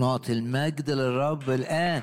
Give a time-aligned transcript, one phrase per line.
[0.00, 2.02] ونعطي المجد للرب الآن.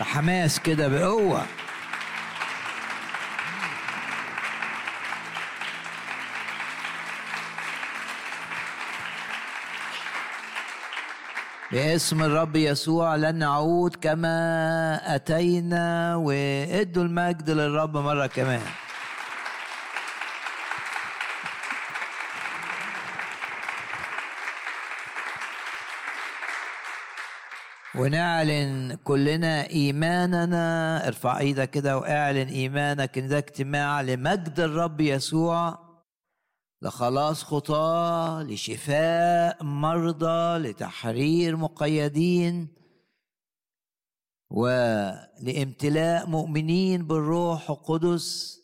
[0.00, 1.42] بحماس كده بقوة.
[11.72, 18.62] باسم الرب يسوع لن نعود كما أتينا وإدوا المجد للرب مرة كمان.
[28.00, 31.06] ونعلن كلنا إيماننا.
[31.06, 35.90] ارفع إيدك كده وإعلن إيمانك إن ده اجتماع لمجد الرب يسوع.
[36.82, 42.68] لخلاص خطاة لشفاء مرضى لتحرير مقيدين
[44.50, 48.60] ولامتلاء مؤمنين بالروح القدس.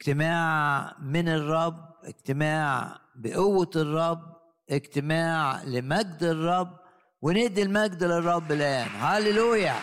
[0.00, 4.36] اجتماع من الرب اجتماع بقوة الرب
[4.70, 6.79] اجتماع لمجد الرب.
[7.22, 9.76] وندي المجد للرب الآن هللويا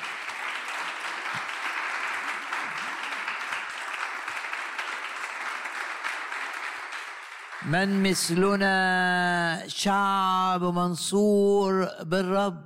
[7.66, 12.66] من مثلنا شعب منصور بالرب.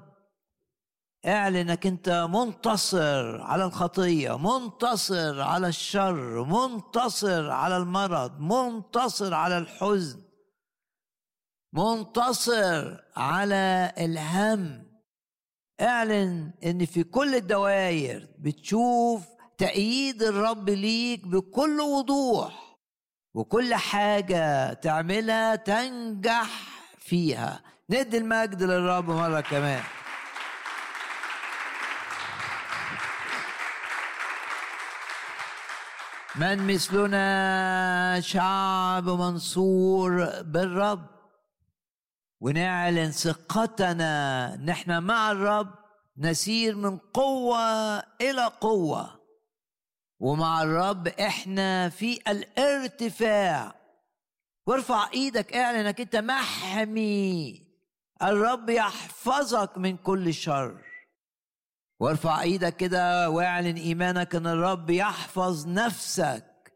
[1.26, 10.31] اعلن انك انت منتصر على الخطية منتصر على الشر منتصر على المرض منتصر على الحزن.
[11.74, 14.92] منتصر على الهم.
[15.82, 19.22] اعلن إن في كل الدوائر بتشوف
[19.58, 22.78] تأييد الرب ليك بكل وضوح
[23.34, 26.50] وكل حاجة تعملها تنجح
[26.98, 27.62] فيها.
[27.90, 29.84] ندي المجد للرب مرة كمان.
[36.36, 41.21] من مثلنا شعب منصور بالرب؟
[42.42, 44.56] ونعلن ثقتنا.
[44.56, 45.76] نحن مع الرب
[46.18, 49.22] نسير من قوة إلى قوة.
[50.20, 53.76] ومع الرب إحنا في الارتفاع.
[54.68, 57.68] وارفع إيدك اعلن إنك أنت محمي.
[58.24, 60.82] الرب يحفظك من كل شر.
[62.00, 66.74] وارفع إيدك كده واعلن إيمانك إن الرب يحفظ نفسك.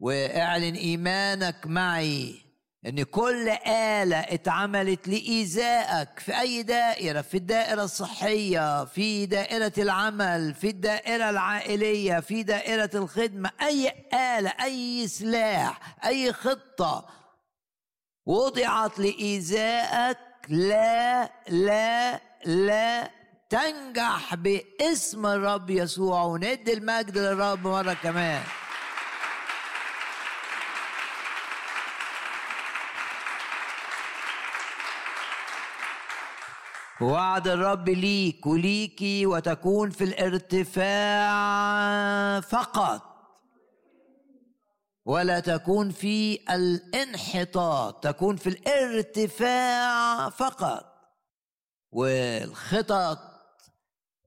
[0.00, 2.45] واعلن إيمانك معي.
[2.86, 10.68] إن كل آلة اتعملت لإيذائك في أي دائرة؟ في الدائرة الصحية في دائرة العمل في
[10.68, 17.08] الدائرة العائلية في دائرة الخدمة أي آلة أي سلاح أي خطة
[18.26, 23.10] وضعت لإيذائك لا لا لا
[23.50, 26.22] تنجح باسم الرب يسوع.
[26.22, 28.42] وندي المجد للرب مرة كمان.
[37.00, 41.30] وعد الرب ليك وليكي وتكون في الارتفاع
[42.40, 43.02] فقط.
[45.04, 50.92] ولا تكون في الانحطاط تكون في الارتفاع فقط.
[51.92, 53.18] والخطط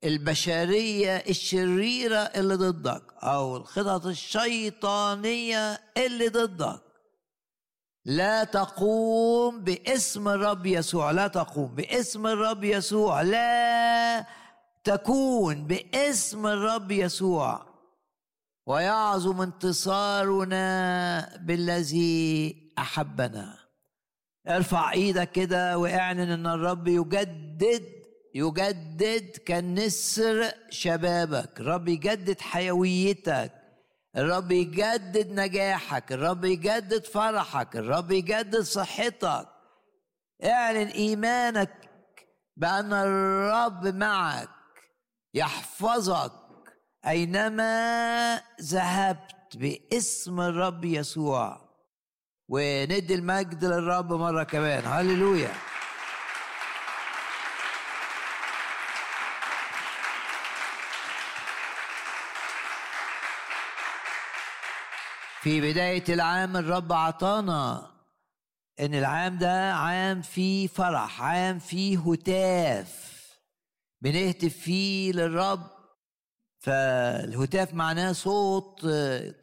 [0.04, 6.89] البشرية الشريرة اللي ضدك أو الخطط الشيطانية اللي ضدك.
[8.06, 14.26] لا تقوم باسم الرب يسوع لا تقوم باسم الرب يسوع لا
[14.84, 17.70] تكون باسم الرب يسوع.
[18.68, 23.58] ويعظم انتصارنا بالذي أحبنا.
[24.48, 27.86] ارفع إيدك كده واعلن إن الرب يجدد
[28.36, 31.60] يجدد كالنسر شبابك.
[31.60, 33.59] الرب يجدد حيويتك.
[34.20, 39.48] الرب يجدد نجاحك الرب يجدد فرحك الرب يجدد صحتك.
[40.44, 41.90] اعلن إيمانك
[42.58, 44.50] بأن الرب معك
[45.34, 46.32] يحفظك
[47.08, 51.70] أينما ذهبت باسم الرب يسوع.
[52.50, 54.84] وندي المجد للرب مرة كمان.
[54.86, 55.52] هللويا.
[65.42, 67.92] في بداية العام الرب عطانا
[68.80, 73.10] إن العام ده عام فيه فرح عام فيه هتاف.
[74.02, 75.62] بنهتف فيه للرب.
[76.60, 78.88] فالهتاف معناه صوت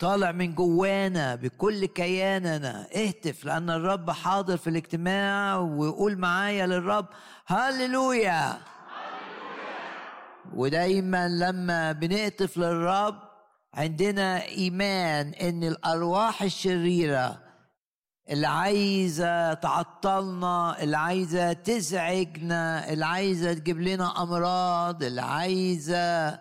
[0.00, 2.86] طالع من جوانا بكل كياننا.
[2.96, 7.06] اهتف لأن الرب حاضر في الاجتماع وقول معايا للرب
[7.46, 8.58] هللويا.
[10.54, 13.25] ودايما لما بنهتف للرب
[13.76, 17.42] عندنا إيمان إن الأرواح الشريرة
[18.30, 26.38] اللي عايزة تعطلنا اللي عايزة تزعجنا اللي عايزة تجيب لنا أمراض اللي عايزة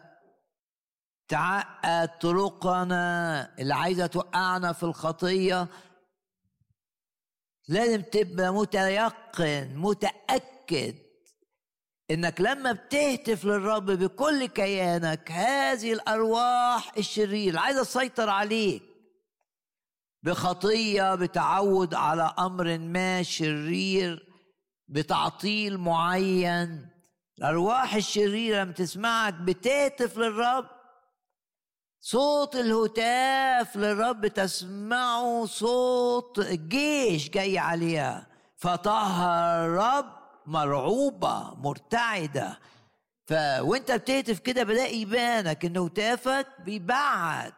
[1.27, 5.67] تعقد طرقنا اللي عايزة توقعنا في الخطية.
[7.67, 10.95] لازم تبقى متيقن متأكد
[12.11, 18.83] إنك لما بتهتف للرب بكل كيانك هذه الأرواح الشريرة عايزه تسيطر عليك.
[20.23, 24.27] بخطية بتعود على أمر ما شرير
[24.87, 26.89] بتعطيل معين.
[27.37, 30.65] الأرواح الشريرة لما تسمعك بتهتف للرب
[31.99, 38.27] صوت الهتاف للرب تسمعه صوت جيش جاي عليها.
[38.57, 42.59] فطهر الرب مرعوبة مرتعدة.
[43.27, 47.53] ف وانت بتهتف كده بدا يبانك ان هتافك بيبعد.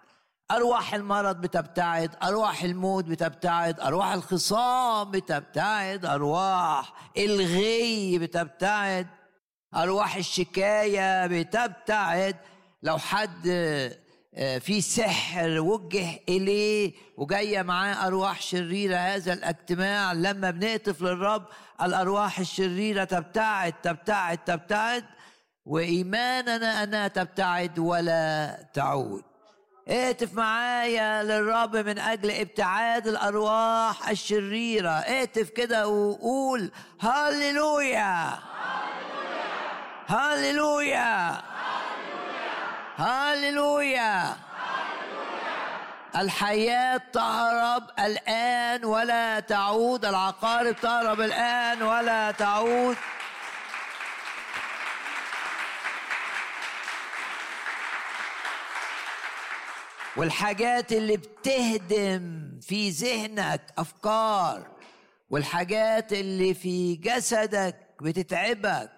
[0.51, 9.07] أرواح المرض بتبتعد أرواح الموت بتبتعد أرواح الخصام بتبتعد أرواح الغي بتبتعد
[9.75, 12.35] أرواح الشكاية بتبتعد.
[12.83, 13.47] لو حد
[14.37, 20.13] في سحر وجه إليه وجاية معاه أرواح شريرة هذا الاجتماع.
[20.13, 21.45] لما بنهتف للرب
[21.81, 25.05] الأرواح الشريرة تبتعد تبتعد تبتعد
[25.65, 29.23] وإيماننا أنها تبتعد ولا تعود.
[29.89, 34.89] اهتف معايا للرب من أجل ابتعاد الأرواح الشريرة.
[34.89, 38.39] اهتف كده وقول هللويا.
[40.07, 41.41] هللويا.
[46.15, 50.05] الحياة تهرب الآن ولا تعود.
[50.05, 52.97] العقارب تهرب الآن ولا تعود.
[60.15, 64.67] والحاجات اللي بتهدم في ذهنك أفكار.
[65.29, 68.96] والحاجات اللي في جسدك بتتعبك.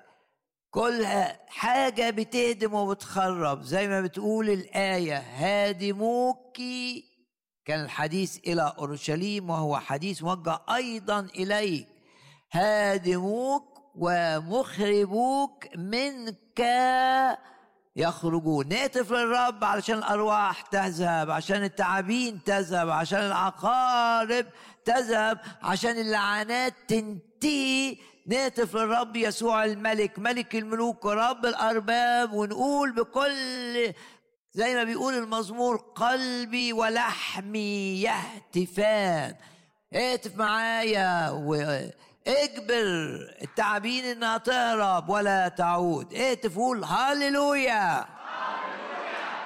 [0.71, 1.05] كل
[1.47, 3.61] حاجة بتهدم وبتخرب.
[3.61, 6.57] زي ما بتقول الآية هادموك.
[7.65, 11.87] كان الحديث إلى أورشليم وهو حديث موجه أيضا إليك.
[12.51, 13.63] هادموك
[13.95, 16.59] ومخربوك منك.
[17.95, 18.67] يخرجون.
[18.67, 24.45] نهتف للرب علشان الأرواح تذهب عشان التعابين تذهب عشان العقارب
[24.85, 27.97] تذهب عشان اللعنات تنتهي.
[28.29, 33.93] نهتف للرب يسوع الملك ملك الملوك ورب الأرباب ونقول بكل
[34.53, 39.35] زي ما بيقول المزمور قلبي ولحمي يهتفان.
[39.93, 42.85] اهتف معايا واجبر
[43.41, 46.13] التعابين إنها تهرب ولا تعود.
[46.13, 48.05] اهتف قول هاليلويا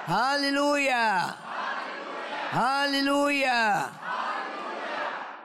[0.05, 1.35] هاليلويا
[2.51, 3.85] هاليلويا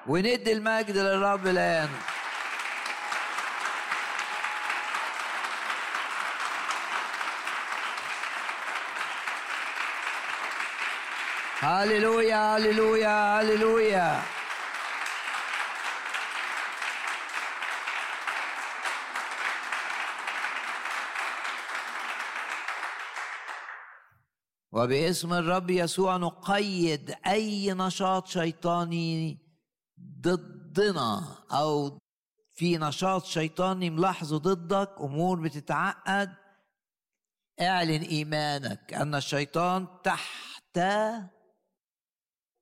[0.06, 1.88] وندي المجد للرب الآن.
[11.60, 14.22] هللويا هللويا هللويا
[24.72, 29.38] وباسم الرب يسوع نقيد أي نشاط شيطاني
[30.20, 31.98] ضدنا أو
[32.54, 36.34] في نشاط شيطاني ملاحظه ضدك أمور بتتعقد
[37.60, 40.78] اعلن إيمانك أن الشيطان تحت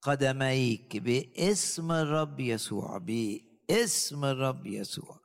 [0.02, 5.20] قدميك باسم الرب يسوع باسم الرب يسوع.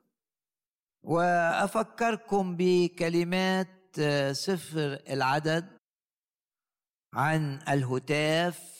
[1.02, 4.00] وأفكركم بكلمات
[4.32, 5.78] سفر العدد
[7.14, 8.72] عن الهتاف.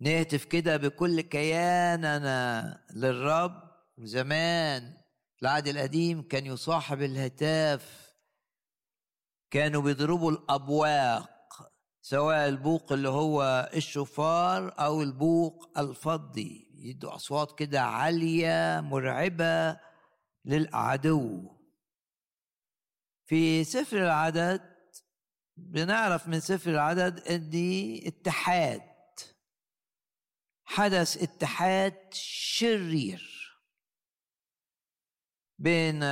[0.00, 3.70] نهتف كده بكل كياننا للرب.
[3.98, 4.96] زمان
[5.42, 8.14] العهد القديم كان يصاحب الهتاف
[9.50, 11.39] كانوا بيضربوا الأبواق.
[12.02, 16.70] سواء البوق اللي هو الشفار أو البوق الفضي.
[16.74, 19.80] يدوا أصوات كده عالية مرعبة
[20.44, 21.56] للعدو.
[23.26, 24.76] في سفر العدد
[25.56, 27.50] بنعرف من سفر العدد إن
[28.06, 28.90] اتحاد.
[30.64, 33.40] حدث اتحاد شرير
[35.58, 36.02] بين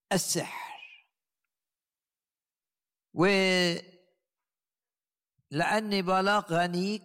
[0.06, 0.64] والسحر.
[3.14, 3.26] و
[5.50, 7.02] لأن بلاق غني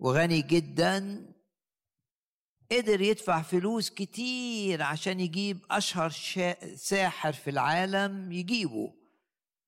[0.00, 1.24] وغني جدا
[2.70, 6.10] قدر يدفع فلوس كتير عشان يجيب أشهر
[6.76, 8.94] ساحر في العالم يجيبه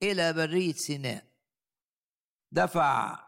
[0.03, 1.27] إلى برية سيناء.
[2.53, 3.19] دفع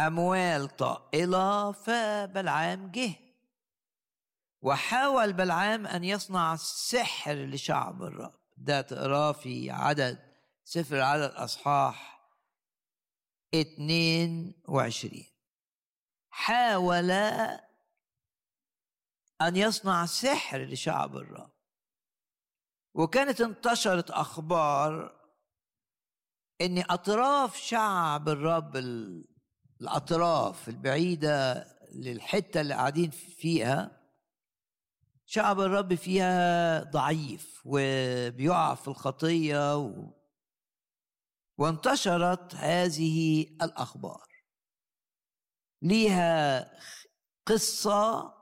[0.00, 3.14] وأموال طائلة فبلعام جه.
[4.62, 8.34] وحاول بلعام أن يصنع سحر لشعب الرب.
[8.56, 10.18] ده تقراه في عدد
[10.64, 12.20] سفر العدد أصحاح
[13.54, 15.24] 22
[16.30, 17.10] حاول
[19.40, 21.52] أن يصنع سحر لشعب الرب.
[22.94, 25.20] وكانت انتشرت أخبار
[26.60, 28.76] ان أطراف شعب الرب
[29.80, 34.00] الأطراف البعيدة للحتة اللي قاعدين فيها
[35.26, 40.10] شعب الرب فيها ضعيف وبيقع في الخطية و...
[41.58, 44.28] وانتشرت هذه الأخبار.
[45.82, 46.70] ليها
[47.46, 48.34] قصة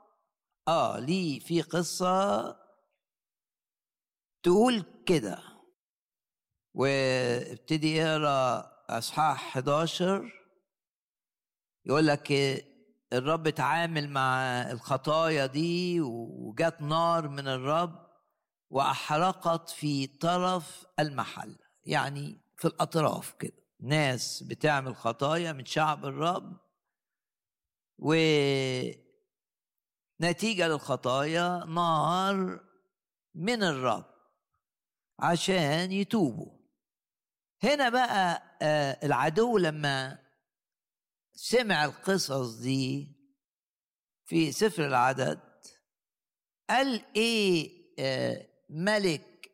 [0.67, 2.55] آه لي في قصة
[4.43, 5.43] تقول كده.
[6.73, 10.38] وابتدي اقرأ إصحاح 11
[11.89, 12.31] يقول لك
[13.13, 14.41] الرب اتعامل مع
[14.71, 18.09] الخطايا دي وجات نار من الرب
[18.69, 23.57] وأحرقت في طرف المحل يعني في الأطراف كده.
[23.79, 26.57] ناس بتعمل خطايا من شعب الرب
[27.97, 29.07] ونتيجة
[30.67, 32.59] للخطايا نار
[33.35, 34.05] من الرب
[35.19, 36.59] عشان يتوبوا.
[37.63, 40.28] هنا بقى آه، العدو لما
[41.41, 43.15] سمع القصص دي
[44.25, 45.39] في سفر العدد
[46.69, 49.51] قال إيه آه، ملك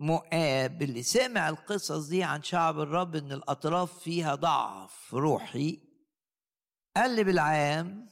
[0.00, 5.80] مؤاب اللي سمع القصص دي عن شعب الرب إن الأطراف فيها ضعف روحي
[6.96, 8.08] قال لي بالعام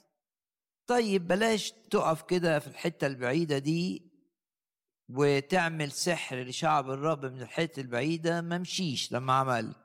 [0.86, 4.10] طيب بلاش تقف كده في الحتة البعيدة دي
[5.08, 9.79] وتعمل سحر لشعب الرب من الحتة البعيدة ما مشيش لما عملت.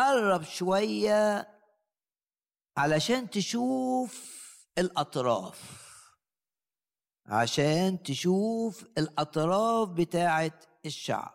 [0.00, 1.48] قرب شوية
[2.76, 4.30] علشان تشوف
[4.78, 5.80] الأطراف.
[7.26, 11.34] عشان تشوف الأطراف بتاعة الشعب.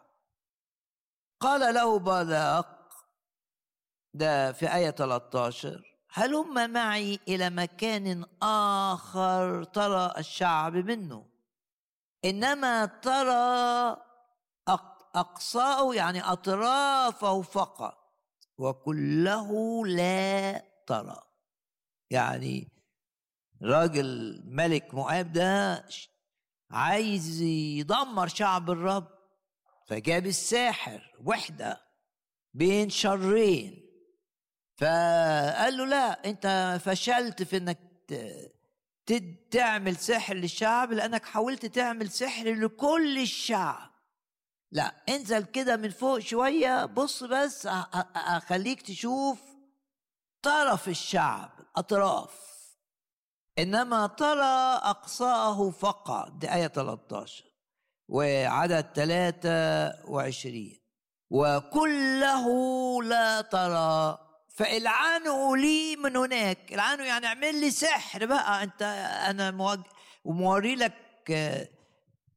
[1.39, 2.93] قال له بالاق
[4.13, 11.25] ده في آية 13 هلم معي إلى مكان آخر ترى الشعب منه؟
[12.25, 13.98] إنما ترى
[15.15, 18.05] أقصاءه يعني أطرافه فقط.
[18.58, 21.22] وكله لا ترى.
[22.10, 22.68] يعني
[23.62, 25.86] راجل ملك مؤاب ده
[26.72, 29.08] عايز يدمر شعب الرب
[29.88, 31.82] فجاب الساحر وحدة
[32.54, 33.82] بين شرين.
[34.78, 37.80] فقال له لا أنت فشلت في إنك
[39.52, 43.95] تعمل سحر للشعب لأنك حاولت تعمل سحر لكل الشعب.
[44.75, 47.67] لا انزل كده من فوق شوية بص بس
[48.15, 49.39] أخليك تشوف
[50.41, 52.32] طرف الشعب الأطراف
[53.60, 57.44] إنما ترى أقصاءه فقط دي آية 13
[58.08, 60.72] وعدد 23
[61.29, 62.48] وكله
[63.03, 64.17] لا ترى
[64.55, 66.74] فالعنه لي من هناك.
[66.74, 68.82] العنه يعني اعمل لي سحر بقى أنت
[69.29, 69.79] أنا موج...
[70.24, 70.94] وموري لك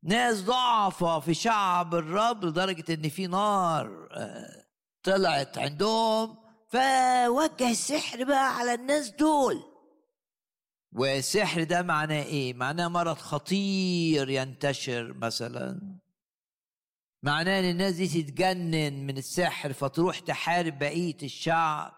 [0.02, 4.64] ناس ضعفة في شعب الرب لدرجة إن في نار آه،
[5.02, 6.36] طلعت عندهم
[6.68, 9.62] فوجه السحر بقى على الناس دول.
[10.92, 15.98] والسحر ده معناه إيه؟ معناه مرض خطير ينتشر مثلا.
[17.22, 21.92] معناه إن الناس دي تتجنن من السحر فتروح تحارب بقية الشعب.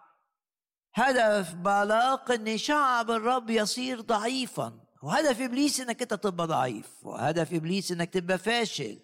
[0.95, 4.81] هدف بلاق إن شعب الرب يصير ضعيفا.
[5.03, 8.99] وهدف إبليس إنك أنت تبقى ضعيف وهدف إبليس إنك تبقى فاشل.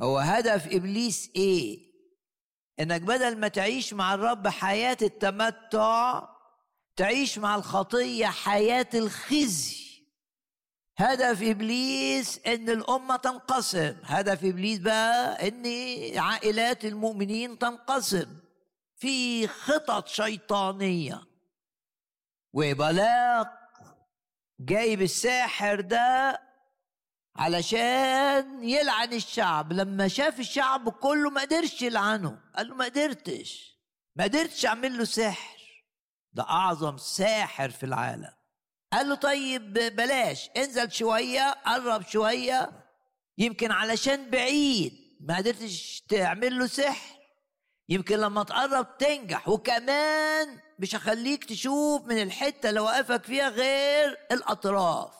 [0.00, 1.88] هو هدف إبليس إيه؟
[2.80, 6.28] إنك بدل ما تعيش مع الرب حياة التمتع
[6.96, 9.88] تعيش مع الخطية حياة الخزي.
[10.96, 13.96] هدف إبليس إن الأمة تنقسم.
[14.02, 15.64] هدف إبليس بقى إن
[16.18, 18.26] عائلات المؤمنين تنقسم.
[18.96, 21.22] في خطط شيطانية.
[22.52, 23.67] وبلاق
[24.60, 26.40] جايب الساحر ده
[27.36, 29.72] علشان يلعن الشعب.
[29.72, 33.78] لما شاف الشعب كله ما قدرش يلعنه قال له ما قدرتش
[34.16, 35.58] ما قدرتش أعمل له سحر.
[36.32, 38.32] ده أعظم ساحر في العالم.
[38.92, 42.70] قال له طيب بلاش انزل شوية قرب شوية
[43.38, 44.92] يمكن علشان بعيد.
[45.20, 47.18] ما قدرتش تعمل له سحر.
[47.88, 49.48] يمكن لما تقرب تنجح.
[49.48, 55.14] وكمان مش هخليك تشوف من الحتة اللي وقفك فيها غير الأطراف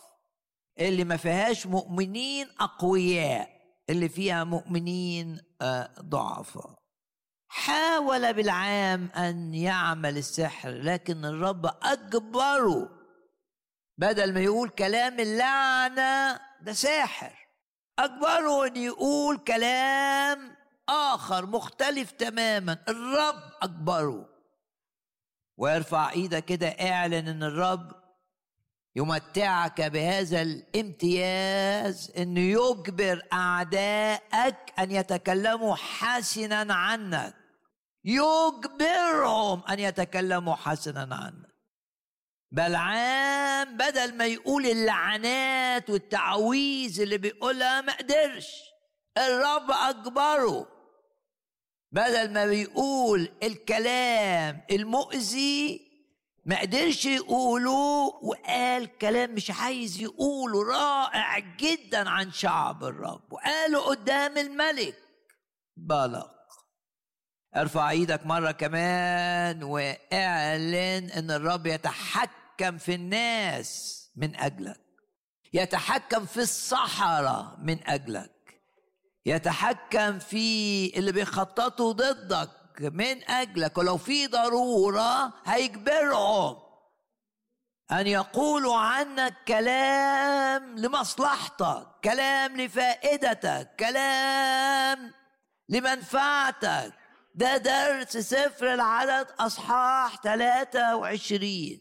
[0.79, 3.51] اللي ما فيهاش مؤمنين أقوياء
[3.91, 6.79] اللي فيها مؤمنين آه، ضعفاء.
[7.51, 12.91] حاول بالعام أن يعمل السحر لكن الرب أجبره
[13.99, 17.33] بدل ما يقول كلام اللعنة ده ساحر.
[17.99, 20.57] أجبره إن يقول كلام
[20.89, 24.38] آخر مختلف تماما الرب أجبره.
[25.59, 27.93] ويرفع إيدك كده اعلن ان الرب
[28.97, 37.35] يمتعك بهذا الامتياز انه يجبر اعدائك ان يتكلموا حسنا عنك.
[38.05, 41.49] يجبرهم ان يتكلموا حسنا عنك.
[42.53, 48.49] بلعام بدل ما يقول اللعنات والتعويذ اللي بيقولها ما قدرش.
[49.19, 50.78] الرب أجبره.
[51.93, 55.89] بدل ما بيقول الكلام المؤذي
[56.45, 64.39] ما قدرش يقوله وقال كلام مش عايز يقوله رائع جدا عن شعب الرب وقاله قدام
[64.39, 64.97] الملك.
[65.77, 66.35] بلق.
[67.57, 74.81] ارفع إيدك مرة كمان واعلن إن الرب يتحكم في الناس من أجلك.
[75.53, 78.38] يتحكم في الصحراء من أجلك.
[79.27, 86.57] يتحكم في اللي بيخططوا ضدك من أجلك ولو في ضرورة هيجبرهم
[87.93, 95.13] أن يقولوا عنك كلام لمصلحتك كلام لفائدتك كلام
[95.69, 96.93] لمنفعتك.
[97.35, 101.81] ده درس سفر العدد أصحاح 23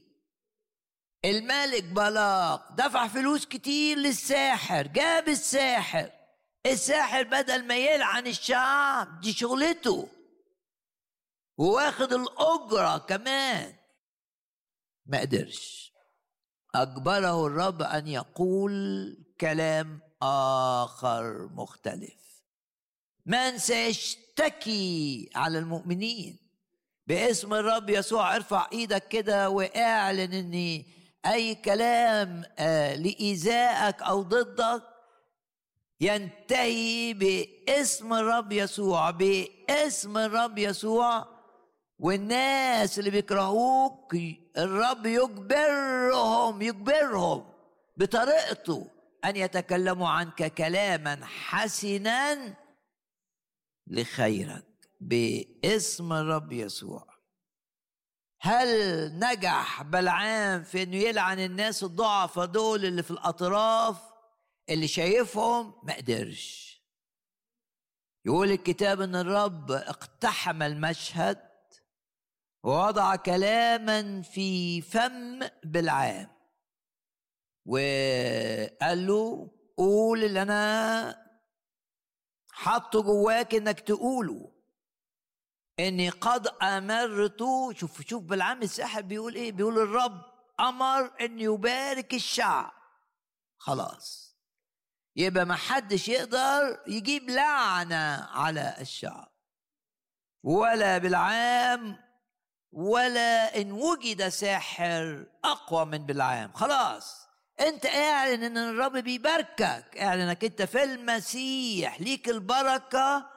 [1.26, 6.10] الملك بلاق دفع فلوس كتير للساحر جاب الساحر.
[6.72, 10.10] الساحر بدل ما يلعن الشعب دي شغلته.
[11.58, 13.74] وواخد الأجرة كمان.
[15.06, 15.94] ما قدرش.
[16.76, 22.44] أجبره الرب أن يقول كلام آخر مختلف.
[23.26, 26.40] من سيشتكي على المؤمنين.
[27.08, 30.84] باسم الرب يسوع ارفع إيدك كده واعلن ان
[31.26, 34.97] أي كلام آه لإيذائك أو ضدك
[36.02, 41.38] ينتهي باسم الرب يسوع باسم الرب يسوع.
[42.00, 44.16] والناس اللي بيكرهوك
[44.58, 47.54] الرب يجبرهم يجبرهم
[47.98, 48.92] بطريقته
[49.26, 52.56] أن يتكلموا عنك كلاما حسنا
[53.88, 54.66] لخيرك
[55.02, 57.08] باسم الرب يسوع.
[58.42, 58.70] هل
[59.20, 64.07] نجح بلعام في إنه يلعن الناس الضعفاء دول اللي في الأطراف؟
[64.70, 66.68] اللي شايفهم ما قدرش.
[68.26, 71.48] يقول الكتاب إن الرب اقتحم المشهد
[72.64, 76.38] ووضع كلاما في فم بالعام.
[77.66, 81.28] وقال له قول اللي أنا
[82.52, 84.52] حطه جواك إنك تقوله.
[85.80, 90.22] إني قد أمرت شوف شوف بالعام الساحر بيقول إيه؟ بيقول الرب
[90.60, 92.72] أمر إن يبارك الشعب.
[93.58, 94.27] خلاص.
[95.18, 99.32] يبقى ما حدش يقدر يجيب لعنة على الشعب.
[100.44, 101.98] ولا بالعام
[102.72, 106.54] ولا إن وجد ساحر أقوى من بالعام.
[106.54, 107.28] خلاص
[107.60, 109.98] أنت اعلن إن الرب بيباركك.
[109.98, 113.30] اعلن إنك أنت في المسيح ليك البركة.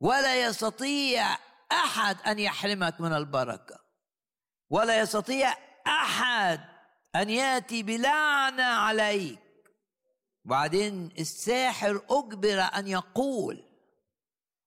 [0.00, 1.36] ولا يستطيع
[1.72, 3.78] أحد أن يحرمك من البركة.
[4.70, 5.54] ولا يستطيع
[5.86, 6.60] أحد
[7.14, 9.51] أن يأتي بلعنة عليك.
[10.44, 13.64] وبعدين الساحر أجبر أن يقول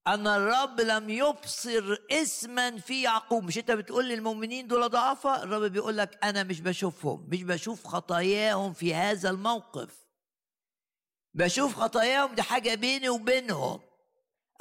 [0.07, 3.43] أن الرب لم يبصر اسما في يعقوب.
[3.43, 8.73] مش أنت بتقول للمؤمنين دول ضعفاء الرب بيقول لك أنا مش بشوفهم مش بشوف خطاياهم
[8.73, 10.05] في هذا الموقف.
[11.33, 13.79] بشوف خطاياهم دي حاجة بيني وبينهم.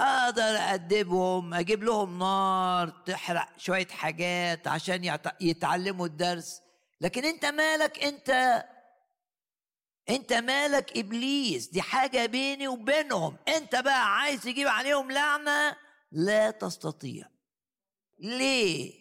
[0.00, 6.60] أقدر ادبهم أجيب لهم نار تحرق شوية حاجات عشان يتعلموا الدرس.
[7.00, 8.62] لكن أنت مالك؟ أنت
[10.08, 13.36] انت مالك إبليس؟ دي حاجة بيني وبينهم.
[13.48, 15.76] انت بقى عايز تجيب عليهم لعنة؟
[16.12, 17.26] لا تستطيع.
[18.18, 18.92] ليه؟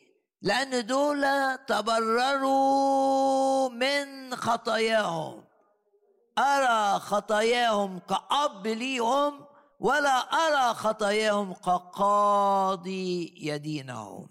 [0.42, 1.26] لأن دول
[1.68, 5.44] تبرروا من خطاياهم.
[6.38, 9.46] أرى خطاياهم كأب ليهم
[9.80, 14.30] ولا أرى خطاياهم كقاضي يدينهم.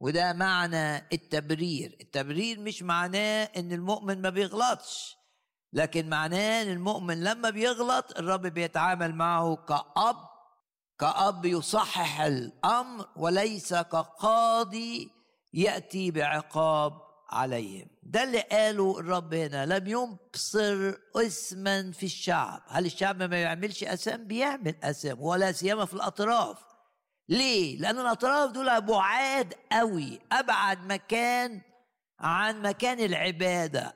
[0.00, 1.96] وده معنى التبرير.
[2.00, 5.19] التبرير مش معناه إن المؤمن ما بيغلطش.
[5.72, 10.16] لكن معناه إن المؤمن لما بيغلط الرب بيتعامل معه كأب
[10.98, 15.10] كأب يصحح الأمر وليس كقاضي
[15.54, 16.92] يأتي بعقاب
[17.30, 17.88] عليهم.
[18.02, 22.62] ده اللي قاله الرب هنا لم يبصر اسما في الشعب.
[22.68, 26.58] هل الشعب ما يعملش اسام بيعمل اسام ولا سيما في الأطراف.
[27.28, 31.60] ليه؟ لأن الأطراف دول بعاد قوي أبعد مكان
[32.20, 33.94] عن مكان العبادة.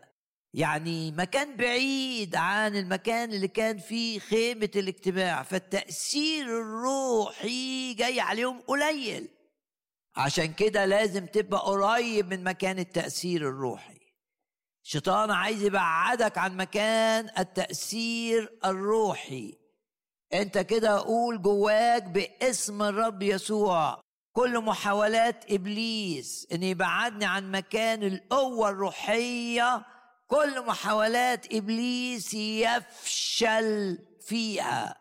[0.55, 9.29] يعني مكان بعيد عن المكان اللي كان فيه خيمة الاجتماع فالتأثير الروحي جاي عليهم قليل.
[10.17, 14.01] عشان كده لازم تبقى قريب من مكان التأثير الروحي.
[14.85, 19.55] الشيطان عايز يبعدك عن مكان التأثير الروحي.
[20.35, 24.01] انت كده قول جواك باسم الرب يسوع.
[24.33, 29.94] كل محاولات إبليس إن يبعدني عن مكان القوة الروحية
[30.27, 34.97] كل محاولات إبليس يفشل فيها.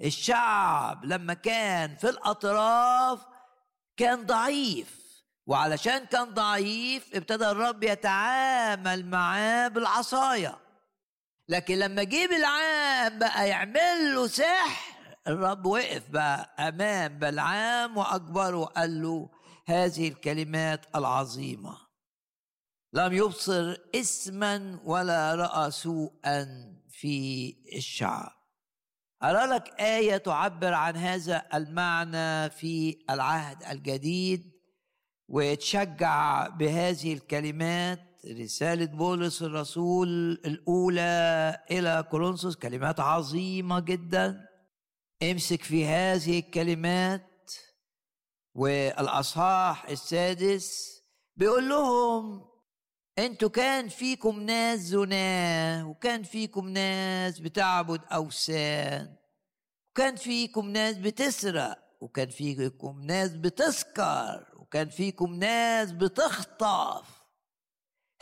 [0.00, 3.20] الشعب لما كان في الأطراف
[3.96, 5.04] كان ضعيف
[5.46, 10.58] وعلشان كان ضعيف ابتدى الرب يتعامل معاه بالعصايه
[11.48, 14.94] لكن لما جه بالعام بقى يعمل له سحر
[15.26, 19.30] الرب وقف بقى أمام بلعام واكبره وقال له
[19.66, 21.78] هذه الكلمات العظيمة.
[22.94, 26.46] لم يبصر اسما ولا رأى سوءا
[26.88, 28.32] في الشعب
[29.22, 34.52] أرى لك آية تعبر عن هذا المعنى في العهد الجديد
[35.28, 38.00] وتشجع بهذه الكلمات
[38.40, 44.48] رسالة بولس الرسول الأولى إلى كورنثوس كلمات عظيمة جدا.
[45.22, 47.52] امسك في هذه الكلمات
[48.54, 51.00] والأصحاح السادس
[51.36, 52.53] بيقول لهم
[53.18, 59.16] أنتوا كان فيكم ناس زناه وكان فيكم ناس بتعبد أوثان
[59.90, 67.24] وكان فيكم ناس بتسرق وكان فيكم ناس بتسكر وكان فيكم ناس بتخطف.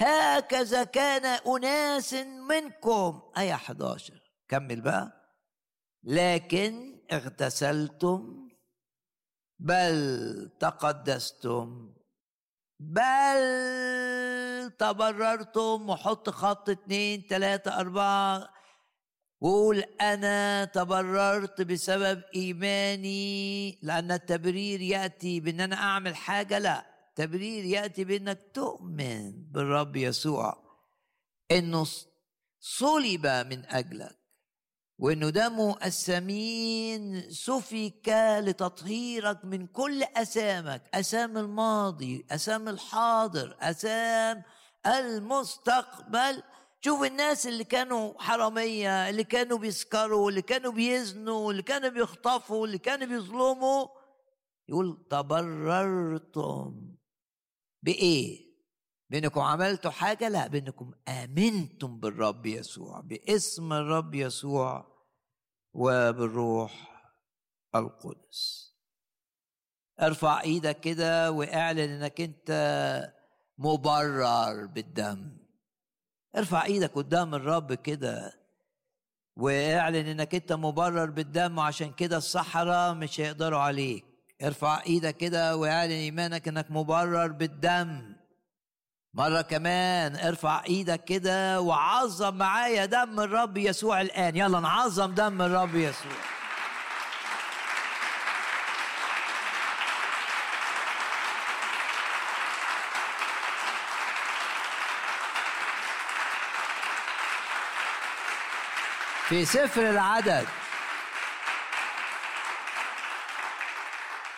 [0.00, 2.14] هكذا كان أناس
[2.48, 3.22] منكم.
[3.38, 5.12] آية 11 كمل بقى.
[6.04, 8.48] لكن اغتسلتم
[9.58, 11.94] بل تقدستم.
[12.82, 18.48] بل تبررتم وحط خط اتنين تلاتة أربعة.
[19.40, 26.86] وقول أنا تبررت بسبب إيماني لأن التبرير يأتي بأن أنا أعمل حاجة لا.
[27.08, 30.56] التبرير يأتي بأنك تؤمن بالرب يسوع
[31.50, 31.86] إنه
[32.60, 34.21] صلب من أجلك.
[35.02, 38.08] وإنه دمه الثمين سفك
[38.44, 44.42] لتطهيرك من كل اثامك اثام الماضي اثام الحاضر اثام
[44.86, 46.42] المستقبل.
[46.80, 52.78] شوف الناس اللي كانوا حرامية اللي كانوا بيسكروا اللي كانوا بيزنوا اللي كانوا بيخطفوا اللي
[52.78, 53.86] كانوا بيظلموا.
[54.68, 56.96] يقول تبررتم.
[57.82, 58.52] بإيه؟
[59.10, 64.91] بإنكم عملتوا حاجة؟ لا بإنكم آمنتم بالرب يسوع باسم الرب يسوع.
[65.74, 67.02] وبالروح
[67.74, 68.72] القدس.
[70.00, 72.50] ارفع إيدك كده واعلن انك انت
[73.58, 75.36] مبرر بالدم.
[76.36, 78.32] ارفع إيدك قدام الرب كده
[79.36, 84.04] واعلن انك انت مبرر بالدم وعشان كده الصحراء مش هيقدروا عليك.
[84.42, 88.16] ارفع إيدك كده واعلن ايمانك انك مبرر بالدم.
[89.14, 94.36] مرة كمان ارفع إيدك كده وعظم معايا دم الرب يسوع الآن.
[94.36, 96.12] يلا نعظم دم الرب يسوع.
[109.28, 110.46] في سفر العدد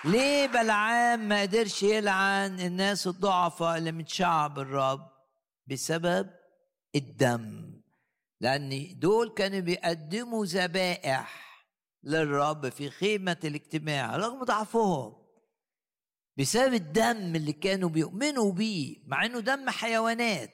[0.04, 5.10] ليه بلعام ما قدرش يلعن الناس الضعفاء اللي من شعب الرب
[5.66, 6.30] بسبب
[6.94, 7.74] الدم؟
[8.40, 11.44] لأن دول كانوا بيقدموا ذبائح
[12.02, 15.12] للرب في خيمة الاجتماع رغم ضعفهم
[16.38, 20.50] بسبب الدم اللي كانوا بيؤمنوا بيه مع إنه دم حيوانات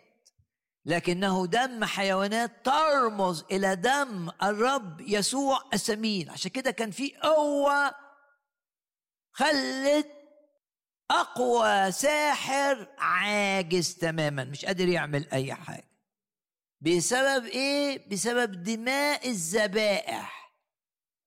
[0.84, 8.10] لكنه دم حيوانات ترمز إلى دم الرب يسوع الثمين عشان كده كان في قوة
[9.33, 10.07] خلت
[11.11, 15.90] أقوى ساحر عاجز تماما مش قادر يعمل أي حاجة.
[16.81, 20.55] بسبب إيه؟ بسبب دماء الذبائح.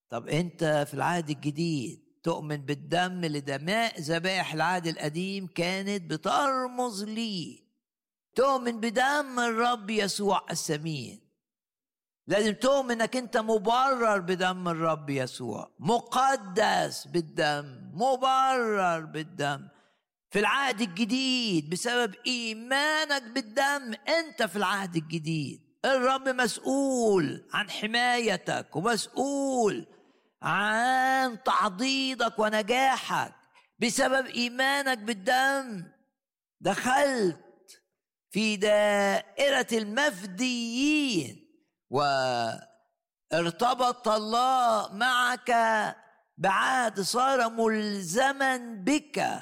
[0.10, 7.64] طب أنت في العهد الجديد تؤمن بالدم لدماء ذبائح العهد القديم كانت بترمز ليه؟
[8.36, 11.23] تؤمن بدم الرب يسوع السمين.
[12.28, 15.72] لازم تؤمن إنك أنت مبرر بدم الرب يسوع.
[15.80, 17.92] مقدس بالدم.
[17.94, 19.68] مبرر بالدم.
[20.32, 25.62] في العهد الجديد بسبب إيمانك بالدم أنت في العهد الجديد.
[25.86, 29.86] الرب مسؤول عن حمايتك ومسؤول
[30.42, 33.34] عن تعضيدك ونجاحك.
[33.80, 35.84] بسبب إيمانك بالدم
[36.62, 37.40] دخلت
[38.32, 41.43] في دائرة المفديين.
[43.32, 45.52] وارتبط الله معك
[46.38, 49.42] بعهد صار ملزما بك.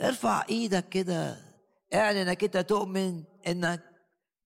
[0.00, 1.36] ارفع إيدك كده.
[1.94, 3.82] اعلن انك انت تؤمن انك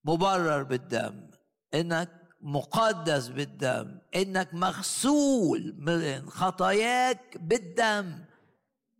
[0.04, 1.30] مبرر بالدم
[1.74, 2.08] انك
[2.40, 8.24] مقدس بالدم انك مغسول من خطاياك بالدم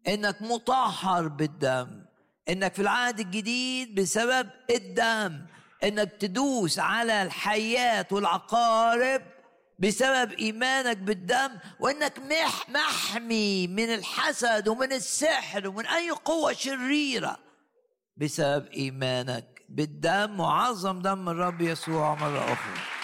[0.09, 2.05] انك مطهر بالدم
[2.49, 5.47] انك في العهد الجديد بسبب الدم.
[5.85, 9.23] إنك تدوس على الحيات والعقارب
[9.79, 17.37] بسبب إيمانك بالدم وإنك مح محمي من الحسد ومن السحر ومن أي قوة شريرة
[18.17, 22.98] بسبب إيمانك بالدم وعظم دم الرب يسوع مرة أخرى.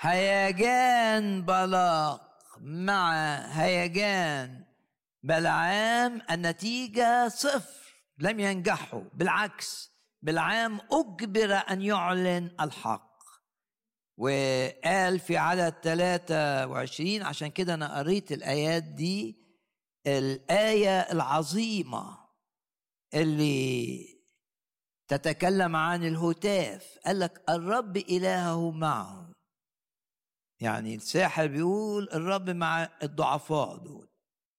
[0.00, 2.20] هيجان بلاق
[2.60, 4.64] مع هيجان.
[5.22, 7.94] بلعام النتيجة صفر.
[8.18, 9.02] لم ينجحوا.
[9.14, 9.90] بالعكس
[10.22, 13.16] بلعام أجبر أن يعلن الحق.
[14.16, 19.36] وقال في عدد 23 عشان كده أنا قريت الآيات دي.
[20.06, 22.18] الآية العظيمة
[23.14, 23.98] اللي
[25.08, 26.98] تتكلم عن الهتاف.
[27.06, 29.35] قال لك الرب إلهه معه.
[30.60, 34.08] يعني الساحر بيقول الرب مع الضعفاء دول.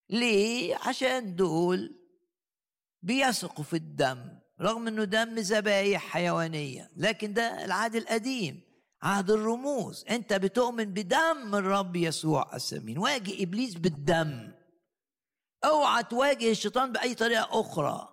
[0.09, 1.95] ليه؟ عشان دول
[3.01, 8.61] بيثقوا في الدم رغم إنه دم ذبايح حيوانية لكن ده العهد القديم
[9.01, 10.05] عهد الرموز.
[10.09, 12.97] أنت بتؤمن بدم الرب يسوع السمين.
[12.97, 14.51] واجه إبليس بالدم.
[15.65, 18.09] أوعى تواجه الشيطان بأي طريقة أخرى.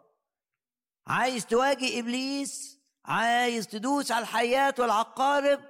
[1.06, 5.60] عايز تواجه إبليس؟ عايز تدوس على الحيات والعقارب؟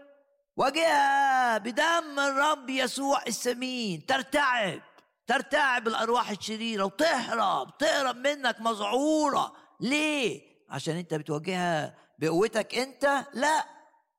[0.57, 4.07] واجهها بدم الرب يسوع السمين.
[4.07, 4.81] ترتعب
[5.27, 9.53] ترتعب الأرواح الشريرة وتهرب تهرب منك مذعورة.
[9.81, 13.65] ليه؟ عشان أنت بتواجهها بقوتك أنت؟ لا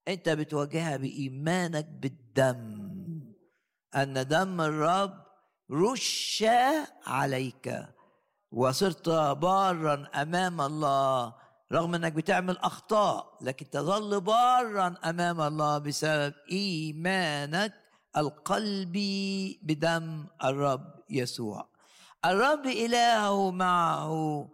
[0.07, 2.85] أنت بتواجهها بإيمانك بالدم.
[3.95, 5.25] أن دم الرب
[5.71, 6.45] رش
[7.07, 7.85] عليك
[8.51, 11.44] وصرت بارا أمام الله.
[11.71, 17.73] رغم إنك بتعمل أخطاء لكن تظل بارا أمام الله بسبب إيمانك
[18.17, 21.69] القلبي بدم الرب يسوع.
[22.25, 24.49] الرب إلهه معه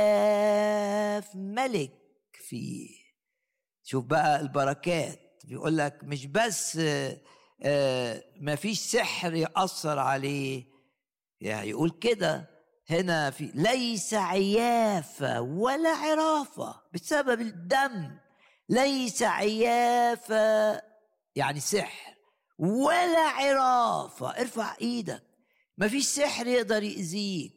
[0.00, 1.92] وهتاف ملك
[2.32, 2.88] فيه.
[3.82, 5.20] شوف بقى البركات.
[5.44, 6.76] بيقول لك مش بس
[8.40, 10.64] ما فيش سحر يأثر عليه.
[11.40, 12.50] يعني يقول كده.
[12.90, 18.10] هنا في ليس عيافة ولا عرافة بسبب الدم.
[18.68, 20.82] ليس عيافة
[21.36, 22.14] يعني سحر
[22.58, 25.22] ولا عرافة ارفع إيدك.
[25.78, 27.52] مفيش سحر يقدر يأذيك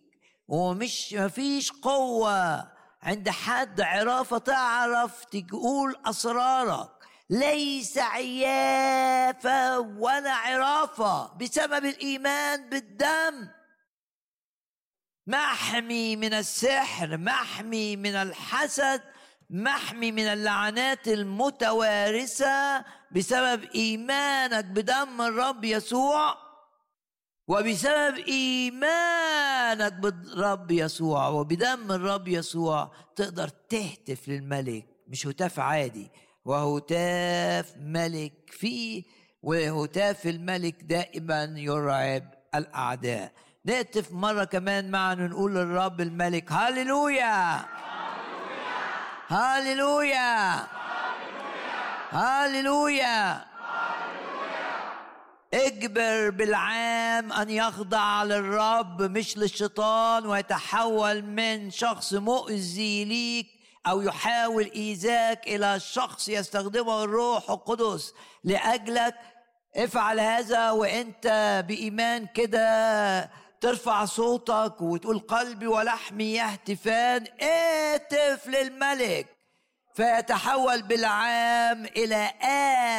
[0.47, 2.71] ومش مفيش قوة.
[3.01, 6.89] عند حد عرافة تعرف تقول أسرارك.
[7.29, 13.47] ليس عيافة ولا عرافة بسبب الإيمان بالدم.
[15.27, 19.01] محمي من السحر محمي من الحسد
[19.49, 26.37] محمي من اللعنات المتوارثة بسبب إيمانك بدم الرب يسوع
[27.47, 36.11] وبسبب إيمانك بالرب يسوع وبدم الرب يسوع تقدر تهتف للملك مش هتاف عادي
[36.45, 39.03] وهتاف ملك فيه
[39.41, 43.33] وهتاف الملك دائما يرعب الأعداء.
[43.65, 47.65] نهتف مرة كمان معنا نقول للرب الملك هاليلويا
[49.27, 50.67] هاليلويا
[52.11, 53.45] هاليلويا
[55.53, 63.47] اجبر بالعام أن يخضع للرب مش للشيطان ويتحول من شخص مؤذي ليك
[63.87, 69.15] أو يحاول إيذاك إلى شخص يستخدمه الروح القدس لأجلك.
[69.75, 73.42] افعل هذا وأنت بإيمان كده.
[73.63, 79.27] ترفع صوتك وتقول قلبي ولحمي يهتفان اهتف للملك.
[79.95, 82.31] فيتحول بالعام إلى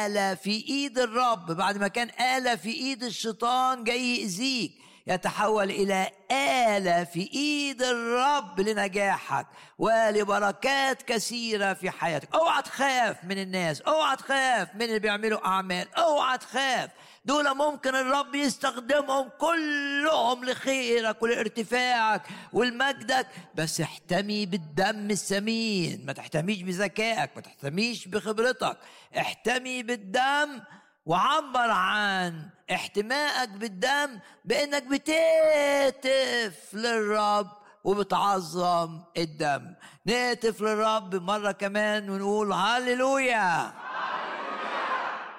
[0.05, 1.51] آلة في إيد الرب.
[1.51, 4.71] بعد ما كان آلة في إيد الشيطان جاي يأذيك.
[5.07, 9.47] يتحول إلى آلة في إيد الرب لنجاحك
[9.77, 12.35] ولبركات كثيرة في حياتك.
[12.35, 16.89] أوعى تخاف من الناس أوعى تخاف من اللي بيعملوا أعمال أوعى تخاف.
[17.25, 22.21] دول ممكن الرب يستخدمهم كلهم لخيرك ولارتفاعك
[22.53, 28.77] ولمجدك بس احتمي بالدم الثمين ما تحتميش بذكائك ما تحتميش بخبرتك.
[29.17, 30.61] احتمي بالدم
[31.05, 37.47] وعبر عن احتمائك بالدم بإنك بتهتف للرب
[37.83, 39.73] وبتعظم الدم.
[40.05, 43.73] نهتف للرب مرة كمان ونقول هللويا.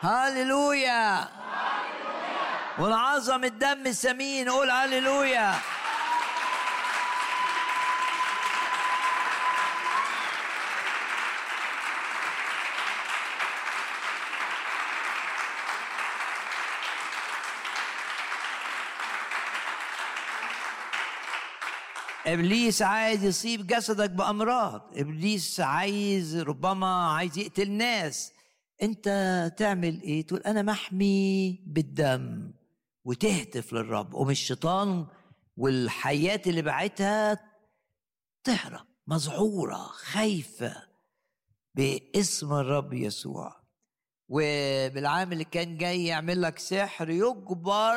[0.00, 1.35] هللويا.
[2.78, 5.54] ونعظم الدم الثمين نقول هللويا.
[22.26, 24.92] إبليس عايز يصيب جسدك بأمراض.
[24.96, 28.32] إبليس عايز ربما عايز يقتل ناس.
[28.82, 29.08] أنت
[29.56, 32.52] تعمل إيه؟ تقول أنا محمي بالدم.
[33.06, 35.06] وتهتف للرب ومن الشيطان
[35.56, 37.40] والحيات اللي بعتها
[38.44, 40.82] تهرب مذعورة خايفة
[41.74, 43.66] باسم الرب يسوع.
[44.28, 47.96] وبالعام اللي كان جاي يعمل لك سحر يجبر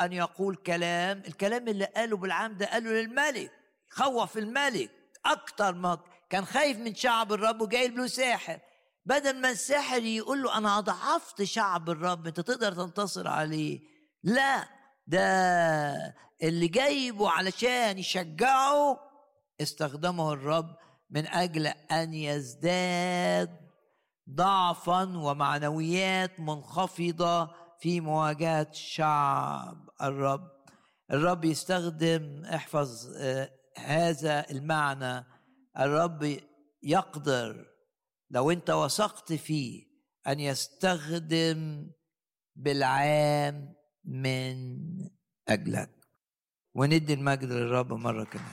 [0.00, 3.52] أن يقول كلام الكلام اللي قاله بالعام ده قاله للملك
[3.88, 4.90] خوف الملك
[5.24, 5.98] أكتر ما
[6.30, 8.58] كان خايف من شعب الرب وجاي له ساحر.
[9.06, 13.80] بدل ما الساحر يقول له أنا أضعفت شعب الرب أنت تقدر تنتصر عليه.
[14.22, 14.68] لا
[15.06, 19.00] ده اللي جايبه علشان يشجعه
[19.60, 20.76] استخدمه الرب
[21.10, 23.60] من أجل أن يزداد
[24.30, 30.50] ضعفا ومعنويات منخفضة في مواجهة شعب الرب.
[31.10, 33.16] الرب يستخدم احفظ
[33.76, 35.24] هذا المعنى.
[35.78, 36.36] الرب
[36.82, 37.66] يقدر
[38.30, 39.82] لو أنت وثقت فيه
[40.26, 41.90] أن يستخدم
[42.56, 43.74] بالعام
[44.04, 44.78] من
[45.48, 45.90] أجلك.
[46.74, 48.52] وندي المجد للرب مرة كمان.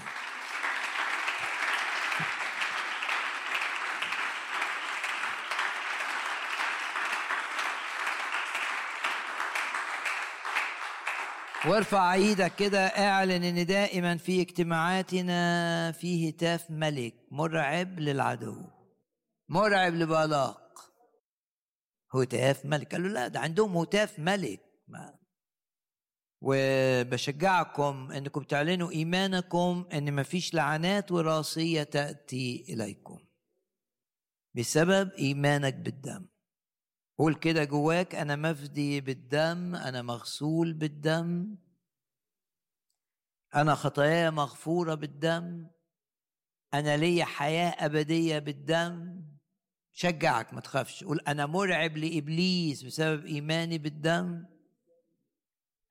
[11.66, 18.66] وارفع إيدك كده اعلن إن دائما في اجتماعاتنا في هتاف ملك مرعب للعدو
[19.50, 20.92] مرعب لبلاق
[22.16, 22.92] هتاف ملك.
[22.92, 24.62] قال له لا ده عندهم هتاف ملك.
[24.88, 25.17] ما.
[26.42, 33.20] وبشجعكم إنكم تعلنوا إيمانكم إن مفيش لعنات وراثية تأتي إليكم
[34.56, 36.26] بسبب إيمانك بالدم.
[37.18, 41.58] قول كده جواك أنا مفدي بالدم أنا مغسول بالدم
[43.56, 45.68] أنا خطاياي مغفورة بالدم
[46.74, 49.24] أنا ليا حياة أبدية بالدم.
[49.92, 51.04] شجعك ما تخافش.
[51.04, 54.46] قول أنا مرعب لإبليس بسبب إيماني بالدم.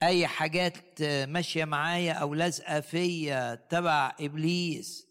[0.02, 5.06] أي حاجات ماشية معايا أو لازقة فيا تبع إبليس.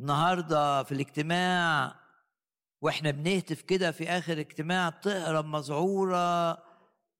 [0.00, 1.94] النهارده في الاجتماع
[2.80, 6.58] وإحنا بنهتف كده في آخر اجتماع تهرب مذعورة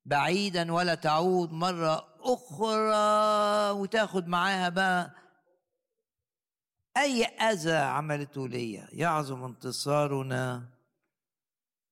[0.05, 5.15] بعيدا ولا تعود مرة أخرى وتاخد معاها بقى.
[6.97, 10.69] أي أذى عملته ليا يعظم انتصارنا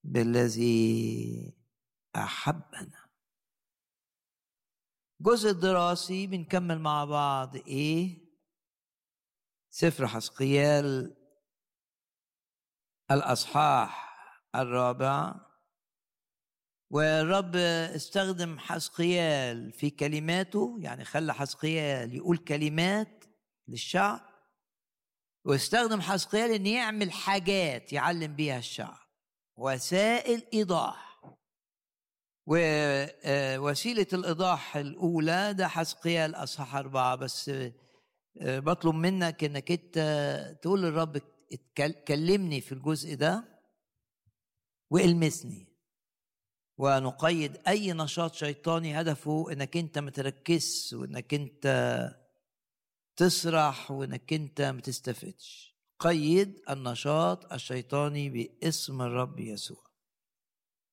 [0.05, 1.53] بالذي
[2.17, 3.06] أحبنا.
[5.21, 7.57] الجزء الدراسي بنكمل مع بعض.
[7.57, 8.27] إيه
[9.71, 11.17] سفر حسقيال.
[13.11, 14.19] الأصحاح
[14.55, 15.35] الرابع.
[16.91, 23.25] والرب استخدم حسقيال في كلماته يعني خلى حسقيال يقول كلمات
[23.69, 24.21] للشعب.
[25.45, 29.07] واستخدم حسقيال إن يعمل حاجات يعلم بيها الشعب.
[29.57, 31.06] وسائل إيضاح.
[32.47, 37.51] ووسيلة الإيضاح الأولى ده حسقيال أصحاح أربعة بس
[38.41, 41.21] بطلب منك إنك أنت تقول للرب
[42.09, 43.45] كلمني في الجزء ده
[44.91, 45.67] وإلمسني.
[46.79, 51.67] ونقيد أي نشاط شيطاني هدفه إنك أنت ما تركزش وإنك أنت
[53.17, 55.77] تسرح وإنك أنت ما تستفدش.
[55.99, 59.86] قيد النشاط الشيطاني باسم الرب يسوع.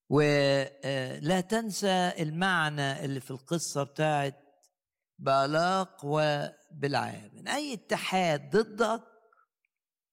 [0.10, 4.36] ولا تنسى المعنى اللي في القصة بتاعت
[5.20, 9.04] بألاق وبلعام من أي اتحاد ضدك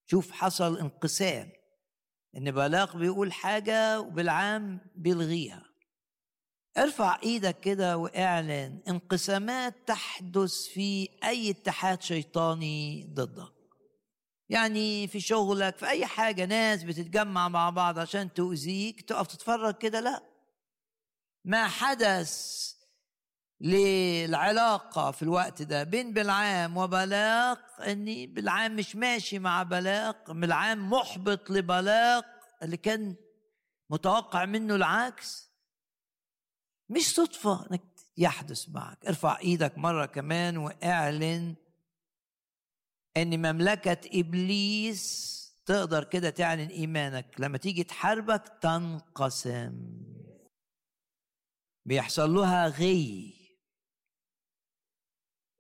[0.07, 1.53] شوف حصل انقسام.
[2.37, 5.65] إن بألاق بيقول حاجة وبالعام بيلغيها.
[6.79, 13.60] ارفع إيدك كده وإعلن انقسامات تحدث في أي اتحاد شيطاني ضدك.
[14.51, 20.01] يعني في شغلك في أي حاجة ناس بتتجمع مع بعض عشان تؤذيك تقف تتفرج كده؟
[20.01, 20.23] لا.
[21.45, 22.73] ما حدث
[23.61, 31.51] للعلاقة في الوقت ده بين بلعام وبلاق إني بلعام مش ماشي مع بلاق بلعام محبط
[31.51, 32.25] لبلاق
[32.63, 33.17] اللي كان
[33.91, 35.51] متوقع منه العكس.
[36.89, 37.83] مش صدفة إنك
[38.17, 39.07] يحدث معك.
[39.07, 41.55] ارفع إيدك مرة كمان واعلن
[43.17, 45.31] إن مملكة إبليس
[45.67, 47.35] تقدر كده تعلن إيمانك.
[47.39, 50.03] لما تيجي تحاربك تنقسم.
[51.87, 53.35] بيحصل لها غي.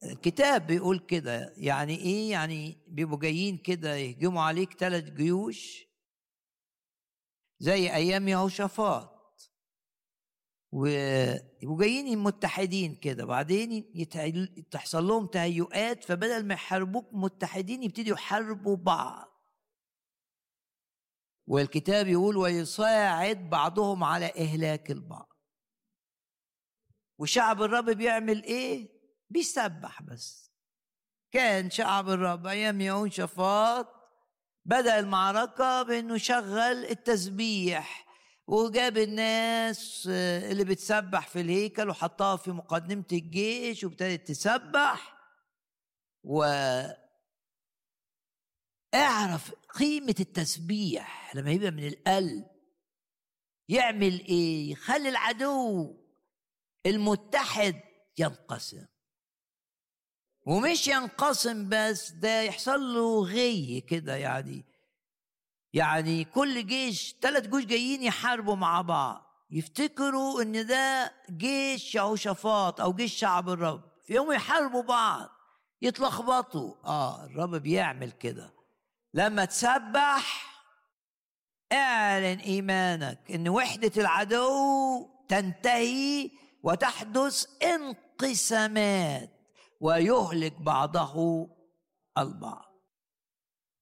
[0.05, 1.55] الكتاب بيقول كده.
[1.57, 5.87] يعني إيه؟ يعني بيبقوا جايين كده يهجموا عليك ثلاث جيوش
[7.59, 9.20] زي أيام يهوشافاط.
[10.73, 13.93] ويبقوا جايين متحدين كده بعدين
[14.71, 19.31] تحصل لهم تهيؤات فبدل ما يحاربوك متحدين يبتدوا يحاربوا بعض.
[21.47, 25.29] والكتاب يقول ويساعد بعضهم على إهلاك البعض.
[27.19, 28.89] وشعب الرب بيعمل إيه؟
[29.31, 30.51] بيسبح بس.
[31.33, 33.87] كان شعب الرب أيام يهوشافاط
[34.65, 38.10] بدأ المعركة بإنه شغل التسبيح
[38.51, 40.09] وجاب الناس
[40.51, 45.17] اللي بتسبح في الهيكل وحطها في مقدمة الجيش وابتدت تسبح.
[46.25, 46.45] و
[48.95, 52.47] اعرف قيمة التسبيح لما يبقى من القلب.
[53.69, 55.97] يعمل إيه؟ يخلي العدو
[56.87, 57.81] المتحد
[58.19, 58.87] ينقسم.
[60.47, 64.70] ومش ينقسم بس ده يحصل له غي كده يعني.
[65.73, 69.27] يعني كل جيش ثلاث جيوش جايين يحاربوا مع بعض.
[69.51, 73.83] يفتكروا إن ده جيش يهوشافاط أو جيش شعب الرب.
[74.07, 75.29] في يوم يحاربوا بعض
[75.83, 76.75] يتلخبطوا.
[76.85, 78.55] آه الرب بيعمل كده.
[79.15, 80.51] لما تسبح
[81.73, 86.31] اعلن إيمانك إن وحدة العدو تنتهي
[86.63, 89.31] وتحدث انقسامات
[89.81, 91.49] ويهلك بعضه
[92.19, 92.70] البعض.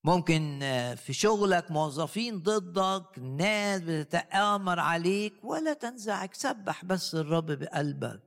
[0.04, 0.60] ممكن
[0.96, 8.22] في شغلك موظفين ضدك ناس بتتآمر عليك ولا تنزعج سبح بس الرب بقلبك.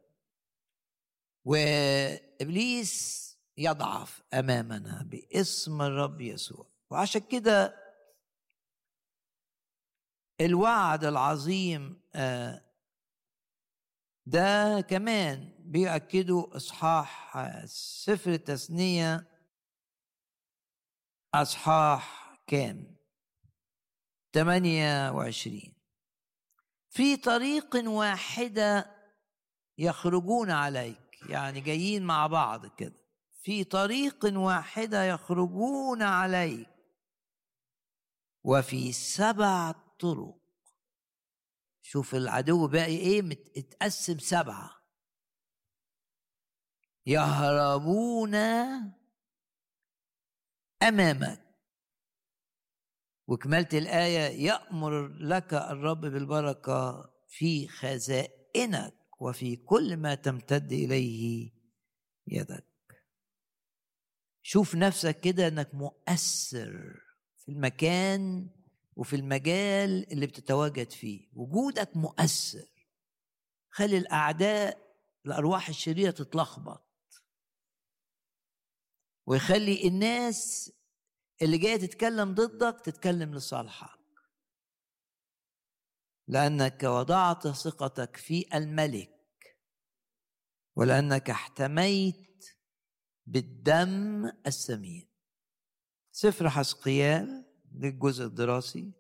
[1.46, 3.22] وإبليس
[3.58, 6.68] يضعف أمامنا باسم الرب يسوع.
[6.90, 7.76] وعشان كده
[10.42, 12.02] الوعد العظيم
[14.26, 19.31] ده كمان بيأكدوا إصحاح سفر التثنية
[21.34, 22.96] أصحاح كام؟
[24.34, 25.74] 28
[26.90, 28.96] في طريق واحدة
[29.78, 33.02] يخرجون عليك يعني جايين مع بعض كده.
[33.44, 36.70] في طريق واحدة يخرجون عليك.
[38.44, 40.42] وفي سبع طرق.
[41.82, 44.72] شوف العدو باقي إيه متقسم سبعة.
[47.06, 48.36] يهربون
[50.84, 51.42] أمامك.
[53.28, 61.52] وكملة الآية يأمر لك الرب بالبركة في خزائنك وفي كل ما تمتد إليه
[62.28, 62.66] يدك.
[64.42, 67.00] شوف نفسك كده إنك مؤثر
[67.38, 68.50] في المكان
[68.96, 71.30] وفي المجال اللي بتتواجد فيه.
[71.34, 72.68] وجودك مؤثر.
[73.70, 74.78] خلي الأعداء
[75.26, 76.91] الأرواح الشريرة تتلخبط.
[79.32, 80.72] ويخلي الناس
[81.42, 84.00] اللي جاية تتكلم ضدك تتكلم لصالحك.
[86.28, 89.58] لأنك وضعت ثقتك في الملك
[90.76, 92.46] ولأنك احتميت
[93.26, 95.10] بالدم الثمين
[96.12, 98.92] سفر حسقيال للجزء الدراسي.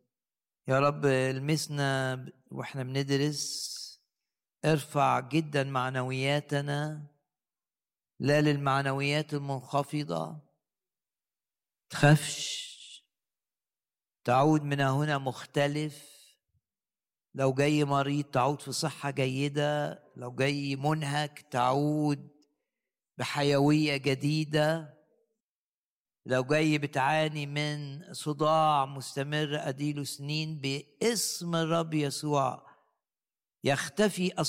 [0.67, 3.71] يا رب المسنا وإحنا بندرس
[4.65, 7.10] ارفع جدا معنوياتنا
[8.21, 10.39] لا للمعنويات المنخفضة.
[11.89, 12.71] تخافش.
[14.23, 16.11] تعود من هنا مختلف.
[17.35, 20.03] لو جاي مريض تعود في صحة جيدة.
[20.15, 22.29] لو جاي منهك تعود
[23.17, 24.97] بحيوية جديدة.
[26.25, 32.71] لو جاي بتعاني من صداع مستمر أديله سنين باسم الرب يسوع
[33.63, 34.41] يختفي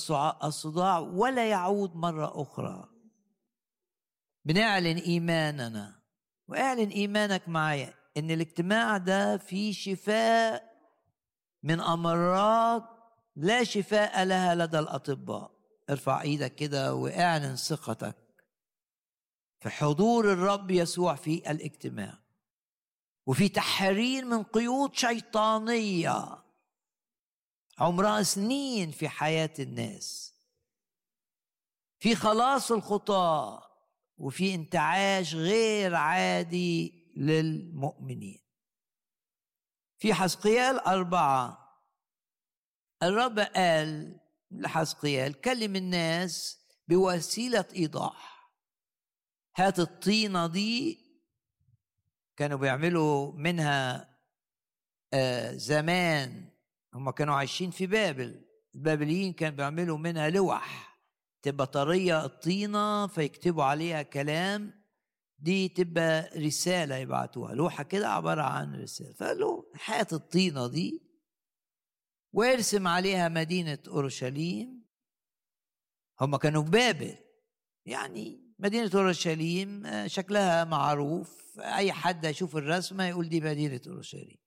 [0.44, 2.91] الصداع ولا يعود مرة أخرى.
[4.44, 6.02] بنعلن إيماننا.
[6.48, 10.72] وأعلن إيمانك معايا إن الاجتماع ده فيه شفاء
[11.62, 12.82] من أمراض
[13.36, 15.52] لا شفاء لها لدى الأطباء.
[15.90, 18.16] ارفع إيدك كده وأعلن ثقتك
[19.60, 22.18] في حضور الرب يسوع في الاجتماع.
[23.26, 26.42] وفي تحرير من قيود شيطانية
[27.78, 30.34] عمرها سنين في حياة الناس.
[31.98, 33.71] في خلاص الخطاة.
[34.16, 38.42] وفي انتعاش غير عادي للمؤمنين.
[39.98, 41.58] في حسقيال أربعة.
[43.02, 46.58] الرب قال لحسقيال كلم الناس
[46.88, 48.52] بوسيلة إيضاح.
[49.56, 50.98] هات الطينة دي
[52.36, 54.12] كانوا بيعملوا منها
[55.12, 56.50] آه زمان
[56.94, 58.44] هم كانوا عايشين في بابل.
[58.74, 60.91] البابليين كانوا بيعملوا منها لوح.
[61.42, 64.82] تبقى طرية الطينة فيكتبوا عليها كلام
[65.38, 67.54] دي تبقى رسالة يبعتوها.
[67.54, 69.12] لوحة كده عبارة عن رسالة.
[69.12, 71.02] فقالوا هات الطينة دي
[72.32, 74.84] وارسم عليها مدينة أورشليم.
[76.20, 77.16] هم كانوا في بابل.
[77.86, 81.58] يعني مدينة أورشليم آه، شكلها معروف.
[81.58, 84.38] أي حد يشوف الرسمة يقول دي مدينة أورشليم.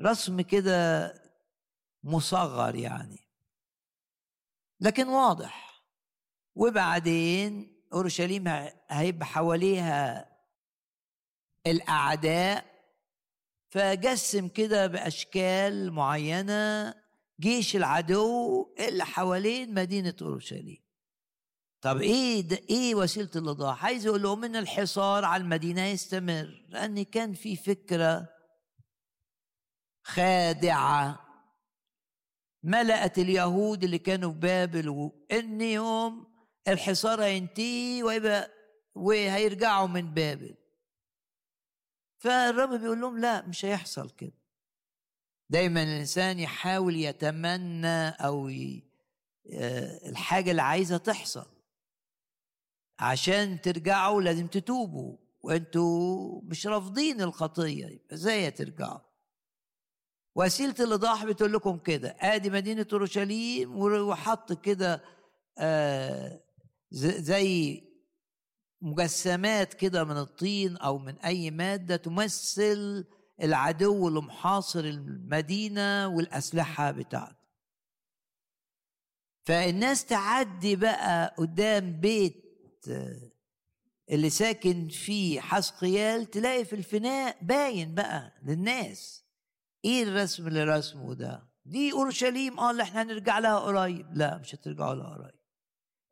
[0.00, 1.12] رسم كده
[2.04, 3.23] مصغر يعني.
[4.80, 5.82] لكن واضح.
[6.54, 8.44] وبعدين أورشليم
[8.88, 10.28] هيبقى حواليها
[11.66, 12.74] الأعداء
[13.70, 16.94] فجسم كده بأشكال معينة
[17.40, 20.84] جيش العدو اللي حوالين مدينة أورشليم.
[21.80, 27.02] طب إيه ده إيه وسيلة الإيضاح؟ عايز يقول لهم إن الحصار على المدينة يستمر لأن
[27.04, 28.28] كان في فكرة
[30.02, 31.23] خادعة
[32.64, 36.26] ملأت اليهود اللي كانوا في بابل وان يوم
[36.68, 38.50] الحصار هينتهي ويبقى
[38.94, 40.54] وهيرجعوا من بابل.
[42.18, 44.32] فالرب بيقول لهم لا مش هيحصل كده.
[45.50, 48.82] دايما الإنسان يحاول يتمنى أو ي...
[49.52, 51.46] آه، الحاجة اللي عايزة تحصل.
[52.98, 59.13] عشان ترجعوا لازم تتوبوا وأنتوا مش رافضين الخطية يبقى إزاي ترجعوا.
[60.34, 65.02] وسيلة الإيضاح بتقول لكم كده آدي مدينة أورشليم وحط كده
[65.58, 66.40] آه
[66.90, 67.82] زي
[68.82, 73.04] مجسمات كده من الطين أو من أي مادة تمثل
[73.42, 77.44] العدو اللي محاصر المدينة والأسلحة بتاعته.
[79.46, 82.44] فالناس تعدي بقى قدام بيت
[84.10, 89.23] اللي ساكن فيه حسقيال تلاقي في الفناء باين بقى للناس.
[89.84, 94.06] إيه الرسم اللي رسمه ده؟ دي أورشليم آه اللي إحنا هنرجع لها قريب.
[94.12, 95.34] لا مش هترجعوا لها قريب.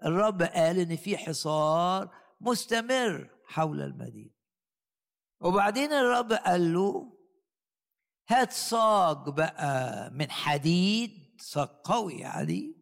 [0.04, 4.30] الرب قال إن في حصار مستمر حول المدينة.
[5.40, 7.18] وبعدين الرب قال له
[8.28, 11.10] هات صاج بقى من حديد
[11.40, 12.74] صاج قوي يعني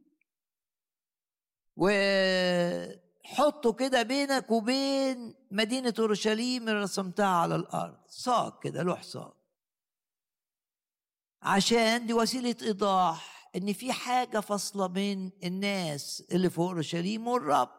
[1.76, 7.98] وحطه كده بينك وبين مدينة أورشليم اللي رسمتها على الأرض.
[8.06, 9.32] صاج كده له صاج.
[11.42, 17.70] عشان دي وسيلة إيضاح إن في حاجة فاصلة بين الناس اللي في اورشليم والرب.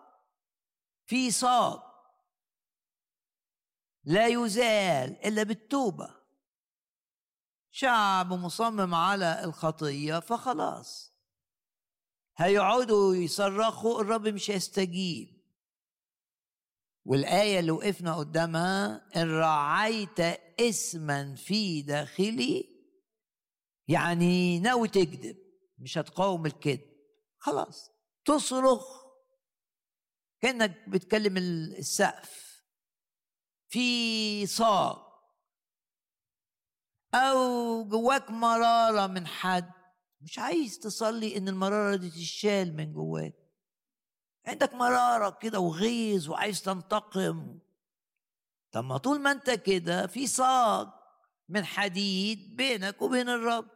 [1.06, 1.82] في صاد.
[4.04, 6.16] لا يزال إلا بالتوبة.
[7.72, 11.12] شعب مصمم على الخطية فخلاص.
[12.38, 15.42] هيقعدوا يصرخوا الرب مش هيستجيب.
[17.06, 20.20] والآية اللي وقفنا قدامها إن رعيت
[20.60, 22.71] اسما في داخلي
[23.88, 25.38] يعني ناوي تكذب
[25.78, 26.92] مش هتقاوم الكذب.
[27.38, 27.92] خلاص
[28.26, 29.02] تصرخ.
[30.42, 32.64] كأنك بتكلم السقف.
[33.68, 35.12] في صاغ
[37.14, 39.72] أو جواك مرارة من حد.
[40.22, 43.34] مش عايز تصلي إن المرارة دي تشال من جواك.
[44.48, 47.60] عندك مرارة كده وغيظ وعايز تنتقم.
[48.72, 51.01] طب ما طول ما أنت كده في صاغ
[51.52, 53.68] من حديد بينك وبين الرب.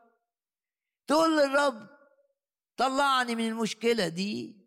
[1.08, 1.88] تقول للرب
[2.78, 4.66] طلعني من المشكلة دي.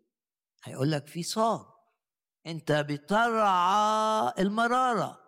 [0.63, 1.65] هيقول لك في صاد.
[2.47, 5.19] أنت بترعى المرارة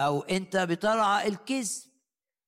[0.00, 1.82] أو أنت بترعى الكذب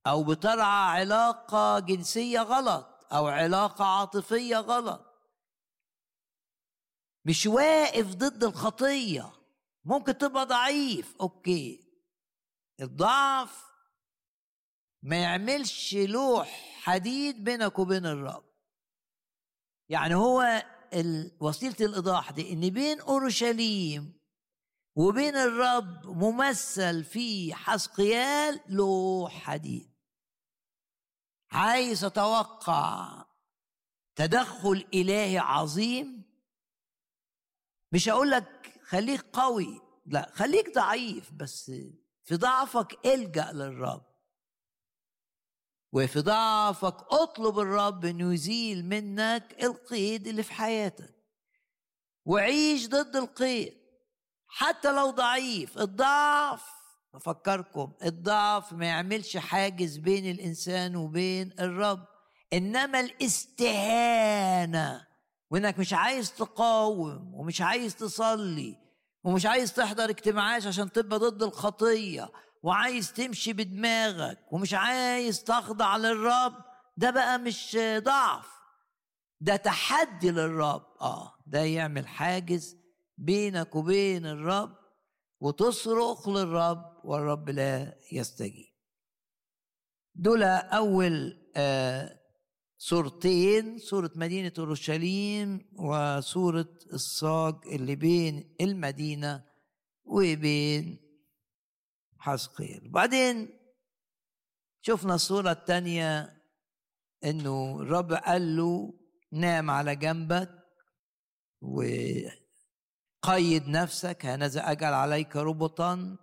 [0.07, 5.07] أو بترعى علاقة جنسية غلط أو علاقة عاطفية غلط.
[7.25, 9.33] مش واقف ضد الخطية.
[9.85, 11.17] ممكن تبقى ضعيف.
[11.21, 11.87] أوكي.
[12.81, 13.66] الضعف
[15.03, 18.45] ما يعملش لوح حديد بينك وبين الرب.
[19.89, 20.63] يعني هو
[21.41, 24.21] وسيلة الإيضاح دي إن بين أورشليم
[24.97, 29.93] وبين الرب ممثل في حسقيال لوح حديد.
[31.51, 33.25] عايز أتوقع
[34.17, 36.25] تدخل إلهي عظيم؟
[37.93, 41.73] مش هقول لك خليك قوي لا خليك ضعيف بس
[42.25, 44.06] في ضعفك إلجأ للرب.
[45.97, 51.15] وفي ضعفك اطلب الرب إنه يزيل منك القيد اللي في حياتك.
[52.25, 53.73] وعيش ضد القيد.
[54.49, 56.65] حتى لو ضعيف الضعف
[57.15, 62.07] بفكركم الضعف ما يعملش حاجز بين الإنسان وبين الرب.
[62.53, 65.07] إنما الاستهانة
[65.51, 68.77] وإنك مش عايز تقاوم ومش عايز تصلي
[69.25, 72.29] ومش عايز تحضر اجتماعات عشان تبقى ضد الخطية.
[72.63, 76.55] وعايز تمشي بدماغك ومش عايز تخضع للرب
[76.97, 78.47] ده بقى مش ضعف.
[79.41, 80.83] ده تحدي للرب.
[81.01, 82.77] آه ده يعمل حاجز
[83.19, 84.77] بينك وبين الرب
[85.41, 88.73] وتصرخ للرب والرب لا يستجيب.
[90.15, 92.21] دول أول آه
[92.79, 99.45] صورتين صورة مدينة أورشليم وصورة الصاج اللي بين المدينة
[100.05, 100.99] وبين
[102.27, 103.59] حسقيل وبعدين
[104.83, 106.43] شفنا الصورة الثانية
[107.25, 108.99] إنه الرب قال له
[109.33, 110.51] نام على جنبك
[111.61, 116.17] وقيد نفسك هنذا أجعل عليك ربطا.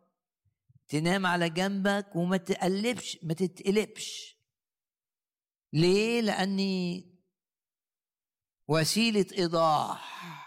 [0.87, 4.37] تنام على جنبك وما تقلبش ما تتقلبش.
[5.73, 7.13] ليه؟ لأني
[8.67, 10.42] وسيلة إيضاح.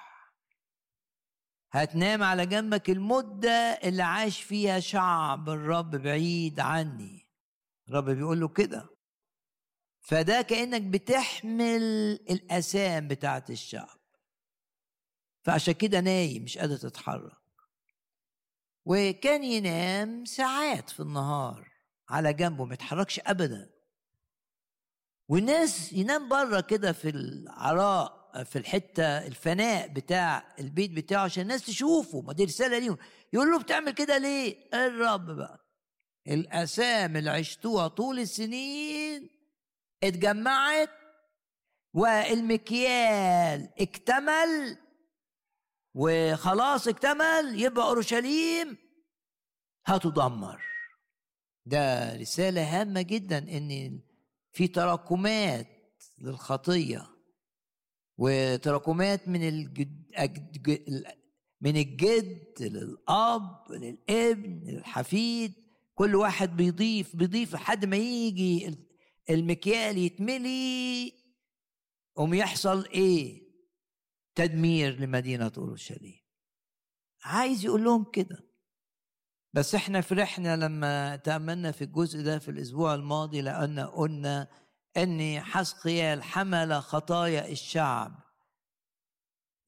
[1.76, 7.28] هتنام على جنبك المدة اللي عاش فيها شعب الرب بعيد عني.
[7.88, 8.88] الرب بيقول له كده.
[10.00, 11.82] فده كأنك بتحمل
[12.30, 13.98] الأسام بتاعت الشعب.
[15.42, 17.36] فعشان كده نايم مش قادر تتحرك.
[18.84, 21.72] وكان ينام ساعات في النهار
[22.08, 23.70] على جنبه ما يتحركش أبدا.
[25.28, 32.20] والناس ينام بره كده في العراء في الحتة الفناء بتاع البيت بتاعه عشان الناس تشوفه
[32.20, 32.96] ما دي رسالة ليهم.
[33.32, 35.66] يقول له بتعمل كده ليه؟ الرب بقى
[36.28, 39.30] الأسام اللي عشتوها طول السنين
[40.04, 40.90] اتجمعت
[41.94, 44.78] والمكيال اكتمل
[45.94, 48.76] وخلاص اكتمل يبقى أورشليم
[49.86, 50.62] هتدمر.
[51.66, 54.00] ده رسالة هامة جدا إن
[54.52, 55.66] في تراكمات
[56.18, 57.15] للخطية.
[58.18, 60.06] وتراكمات من الجد
[61.60, 65.52] من الجد للأب للابن للحفيد.
[65.94, 68.76] كل واحد بيضيف بيضيف لحد ما يجي
[69.30, 71.12] المكيال يتملي.
[72.16, 73.46] قوم يحصل إيه؟
[74.34, 76.20] تدمير لمدينة أورشليم.
[77.24, 78.46] عايز يقول لهم كده.
[79.52, 84.48] بس إحنا فرحنا لما تأملنا في الجزء ده في الأسبوع الماضي لأن قلنا
[84.96, 88.22] أن حسقيال حمل خطايا الشعب.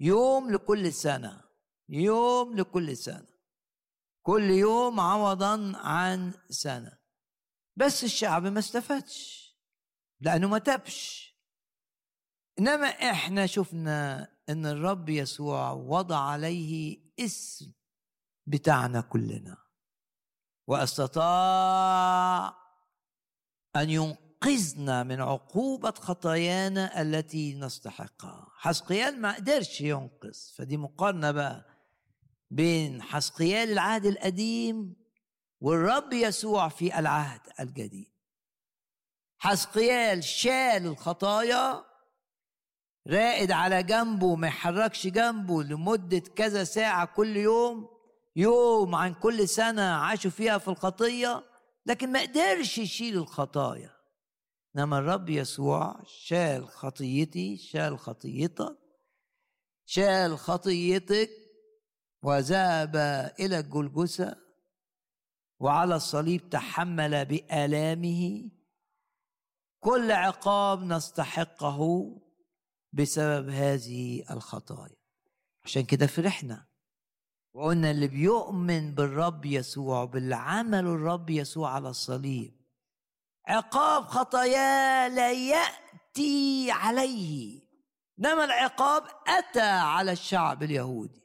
[0.00, 1.44] يوم لكل سنة
[1.88, 3.28] يوم لكل سنة.
[4.22, 6.98] كل يوم عوضا عن سنة.
[7.76, 9.48] بس الشعب ما استفادش
[10.20, 11.28] لأنه ما تبش
[12.58, 17.72] إنما إحنا شفنا إن الرب يسوع وضع عليه اسم
[18.46, 19.56] بتاعنا كلنا.
[20.66, 22.54] وأستطاع
[23.76, 23.90] أن
[24.46, 28.46] ينقذنا من عقوبة خطايانا التي نستحقها.
[28.58, 31.64] حسقيال ما قدرش ينقذ فدي مقارنة بقى
[32.50, 34.96] بين حسقيال العهد القديم
[35.60, 38.12] والرب يسوع في العهد الجديد.
[39.38, 41.84] حسقيال شال الخطايا
[43.08, 47.88] رائد على جنبه ما يحركش جنبه لمدة كذا ساعة كل يوم
[48.36, 51.44] يوم عن كل سنة عاشوا فيها في الخطية
[51.86, 53.97] لكن ما قدرش يشيل الخطايا.
[54.76, 58.78] إنما الرب يسوع شال خطيتي شال خطيتك
[59.86, 61.30] شال خطيتك
[62.22, 62.96] وذهب
[63.40, 64.36] إلى الجلجسة
[65.60, 68.50] وعلى الصليب تحمل بآلامه.
[69.80, 71.80] كل عقاب نستحقه
[72.92, 74.96] بسبب هذه الخطايا.
[75.64, 76.66] عشان كده فرحنا
[77.54, 82.57] وقلنا اللي بيؤمن بالرب يسوع باللي عمله الرب يسوع على الصليب
[83.48, 87.60] عقاب خطاياه لا يأتي عليه.
[88.18, 91.22] إنما العقاب أتى على الشعب اليهودي.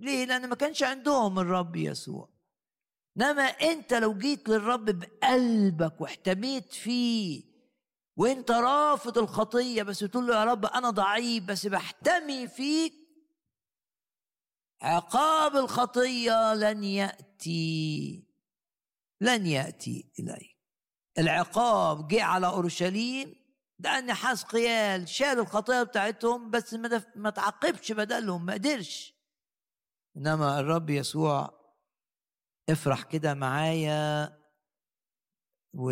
[0.00, 2.28] ليه؟ لأن ما كانش عندهم الرب يسوع.
[3.16, 7.52] إنما أنت لو جيت للرب بقلبك واحتميت فيه
[8.16, 12.92] وأنت رافض الخطية بس تقول له يا رب أنا ضعيف بس بحتمي فيك
[14.82, 18.24] عقاب الخطية لن يأتي
[19.20, 20.51] لن يأتي إليك.
[21.18, 23.34] العقاب جه على أورشليم
[23.78, 26.74] لأن حسقيال شال الخطايا بتاعتهم بس
[27.16, 29.14] ما تعاقبش بدلهم ما قدرش.
[30.16, 31.62] إنما الرب يسوع
[32.68, 34.38] افرح كده معايا
[35.74, 35.84] و...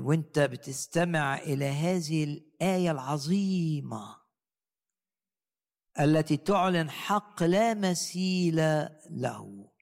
[0.00, 4.16] وأنت بتستمع إلى هذه الآية العظيمة
[6.00, 8.56] التي تعلن حق لا مثيل
[9.10, 9.72] له.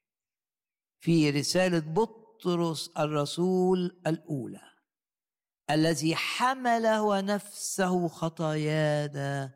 [1.00, 4.75] في رسالة بطرس الرسول الأولى.
[5.70, 9.54] الذي حمل ونفسه خطايانا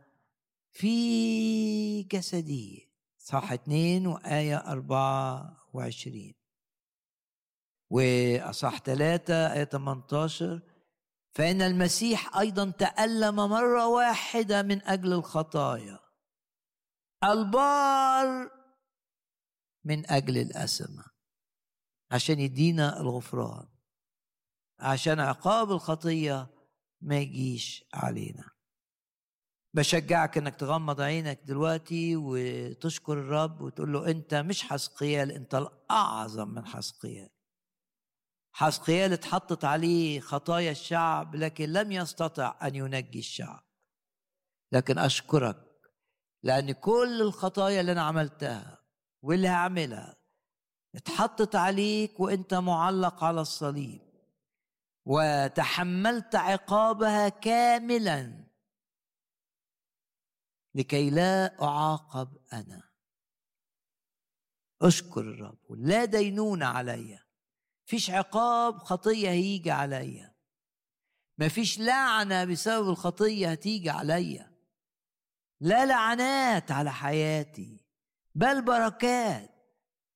[0.72, 2.90] في جسده.
[3.18, 3.52] صح.
[3.52, 6.34] اتنين وآية أربعة وعشرين.
[7.90, 10.60] وأصح ثلاثة آية 18
[11.34, 15.98] فإن المسيح أيضا تألم مرة واحدة من أجل الخطايا.
[17.24, 18.50] البار
[19.84, 21.04] من أجل الأسمة
[22.10, 23.68] عشان يدينا الغفران.
[24.80, 26.50] عشان عقاب الخطية
[27.00, 28.50] ما يجيش علينا.
[29.74, 36.66] بشجعك إنك تغمض عينك دلوقتي وتشكر الرب وتقول له أنت مش حسقيال أنت الأعظم من
[36.66, 37.28] حسقيال.
[38.52, 43.64] حسقيال اتحطت عليه خطايا الشعب لكن لم يستطع أن ينجي الشعب.
[44.72, 45.70] لكن أشكرك
[46.42, 48.78] لأن كل الخطايا اللي أنا عملتها
[49.22, 50.16] واللي هعملها
[50.94, 54.09] اتحطت عليك وأنت معلق على الصليب.
[55.10, 58.44] وتحملت عقابها كاملا
[60.74, 62.90] لكي لا أعاقب أنا.
[64.82, 67.18] أشكر الرب لا دينون عليّ.
[67.84, 70.34] فيش عقاب خطية هيجي عليا
[71.38, 74.52] مفيش لعنة بسبب الخطية هتيجي عليا
[75.60, 77.84] لا لعنات على حياتي
[78.34, 79.49] بل بركات.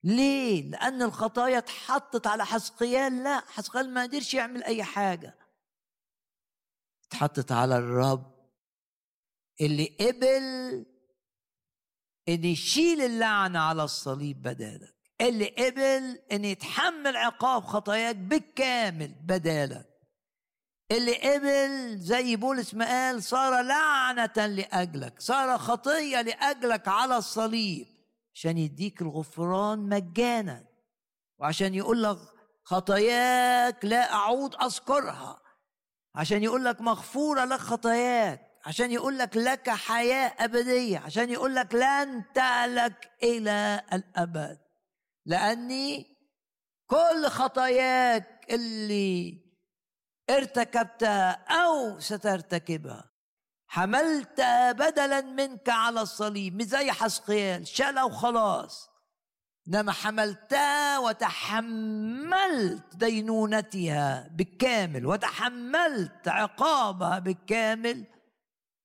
[0.05, 5.35] ليه؟ لأن الخطايا اتحطت على حسقيال لا حسقيال ما قدرش يعمل أي حاجة
[7.09, 8.35] اتحطت على الرب
[9.61, 10.43] اللي قبل
[12.29, 19.87] إن يشيل اللعنة على الصليب بدالك اللي قبل إن يتحمل عقاب خطاياك بالكامل بدالك
[20.91, 27.94] اللي قبل زي بولس ما قال صار لعنة لأجلك صار خطية لأجلك على الصليب
[28.35, 30.65] عشان يديك الغفران مجانا.
[31.39, 32.19] وعشان يقول لك
[32.65, 35.41] خطاياك لا أعود أذكرها.
[36.15, 38.41] عشان يقول لك مغفورة لك خطاياك.
[38.67, 40.99] عشان يقول لك لك حياة أبدية.
[40.99, 44.59] عشان يقول لك لن تهلك إلى الأبد.
[45.27, 46.07] لأني
[46.87, 49.45] كل خطاياك اللي
[50.31, 53.14] ارتكبتها أو سترتكبها
[53.75, 54.41] حملت
[54.79, 58.91] بدلا منك على الصليب مش زي حسقيال شالها وخلاص.
[59.69, 68.07] إنما حملتها وتحملت دينونتها بالكامل وتحملت عقابها بالكامل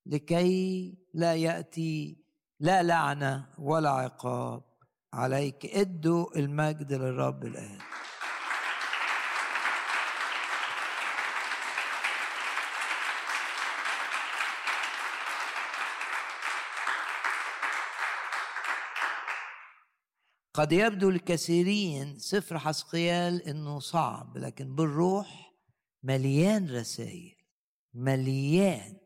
[0.06, 2.26] لكي لا يأتي
[2.60, 4.64] لا لعنة ولا عقاب
[5.14, 5.66] عليك.
[5.66, 7.80] ادوا المجد للرب الآن.
[20.60, 25.54] قد يبدو لكثيرين سفر حسقيال إنه صعب لكن بالروح
[26.04, 27.36] مليان رسائل
[27.94, 28.98] مليان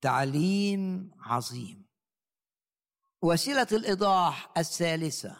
[0.00, 1.86] تعليم عظيم.
[3.22, 5.36] وسيلة الإيضاح الثالثة.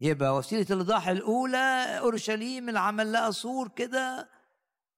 [0.00, 4.30] يبقى وسيلة الإيضاح الأولى أورشليم اللي عمل لها سور كده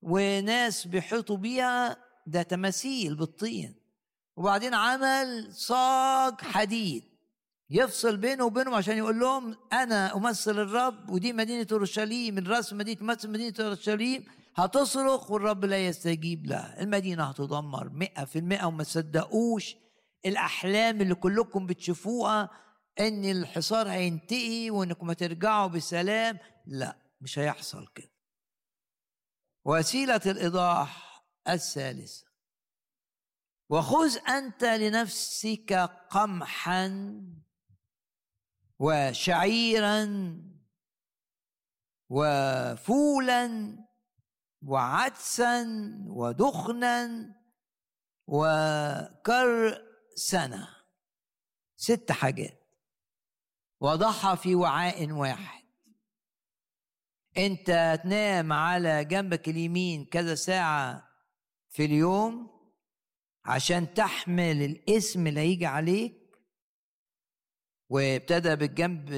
[0.02, 1.96] وناس بيحيطوا بيها
[2.26, 3.74] ده تماثيل بالطين.
[4.36, 7.15] وبعدين عمل صاج حديد.
[7.70, 13.30] يفصل بينه وبينهم عشان يقول لهم أنا أمثل الرب ودي مدينة أورشليم الرأس مدينة تمثل
[13.30, 14.24] مدينة أورشليم.
[14.56, 16.82] هتصرخ والرب لا يستجيب لها.
[16.82, 19.76] المدينة هتدمر مئة في المئة وما تصدقوش
[20.26, 22.50] الأحلام اللي كلكم بتشوفوها
[23.00, 26.38] إن الحصار هينتهي وإنكم هترجعوا بسلام.
[26.66, 28.10] لا مش هيحصل كده.
[29.64, 32.26] وسيلة الإيضاح الثالثة.
[33.68, 35.72] وخذ أنت لنفسك
[36.10, 37.14] قمحا
[38.78, 40.08] وشعيرا
[42.08, 43.76] وفولا
[44.62, 45.64] وعدسا
[46.06, 47.08] ودخنا
[49.36, 49.88] وكرسنة
[51.76, 52.60] ست حاجات.
[53.80, 55.64] وضعها في وعاء واحد.
[57.36, 61.08] انت تنام على جنبك اليمين كذا ساعة
[61.68, 62.50] في اليوم
[63.44, 66.25] عشان تحمل الاسم اللي هيجي عليك
[67.88, 69.12] وابتدى بالجنب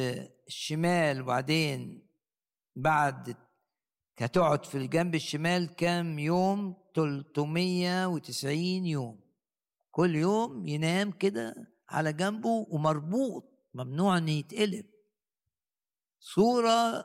[0.46, 2.08] الشمال وبعدين
[2.76, 3.36] بعد
[4.18, 9.20] هتقعد في الجنب الشمال كام يوم؟ 390 يوم.
[9.90, 11.54] كل يوم ينام كده
[11.88, 13.44] على جنبه ومربوط
[13.74, 14.86] ممنوع إن يتقلب.
[16.20, 17.04] صورة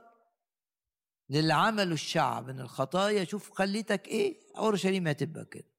[1.30, 5.72] للي عمله الشعب من الخطايا شوف خليتك إيه؟ اورشليم هتبقى كده.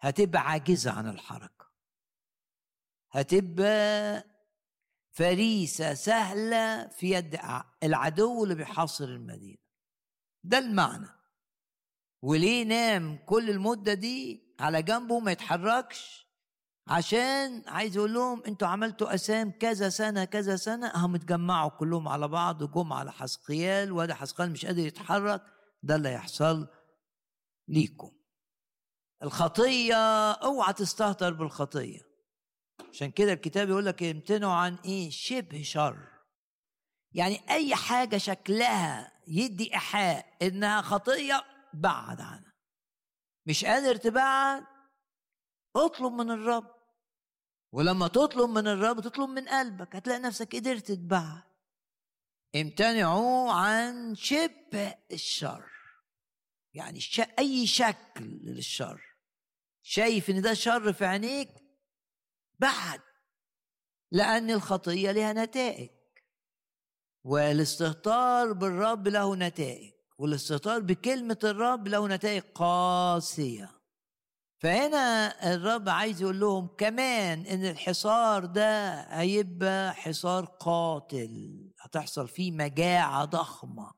[0.00, 1.70] هتبقى عاجزة عن الحركة.
[3.10, 4.24] هتبقى
[5.20, 7.38] فريسة سهلة في يد
[7.82, 9.58] العدو اللي بيحاصر المدينة.
[10.44, 11.08] ده المعنى.
[12.22, 16.26] وليه نام كل المدة دي على جنبه ما يتحركش؟
[16.88, 22.28] عشان عايز يقول لهم أنتوا عملتوا أسام كذا سنة كذا سنة هم اتجمعوا كلهم على
[22.28, 25.42] بعض وجم على حسقيال وده حسقيال مش قادر يتحرك.
[25.82, 26.68] ده اللي هيحصل
[27.68, 28.10] ليكم.
[29.22, 32.09] الخطية اوعى تستهتر بالخطية.
[32.88, 36.08] عشان كده الكتاب يقول لك امتنعوا عن إيه؟ شبه شر.
[37.12, 42.52] يعني أي حاجة شكلها يدي إيحاء إنها خطية بعد عنها.
[43.46, 44.64] مش قادر تبعد
[45.76, 46.74] اطلب من الرب.
[47.72, 49.96] ولما تطلب من الرب تطلب من قلبك.
[49.96, 51.42] هتلاقي نفسك قدرت تتبعد
[52.56, 55.70] امتنعوا عن شبه الشر.
[56.74, 57.00] يعني
[57.38, 59.00] أي شكل للشر.
[59.82, 61.48] شايف إن ده شر في عينيك
[62.60, 63.00] بعد
[64.12, 65.90] لأن الخطية لها نتائج.
[67.24, 73.70] والاستهتار بالرب له نتائج والاستهتار بكلمة الرب له نتائج قاسية.
[74.62, 83.24] فهنا الرب عايز يقول لهم كمان إن الحصار ده هيبقى حصار قاتل هتحصل فيه مجاعة
[83.24, 83.92] ضخمة.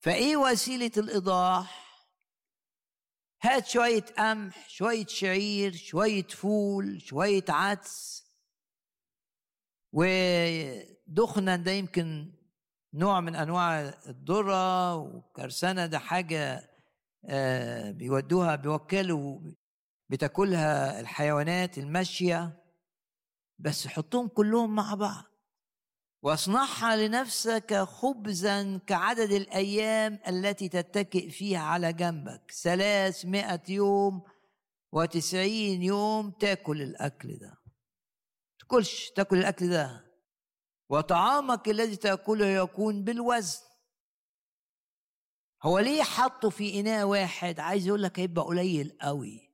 [0.00, 1.91] فإيه وسيلة الإيضاح؟
[3.44, 8.24] هات شوية قمح شوية شعير شوية فول شوية عدس
[9.92, 12.32] ودخنا ده يمكن
[12.94, 16.70] نوع من أنواع الذرة وكرسنة ده حاجة
[17.24, 19.40] آه، بيودوها بيوكلوا
[20.08, 22.62] بتاكلها الحيوانات الماشيه
[23.58, 25.24] بس حطهم كلهم مع بعض.
[26.22, 32.50] واصنعها لنفسك خبزا كعدد الأيام التي تتكئ فيها على جنبك.
[32.62, 34.22] ثلاثمائة يوم
[34.92, 37.58] وتسعين يوم تاكل الأكل ده.
[38.58, 40.12] تاكلش تاكل الأكل ده.
[40.88, 43.60] وطعامك الذي تأكله يكون بالوزن.
[45.62, 49.52] هو ليه حطه في إناء واحد؟ عايز يقول لك هيبقى قليل قوي.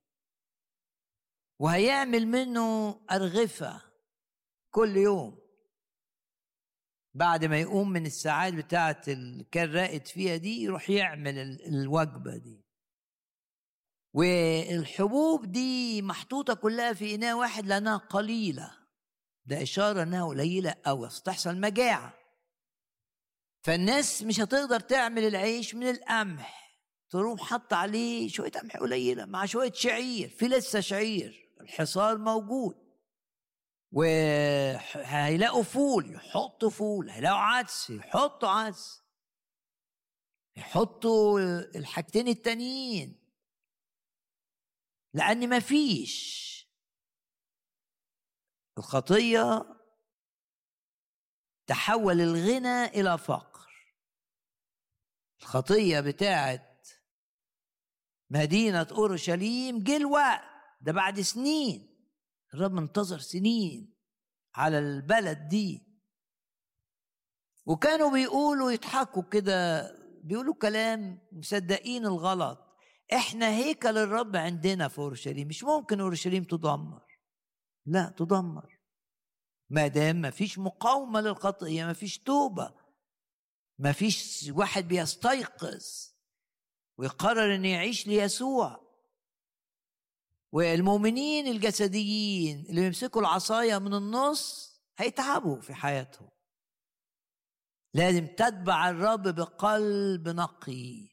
[1.59, 3.83] وهيعمل منه أرغفة
[4.71, 5.48] كل يوم.
[7.19, 9.05] بعد ما يقوم من الساعات بتاعة
[9.51, 12.65] كان راقد فيها دي يروح يعمل الوجبة دي.
[14.15, 18.71] والحبوب دي محطوطة كلها في إناء واحد لأنها قليلة.
[19.45, 22.15] ده إشارة إنها قليلة أوي تحصل مجاعة.
[23.63, 26.79] فالناس مش هتقدر تعمل العيش من القمح.
[27.11, 32.88] تروح حط عليه شوية قمح قليلة مع شوية شعير في لسه شعير الحصار موجود.
[33.93, 39.03] وهيلاقوا فول يحطوا فول هيلاقوا عدس يحطوا عدس.
[40.57, 41.41] يحطوا
[41.77, 43.25] الحاجتين التانيين.
[45.15, 46.49] لأن مفيش
[48.79, 49.75] الخطية
[51.67, 53.69] تحول الغنى إلى فقر.
[55.41, 56.89] الخطية بتاعت
[58.31, 60.43] مدينة أورشليم جه الوقت
[60.81, 61.88] ده بعد سنين.
[62.55, 63.95] الرب منتظر سنين
[64.55, 65.89] على البلد دي.
[67.67, 69.83] وكانوا بيقولوا يضحكوا كده
[70.25, 72.59] بيقولوا كلام مصدقين الغلط.
[73.13, 77.03] إحنا هيكل الرب عندنا في أورشليم مش ممكن أورشليم تدمر.
[77.87, 78.79] لا تدمر.
[79.71, 82.75] ما دام ما فيش مقاومة للخطية ما فيش توبة
[83.79, 86.13] ما فيش واحد بيستيقظ
[86.99, 88.88] ويقرر إنه يعيش ليسوع.
[90.53, 94.69] والمؤمنين الجسديين اللي بيمسكوا العصاية من النص
[94.99, 96.29] هيتعبوا في حياتهم.
[97.95, 101.09] لازم تتبع الرب بقلب نقي.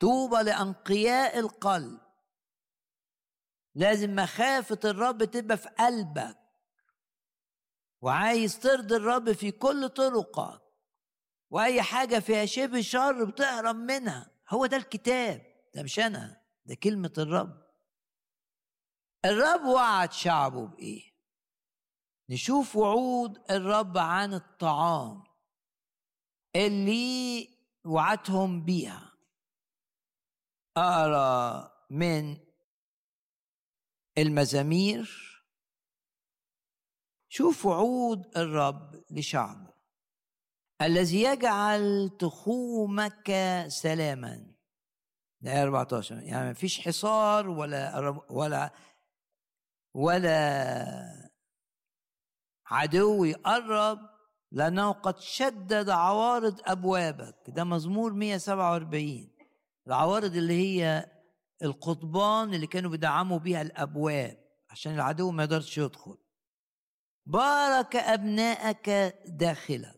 [0.00, 2.00] طوبى لأنقياء القلب.
[3.74, 6.38] لازم مخافة الرب تبقى في قلبك.
[8.02, 10.62] وعايز ترضي الرب في كل طرقك.
[11.50, 14.30] وأي حاجة فيها شبه شر بتهرب منها.
[14.48, 15.42] هو ده الكتاب.
[15.74, 16.42] ده مش أنا.
[16.64, 17.65] ده كلمة الرب.
[19.24, 21.02] الرب وعد شعبه بإيه؟
[22.30, 25.24] نشوف وعود الرب عن الطعام
[26.56, 27.48] اللي
[27.84, 29.12] وعدهم بيها.
[30.76, 32.36] أقرأ من
[34.18, 35.26] المزامير.
[37.28, 39.72] شوف وعود الرب لشعبه.
[40.82, 43.32] الذي يجعل تخومك
[43.68, 44.56] سلاما.
[45.40, 47.98] ده 14 يعني ما فيش حصار ولا
[48.30, 48.72] ولا
[49.96, 50.86] ولا
[52.66, 53.98] عدو يقرب
[54.52, 57.36] لأنه قد شدد عوارض أبوابك.
[57.48, 59.30] ده مزمور 147
[59.86, 61.10] العوارض اللي هي
[61.62, 64.36] القضبان اللي كانوا بيدعموا بيها الأبواب
[64.70, 66.18] عشان العدو ما يقدرش يدخل.
[67.26, 68.90] بارك أبناءك
[69.26, 69.96] داخلك.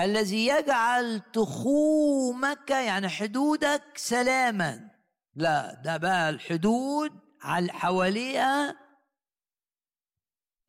[0.00, 4.90] الذي يجعل تخومك يعني حدودك سلاما.
[5.34, 8.78] لا ده بقى الحدود على حواليها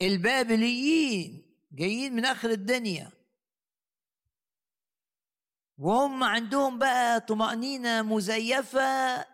[0.01, 3.11] البابليين جايين من آخر الدنيا.
[5.77, 9.25] وهم عندهم بقى طمأنينة مزيفة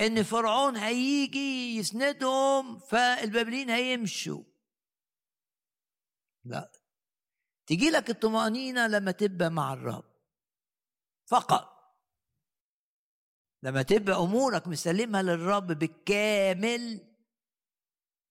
[0.00, 4.42] إن فرعون هيجي يسندهم فالبابليين هيمشوا.
[6.44, 6.72] لا
[7.66, 10.04] تجي لك الطمأنينة لما تبقى مع الرب.
[11.26, 11.75] فقط.
[13.66, 17.00] لما تبقى أمورك مسلمها للرب بالكامل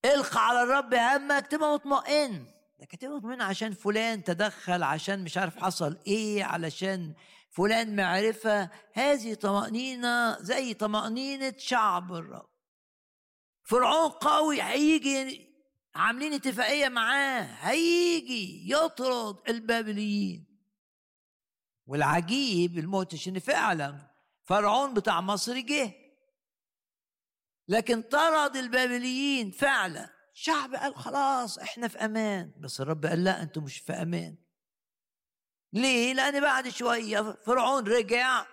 [0.04, 2.46] القى على الرب همك تبقى مطمئن.
[2.80, 7.14] لكن تبقى مطمئن عشان فلان تدخل عشان مش عارف حصل إيه علشان
[7.50, 8.70] فلان معرفة.
[8.92, 12.48] هذه طمأنينة زي طمأنينة شعب الرب.
[13.62, 15.50] فرعون قوي هيجي
[15.94, 17.42] عاملين اتفاقية معاه.
[17.42, 20.46] هيجي يطرد البابليين.
[21.86, 24.15] والعجيب الموتش ان فعلا
[24.46, 25.92] فرعون بتاع مصر جه.
[27.68, 30.10] لكن طرد البابليين فعلا.
[30.32, 32.52] شعب قال خلاص إحنا في أمان.
[32.60, 34.36] بس الرب قال لا أنتم مش في أمان.
[35.72, 38.46] ليه؟ لأن بعد شوية فرعون رجع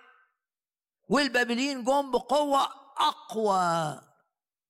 [1.08, 2.62] والبابليين جم بقوة
[2.98, 4.00] أقوى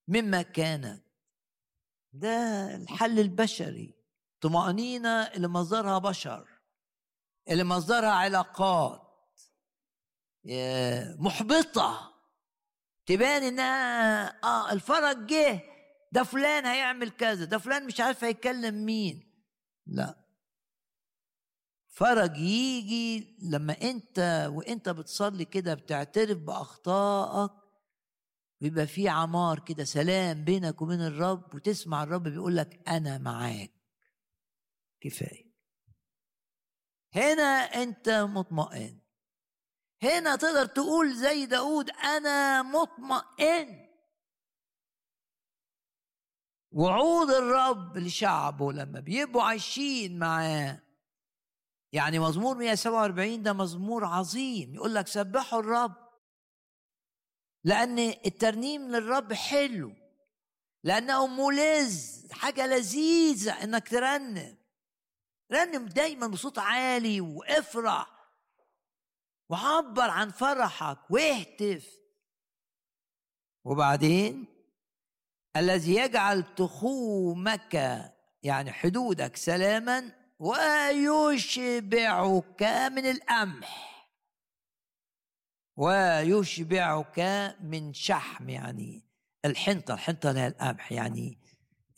[0.08, 1.04] مما كانت
[2.12, 2.36] ده
[2.74, 3.94] الحل البشري.
[4.40, 6.48] طمأنينة اللي مصدرها بشر.
[7.48, 9.03] اللي مصدرها علاقات.
[11.18, 12.14] محبطة.
[13.06, 15.60] تبان إنها آه الفرج جه
[16.12, 19.32] ده فلان هيعمل كذا ده فلان مش عارف هيكلم مين.
[19.86, 20.24] لا.
[21.88, 27.50] فرج يجي لما أنت وأنت بتصلي كده بتعترف بأخطائك
[28.60, 33.70] بيبقى في عمار كده سلام بينك وبين الرب وتسمع الرب بيقول لك أنا معاك.
[35.00, 35.54] كفاية.
[37.14, 37.42] هنا
[37.82, 39.00] أنت مطمئن.
[40.04, 43.88] هنا تقدر تقول زي داود أنا مطمئن.
[46.72, 50.80] وعود الرب لشعبه لما بيبقوا عايشين معاه.
[51.92, 54.74] يعني مزمور 147 ده مزمور عظيم.
[54.74, 55.94] يقول لك سبحوا الرب.
[57.64, 59.92] لأن الترنيم للرب حلو.
[60.84, 62.26] لأنه ملز.
[62.32, 64.56] حاجة لذيذة إنك ترنم.
[65.52, 68.13] رنم دايما بصوت عالي وإفرح.
[69.48, 71.98] وعبر عن فرحك واهتف.
[73.64, 74.46] وبعدين
[75.56, 77.74] الذي يجعل تخومك
[78.42, 81.82] يعني حدودك سلاما ويشبعك
[82.62, 83.94] من القمح.
[85.76, 87.20] ويشبعك
[87.60, 89.02] من شحم يعني
[89.44, 91.38] الحنطة الحنطة هي القمح يعني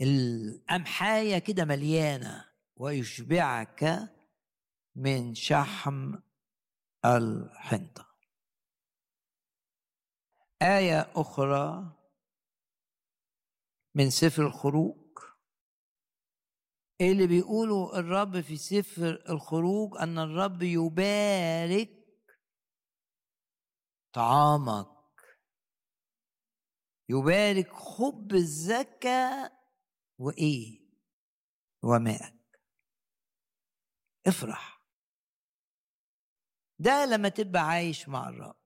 [0.00, 2.44] القمحاية كده مليانة.
[2.76, 4.08] ويشبعك
[4.96, 6.14] من شحم
[7.04, 8.06] الحنطة.
[10.62, 11.92] آية أخرى
[13.94, 15.06] من سفر الخروج.
[17.00, 21.90] اللي بيقوله الرب في سفر الخروج أن الرب يبارك
[24.12, 24.96] طعامك.
[27.08, 29.52] يبارك خب الزكاة
[30.18, 30.86] وإيه؟
[31.82, 32.60] وماءك
[34.26, 34.75] افرح.
[36.78, 38.56] ده لما تبقى عايش مع الرب.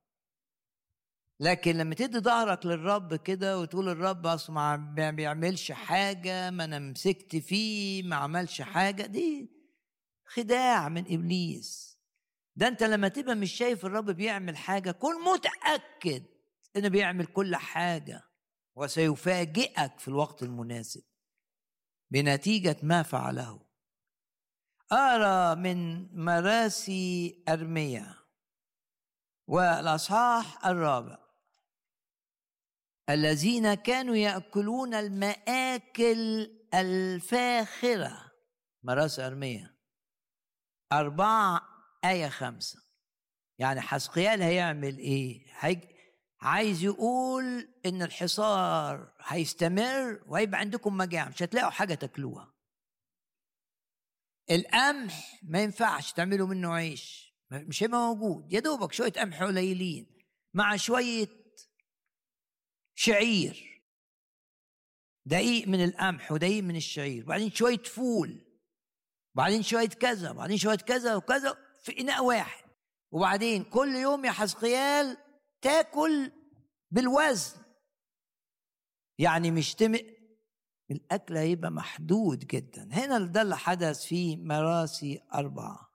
[1.40, 4.76] لكن لما تدي ظهرك للرب كده وتقول الرب أصل ما
[5.10, 9.50] بيعملش حاجة ما أنا مسكت فيه ما عملش حاجة دي
[10.24, 11.98] خداع من إبليس.
[12.56, 16.24] ده أنت لما تبقى مش شايف الرب بيعمل حاجة كن متأكد
[16.76, 18.22] إنه بيعمل كل حاجة
[18.76, 21.02] وسيفاجئك في الوقت المناسب
[22.10, 23.69] بنتيجة ما فعله.
[24.92, 28.14] أرى من مراسي أرميا
[29.46, 31.18] والأصحاح الرابع.
[33.10, 38.32] الذين كانوا يأكلون المآكل الفاخرة.
[38.82, 39.76] مراس أرمية.
[40.92, 41.62] أربعة
[42.04, 42.78] آية خمسة.
[43.58, 45.80] يعني حسقيال هيعمل إيه؟ هي...
[46.40, 52.49] عايز يقول إن الحصار هيستمر وهيبقى عندكم مجاعة مش هتلاقوا حاجة تاكلوها.
[54.50, 57.34] القمح ما ينفعش تعملوا منه عيش.
[57.50, 58.52] مش هيبقى موجود.
[58.52, 60.18] يا دوبك شوية قمح قليلين
[60.54, 61.28] مع شوية
[62.94, 63.82] شعير.
[65.26, 67.24] دقيق من القمح ودقيق من الشعير.
[67.24, 68.46] وبعدين شوية فول.
[69.34, 70.30] وبعدين شوية كذا.
[70.30, 72.70] وبعدين شوية كذا وكذا في إناء واحد.
[73.12, 75.16] وبعدين كل يوم يا حزقيال
[75.62, 76.32] تاكل
[76.90, 77.56] بالوزن.
[79.18, 79.74] يعني مش
[80.90, 82.88] الأكل هيبقى محدود جدا.
[82.92, 85.90] هنا ده اللي حدث في مراسي أربعة.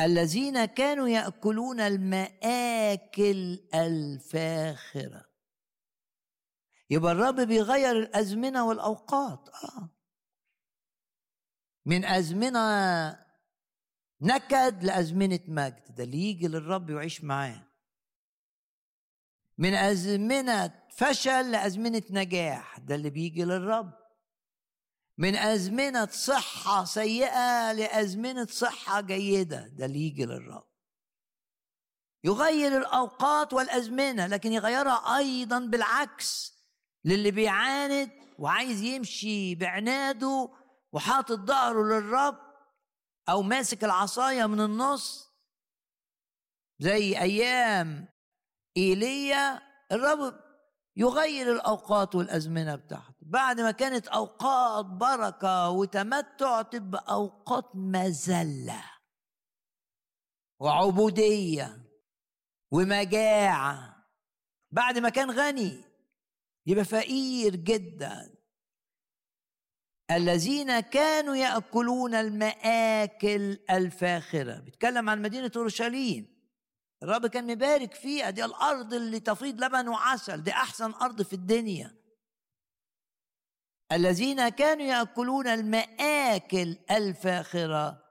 [0.00, 5.24] الذين كانوا يأكلون المآكل الفاخرة.
[6.90, 9.48] يبقى الرب بيغير الأزمنة والأوقات.
[9.48, 9.88] آه.
[11.86, 12.58] من أزمنة
[14.20, 15.94] نكد لأزمنة مجد.
[15.94, 17.71] ده اللي يجي للرب ويعيش معاه.
[19.58, 22.78] من أزمنة فشل لأزمنة نجاح.
[22.78, 23.92] ده اللي بيجي للرب.
[25.18, 29.68] من أزمنة صحة سيئة لأزمنة صحة جيدة.
[29.68, 30.72] ده اللي يجي للرب.
[32.24, 36.52] يغير الأوقات والأزمنة لكن يغيرها أيضا بالعكس
[37.04, 40.48] للي بيعاند وعايز يمشي بعناده
[40.92, 42.38] وحاطط ظهره للرب
[43.28, 45.32] أو ماسك العصاية من النص.
[46.78, 48.08] زي أيام
[48.76, 49.62] إيليا
[49.92, 50.40] الرب
[50.96, 53.14] يغير الأوقات والأزمنة بتاعته.
[53.20, 58.84] بعد ما كانت أوقات بركة وتمتع تبقى أوقات مذلة
[60.60, 61.90] وعبودية
[62.72, 64.06] ومجاعة.
[64.70, 65.84] بعد ما كان غني
[66.66, 68.34] يبقى فقير جدا.
[70.10, 74.60] الذين كانوا يأكلون المآكل الفاخرة.
[74.60, 76.31] بيتكلم عن مدينة أورشليم.
[77.02, 80.42] الرب كان مبارك فيها دي الأرض اللي تفيض لبن وعسل.
[80.42, 82.02] دي أحسن أرض في الدنيا.
[83.92, 88.02] الذين كانوا يأكلون المآكل الفاخرة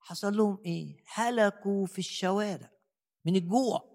[0.00, 2.70] حصل لهم إيه؟ هلكوا في الشوارع
[3.24, 3.90] من الجوع.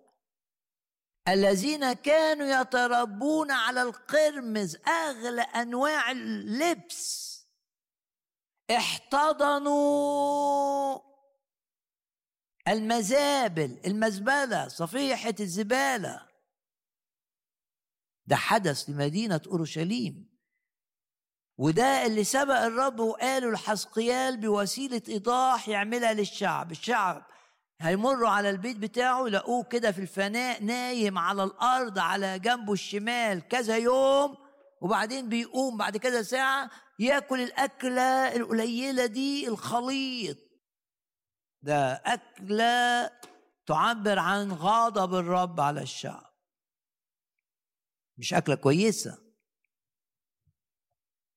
[1.27, 7.35] الذين كانوا يتربون على القرمز أغلى أنواع اللبس.
[8.71, 10.35] احتضنوا
[12.67, 16.21] المزابل المزبلة صفيحة الزبالة.
[18.25, 20.35] ده حدث لمدينة أورشليم.
[21.57, 26.71] وده اللي سبق الرب وقاله لحسقيال بوسيلة إيضاح يعملها للشعب.
[26.71, 27.25] الشعب
[27.81, 33.77] هيمروا على البيت بتاعه يلاقوه كده في الفناء نايم على الأرض على جنبه الشمال كذا
[33.77, 34.37] يوم
[34.81, 40.37] وبعدين بيقوم بعد كذا ساعة ياكل الأكلة القليلة دي الخليط.
[41.65, 43.09] ده أكلة
[43.65, 46.33] تعبر عن غضب الرب على الشعب.
[48.17, 49.17] مش أكلة كويسة.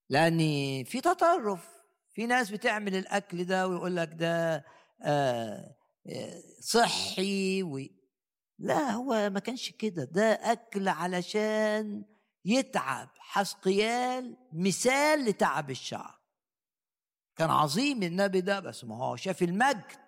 [0.09, 0.39] لأن
[0.85, 1.69] في تطرف
[2.15, 4.65] في ناس بتعمل الأكل ده ويقول لك ده
[5.03, 5.77] آه،
[6.07, 7.79] آه، صحي و...
[8.59, 10.05] لا هو ما كانش كده.
[10.05, 12.05] ده أكل علشان
[12.45, 13.09] يتعب.
[13.19, 16.19] حسقيال مثال لتعب الشعب.
[17.37, 20.08] كان عظيم النبي ده بس ما هو شاف المجد.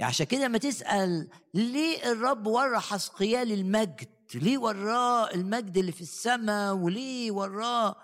[0.00, 6.00] يعني عشان كده ما تسأل ليه الرب ورى حسقيال المجد؟ ليه وراه المجد اللي في
[6.00, 7.96] السماء وليه وراه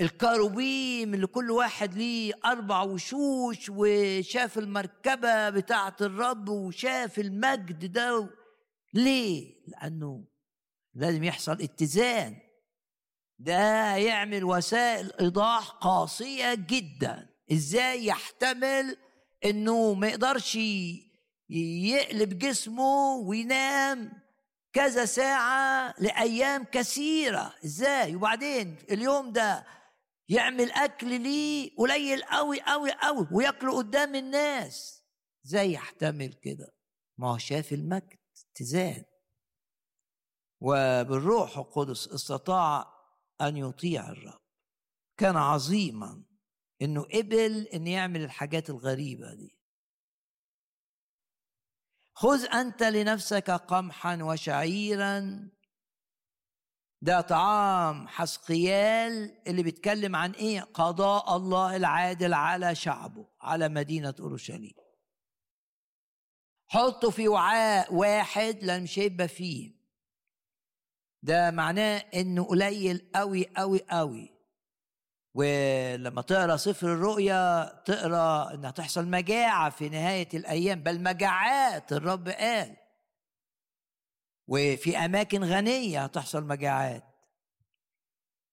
[0.00, 8.30] الكاروبيم اللي كل واحد ليه أربع وشوش وشاف المركبة بتاعة الرب وشاف المجد ده؟
[8.94, 10.24] ليه؟ لأنه
[10.94, 12.36] لازم يحصل اتزان.
[13.38, 17.28] ده يعمل وسائل إيضاح قاسية جدا.
[17.52, 18.96] إزاي يحتمل
[19.44, 20.58] إنه ما يقدرش
[21.50, 24.12] يقلب جسمه وينام
[24.72, 27.54] كذا ساعة لأيام كثيرة.
[27.64, 29.66] إزاي؟ وبعدين اليوم ده
[30.28, 35.04] يعمل أكل ليه قليل قوي قوي قوي وياكله قدام الناس.
[35.46, 36.74] إزاي يحتمل كده؟
[37.18, 38.18] ما هو شاف المجد
[38.52, 39.04] اتزان.
[40.60, 42.94] وبالروح القدس استطاع
[43.40, 44.40] أن يطيع الرب.
[45.16, 46.22] كان عظيما
[46.82, 49.58] إنه قبل إن يعمل الحاجات الغريبة دي.
[52.14, 55.48] خذ أنت لنفسك قمحا وشعيرا.
[57.02, 64.74] ده طعام حسقيال اللي بيتكلم عن إيه؟ قضاء الله العادل على شعبه على مدينة أورشليم.
[66.70, 69.78] حطه في وعاء واحد لأن مش هيبقى فيه.
[71.22, 74.37] ده معناه إنه قليل قوي قوي قوي
[75.38, 82.76] ولما تقرأ سفر الرؤيا تقرأ ان هتحصل مجاعة في نهاية الأيام بل مجاعات الرب قال.
[84.46, 87.04] وفي أماكن غنية هتحصل مجاعات.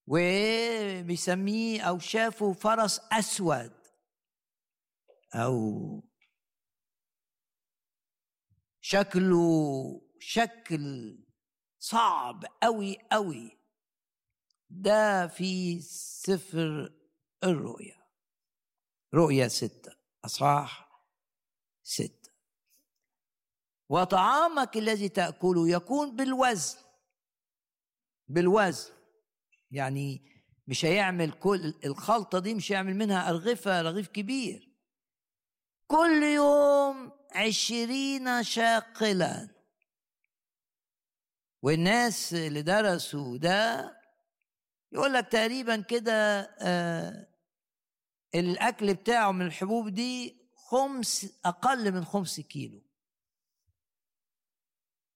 [0.07, 3.73] وبيسميه أو شافوا فرس أسود.
[5.35, 6.03] أو
[8.81, 11.17] شكله شكل
[11.79, 13.54] صعب قوي قوي
[14.81, 16.93] ده في سفر
[17.43, 18.05] الرؤيا.
[19.13, 19.95] رؤيا ستة
[20.25, 20.89] أصحاح
[21.83, 22.31] ستة.
[23.89, 26.77] وطعامك الذي تأكله يكون بالوزن.
[28.27, 28.93] بالوزن.
[29.71, 30.35] يعني
[30.67, 34.71] مش هيعمل كل الخلطة دي مش هيعمل منها أرغفة رغيف كبير.
[35.87, 39.49] كل يوم عشرين شاقلا.
[41.61, 43.91] والناس اللي درسوا ده
[44.95, 47.27] يقول لك تقريبا كده آه
[48.35, 52.81] الأكل بتاعه من الحبوب دي خمس أقل من خمس كيلو.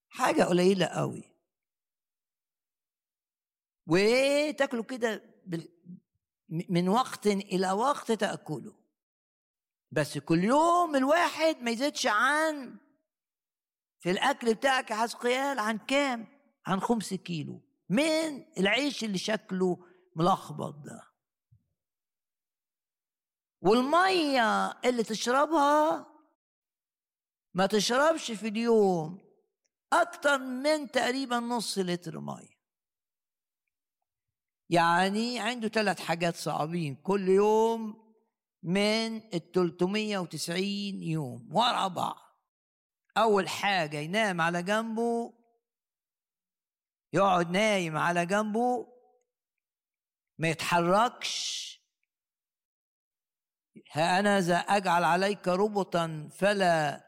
[0.10, 1.24] حاجة قليلة قوي.
[3.88, 5.24] وتاكله كده
[6.50, 8.76] من وقت إلى وقت تأكله.
[9.92, 12.78] بس كل يوم الواحد ما يزيدش عن
[14.00, 16.28] في الأكل بتاعك يا حسقيال عن كام؟
[16.66, 17.69] عن خمس كيلو.
[17.90, 19.86] من العيش اللي شكله
[20.16, 21.02] ملخبط ده.
[23.62, 26.08] والمية اللي تشربها
[27.54, 29.20] ما تشربش في اليوم
[29.94, 32.60] أكتر من تقريبا نص لتر مية.
[34.70, 38.10] يعني عنده ثلاث حاجات صعبين كل يوم
[38.64, 40.64] من ال 390
[41.04, 42.30] يوم ورا بعض.
[43.18, 45.39] أول حاجة ينام على جنبه
[47.14, 48.88] يقعد نايم على جنبه
[50.38, 51.60] ما يتحركش.
[53.92, 57.06] ها أنا ذا أجعل عليك ربطا فلا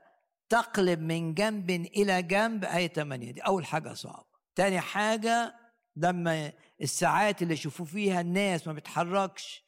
[0.50, 4.32] تقلب من جنب إلى جنب آية 8 دي أول حاجة صعبة.
[4.56, 5.56] تاني حاجة
[5.96, 9.64] لما الساعات اللي يشوفوا فيها الناس ما بيتحركش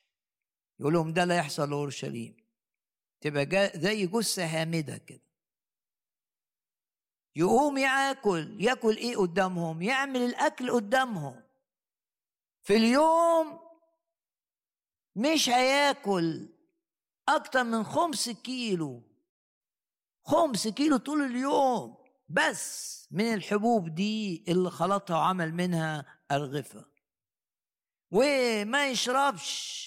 [0.79, 2.37] يقول لهم ده لا يحصل لأورشليم.
[3.21, 5.32] تبقى زي جثة هامدة كده.
[7.35, 11.43] يقوم ياكل ياكل إيه قدامهم؟ يعمل الاكل قدامهم.
[12.61, 13.59] في اليوم
[15.15, 16.49] مش هياكل
[17.29, 19.03] أكتر من خمس كيلو.
[20.25, 21.97] خمس كيلو طول اليوم.
[22.29, 26.85] بس من الحبوب دي اللي خلطها وعمل منها أرغفة.
[28.11, 29.83] وما يشربش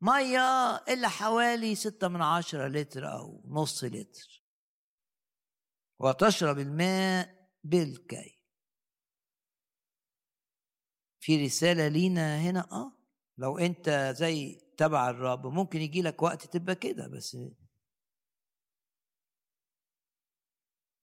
[0.00, 4.37] مية إلا حوالي ستة من عشرة لتر أو نص لتر.
[5.98, 8.38] وتشرب الماء بالكي.
[11.20, 12.92] في رسالة لينا هنا آه
[13.38, 17.36] لو أنت زي تبع الرب ممكن يجي لك وقت تبقى كده بس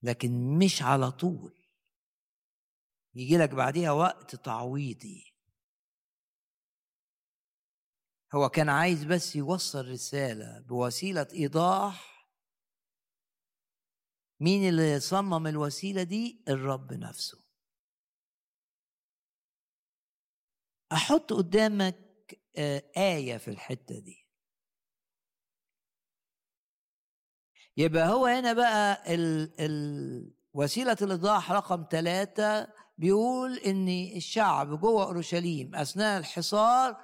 [0.03, 1.53] لكن مش على طول.
[3.15, 5.35] يجي لك بعديها وقت تعويضي.
[8.35, 12.14] هو كان عايز بس يوصل رسالة بوسيلة إيضاح
[14.39, 17.37] مين اللي صمم الوسيلة دي؟ الرب نفسه.
[20.91, 21.95] أحط قدامك
[22.57, 24.25] آه، آية في الحتة دي.
[27.77, 32.67] يبقى هو هنا بقى ال ال وسيلة الإيضاح رقم ثلاثة
[32.97, 33.87] بيقول إن
[34.17, 36.97] الشعب جوه أورشليم أثناء الحصار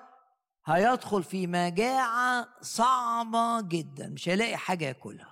[0.66, 5.31] هيدخل في مجاعة صعبة جدا مش هيلاقي حاجة ياكلها.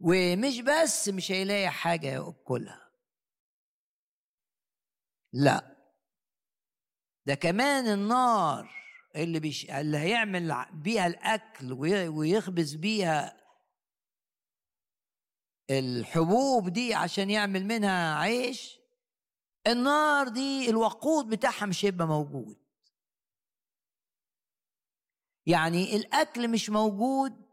[0.00, 2.90] ومش بس مش هيلاقي حاجة يأكلها.
[5.32, 5.76] لا.
[7.26, 8.70] ده كمان النار
[9.16, 9.70] اللي بيش...
[9.70, 11.72] اللي هيعمل بيها الأكل
[12.08, 13.46] ويخبز بيها
[15.70, 18.78] الحبوب دي عشان يعمل منها عيش
[19.66, 22.56] النار دي الوقود بتاعها مش هيبقى موجود.
[25.46, 27.45] يعني الأكل مش موجود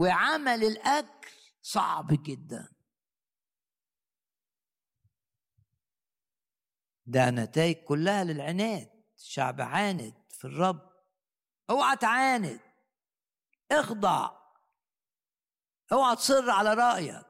[0.00, 1.30] وعمل الأكل
[1.62, 2.68] صعب جدا.
[7.06, 8.90] ده نتائج كلها للعناد.
[9.16, 10.90] الشعب عاند في الرب.
[11.70, 12.60] اوعى تعاند.
[13.70, 14.30] اخضع.
[15.92, 17.26] اوعى تصر على رأيك.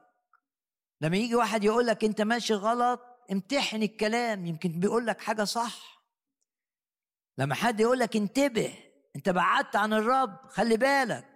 [1.01, 3.01] لما يجي واحد يقول لك انت ماشي غلط
[3.31, 4.45] امتحن الكلام.
[4.45, 6.05] يمكن بيقول لك حاجة صح.
[7.37, 8.91] لما حد يقول لك انتبه.
[9.15, 10.49] انت بعدت عن الرب.
[10.49, 11.34] خلي بالك.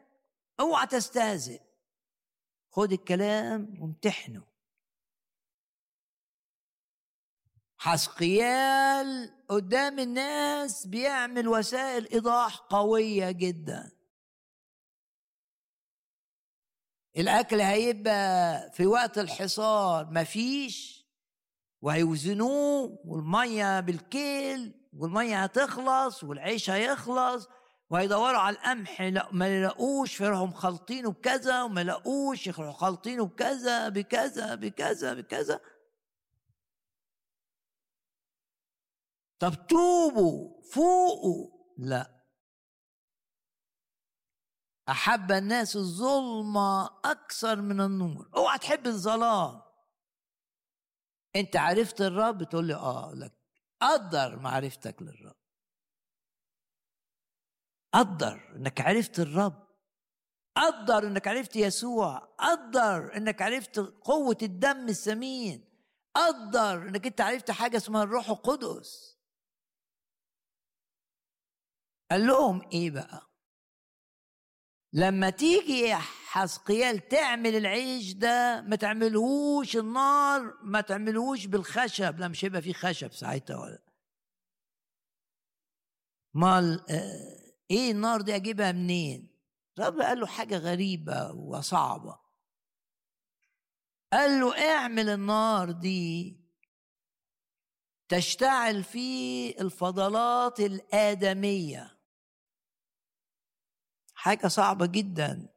[0.60, 1.61] أوعى تستهزئ.
[2.72, 4.44] خد الكلام وامتحنه.
[7.77, 13.91] حسقيال قدام الناس بيعمل وسائل إيضاح قوية جدا.
[17.18, 21.06] الأكل هيبقى في وقت الحصار مفيش
[21.81, 27.48] وهيوزنوه والمية بالكيل والمية هتخلص والعيش هيخلص.
[27.90, 29.02] وهيدوروا على القمح
[29.32, 35.61] ما يلاقوش فيروحوا مخلطينه بكذا وما يلاقوش يروحوا خالطينه بكذا بكذا بكذا بكذا.
[39.40, 41.60] طب توبوا فوقوا.
[41.78, 42.26] لا.
[44.90, 48.30] أحب الناس الظلمة أكثر من النور.
[48.36, 49.61] اوعى تحب الظلام.
[51.36, 53.34] أنت عرفت الرب؟ تقول لي آه لك.
[53.82, 55.39] قدر معرفتك للرب.
[57.94, 59.68] قدر إنك عرفت الرب
[60.56, 65.66] قدر إنك عرفت يسوع قدر إنك عرفت قوة الدم الثمين
[66.16, 69.20] قدر إنك أنت عرفت حاجة اسمها الروح القدس.
[72.11, 73.30] قال لهم إيه بقى؟
[74.94, 75.95] لما تيجي يا
[76.28, 82.20] حسقيال تعمل العيش ده ما تعملهوش النار ما تعملهوش بالخشب.
[82.20, 83.84] لا مش هيبقى فيه خشب ساعتها ولا.
[86.34, 87.39] مال آه
[87.72, 89.30] إيه النار دي أجيبها منين؟
[89.80, 92.20] الرب قال له حاجة غريبة وصعبة.
[94.14, 96.40] قال له اعمل النار دي
[98.10, 102.00] تشتعل في الفضلات الآدمية.
[104.14, 105.56] حاجة صعبة جدا.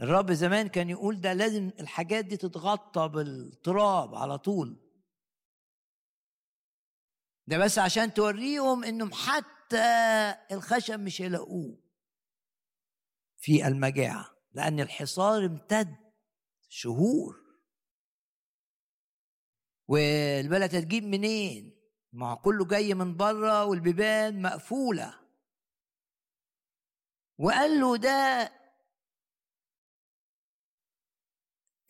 [0.00, 4.76] الرب زمان كان يقول ده لازم الحاجات دي تتغطى بالتراب على طول.
[7.46, 9.55] ده بس عشان توريهم انهم حتى
[10.52, 11.82] الخشب مش هيلاقوه
[13.36, 15.96] في المجاعة لأن الحصار امتد
[16.68, 17.46] شهور.
[19.88, 21.76] والبلد هتجيب منين؟
[22.12, 25.20] ما كله جاي من بره والبيبان مقفولة.
[27.38, 28.52] وقال له ده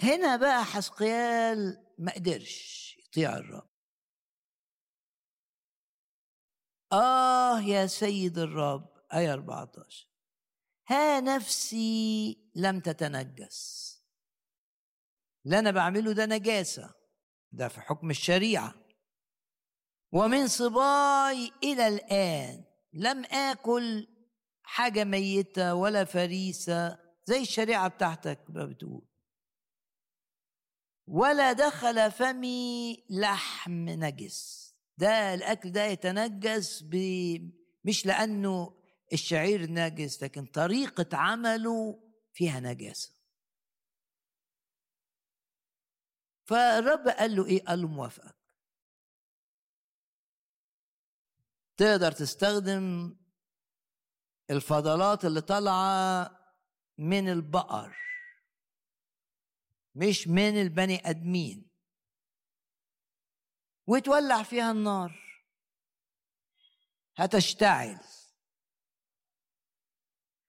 [0.02, 3.75] هنا بقى حسقيال ما قدرش يطيع الرب.
[6.92, 10.08] آه يا سيد الرب آية 14
[10.88, 13.86] ها نفسي لم تتنجس.
[15.46, 16.94] اللي أنا بعمله ده نجاسة.
[17.52, 18.74] ده في حكم الشريعة.
[20.12, 24.08] ومن صباي إلى الآن لم آكل
[24.62, 29.06] حاجة ميتة ولا فريسة زي الشريعة بتاعتك ما بتقول.
[31.06, 34.65] ولا دخل فمي لحم نجس.
[34.98, 36.96] ده الأكل ده يتنجس ب...
[37.84, 38.82] مش لأنه
[39.12, 42.02] الشعير نجس لكن طريقة عمله
[42.32, 43.16] فيها نجاسة.
[46.48, 48.36] فالرب قال له إيه؟ قال له موافقك.
[51.76, 53.16] تقدر تستخدم
[54.50, 56.30] الفضلات اللي طالعة
[56.98, 57.96] من البقر
[59.94, 61.70] مش من البني آدمين.
[63.86, 65.26] وتولع فيها النار.
[67.16, 68.00] هتشتعل.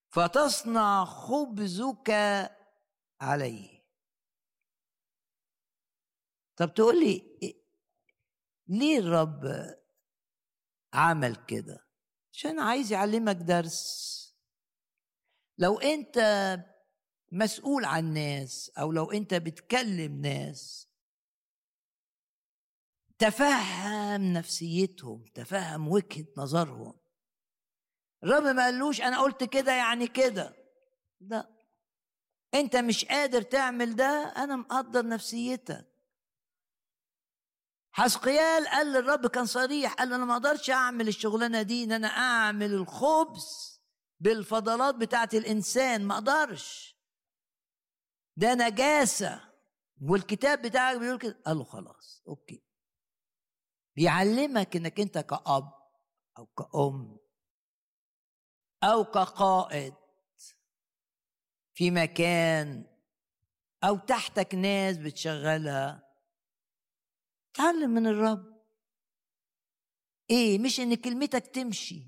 [0.09, 2.09] فتصنع خبزك
[3.21, 3.77] عليه.
[6.55, 7.39] طب تقول لي
[8.67, 9.43] ليه الرب
[10.93, 11.87] عمل كده؟
[12.33, 14.17] عشان عايز يعلمك درس.
[15.57, 16.17] لو انت
[17.31, 20.86] مسؤول عن ناس أو لو انت بتكلم ناس
[23.19, 26.99] تفهم نفسيتهم تفهم وجهة نظرهم.
[28.23, 30.53] الرب ما قالوش أنا قلت كده يعني كده.
[31.19, 31.49] لا.
[32.53, 35.87] أنت مش قادر تعمل ده أنا مقدر نفسيتك.
[37.91, 42.73] حسقيال قال للرب كان صريح قال أنا ما أقدرش أعمل الشغلانة دي إن أنا أعمل
[42.73, 43.81] الخبز
[44.19, 46.05] بالفضلات بتاعت الإنسان.
[46.05, 46.97] ما أقدرش.
[48.37, 49.41] ده نجاسة.
[50.01, 51.41] والكتاب بتاعك بيقول كده.
[51.45, 52.66] قال له خلاص أوكي.
[53.97, 55.73] بيعلمك إنك أنت كأب
[56.37, 57.17] أو كأم
[58.83, 59.93] أو كقائد
[61.73, 62.85] في مكان
[63.83, 66.03] أو تحتك ناس بتشغلها.
[67.53, 68.63] تعلم من الرب.
[70.29, 72.03] إيه مش إن كلمتك تمشي.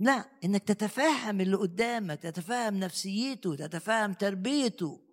[0.00, 5.11] لا إنك تتفهم اللي قدامك تتفهم نفسيته تتفهم تربيته.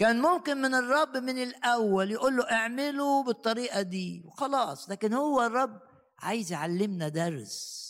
[0.00, 4.22] كان ممكن من الرب من الأول يقول له اعمله بالطريقة دي.
[4.26, 4.90] وخلاص.
[4.90, 5.80] لكن هو الرب
[6.18, 7.80] عايز يعلمنا درس.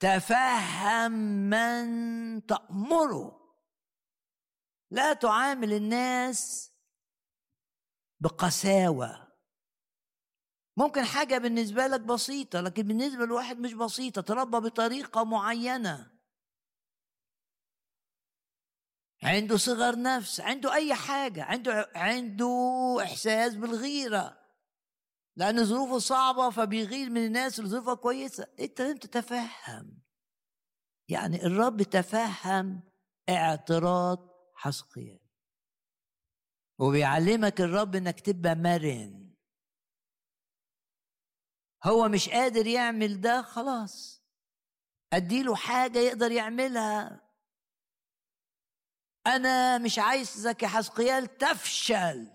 [0.00, 1.12] تفهم
[1.50, 3.54] من تأمره.
[4.90, 6.72] لا تعامل الناس
[8.20, 9.28] بقساوة.
[10.76, 14.22] ممكن حاجة بالنسبة لك بسيطة لكن بالنسبة لواحد مش بسيطة.
[14.22, 16.13] تربى بطريقة معينة.
[19.24, 24.44] عنده صغر نفس عنده أي حاجة عنده عنده إحساس بالغيرة.
[25.36, 28.46] لأن ظروفه صعبة فبيغير من الناس اللي ظروفها كويسة.
[28.60, 30.02] أنت لازم تتفهم.
[31.08, 32.82] يعني الرب تفهم
[33.28, 35.20] اعتراض حسقيال.
[36.78, 39.34] وبيعلمك الرب إنك تبقى مرن.
[41.84, 44.24] هو مش قادر يعمل ده خلاص.
[45.12, 47.23] أديله حاجة يقدر يعملها.
[49.26, 52.30] أنا مش عايزك يا حسقيال تفشل.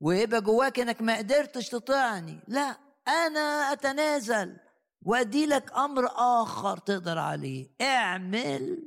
[0.00, 4.56] ويبقى جواك إنك ما قدرتش تطيعني لا أنا أتنازل.
[5.02, 6.06] وأدي لك أمر
[6.42, 7.70] آخر تقدر عليه.
[7.80, 8.84] اعمل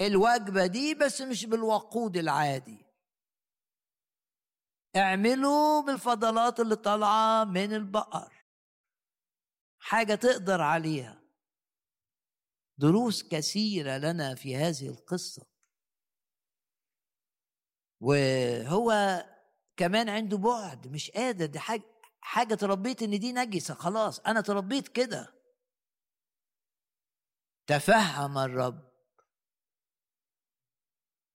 [0.00, 2.86] الوجبة دي بس مش بالوقود العادي.
[4.96, 8.32] اعملوا بالفضلات اللي طالعة من البقر.
[9.78, 11.19] حاجة تقدر عليها.
[12.80, 15.46] دروس كثيرة لنا في هذه القصة.
[18.00, 18.92] وهو
[19.76, 21.82] كمان عنده بعد مش قادر دي حاجة
[22.20, 25.34] حاجة تربيت إن دي نجسة خلاص أنا تربيت كده.
[27.66, 28.90] تفهم الرب.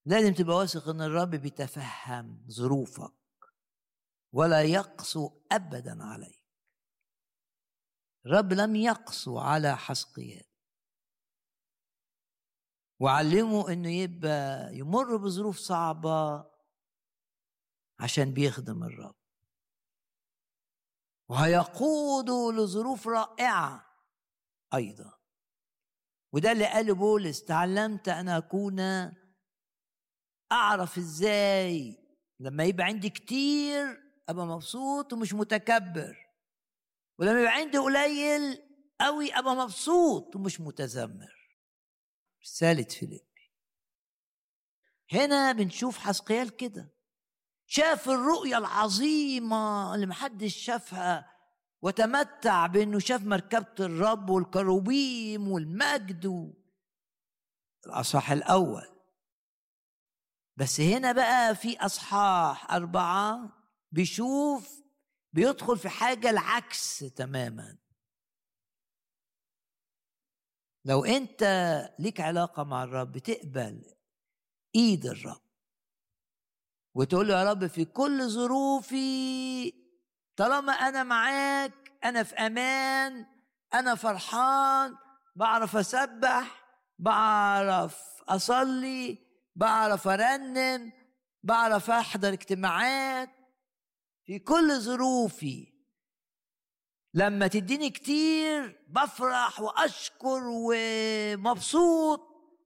[0.06, 3.14] لازم تبقى واثق إن الرب بيتفهم ظروفك.
[4.34, 6.42] ولا يقسو ابدا عليك.
[8.26, 10.55] الرب لم يقسو على حسقيال
[13.00, 16.46] وعلمه إنه يبقى يمر بظروف صعبة
[18.00, 19.16] عشان بيخدم الرب.
[21.30, 23.86] وهيقوده لظروف رائعة
[24.74, 25.14] أيضا.
[26.34, 28.80] وده اللي قاله بولس تعلمت أن أكون
[30.52, 31.98] أعرف إزاي
[32.40, 36.18] لما يبقى عندي كتير أبقى مبسوط ومش متكبر
[37.20, 38.62] ولما يبقى عندي قليل
[39.02, 41.35] قوي أبقى مبسوط ومش متذمر.
[42.46, 43.26] رسالة فيليب
[45.14, 46.92] هنا بنشوف حسقيال كده.
[47.66, 51.32] شاف الرؤية العظيمة اللي محدش شافها
[51.82, 56.54] وتمتع بإنه شاف مركبة الرب والكروبيم والمجد
[57.86, 58.88] الأصح الأول.
[60.58, 63.50] بس هنا بقى في أصحاح أربعة
[63.92, 64.82] بيشوف
[65.34, 67.78] بيدخل في حاجة العكس تماما.
[70.86, 71.44] لو أنت
[71.99, 73.95] ليك علاقة مع الرب تقبل
[74.76, 75.41] إيد الرب.
[76.94, 79.74] وتقول له يا رب في كل ظروفي
[80.36, 83.26] طالما أنا معاك أنا في أمان
[83.74, 84.95] أنا فرحان
[85.36, 86.66] بعرف أسبح
[86.99, 89.18] بعرف أصلي
[89.56, 90.91] بعرف أرنم
[91.44, 93.30] بعرف أحضر اجتماعات
[94.26, 95.75] في كل ظروفي
[97.16, 102.22] لما تديني كتير بفرح وأشكر ومبسوط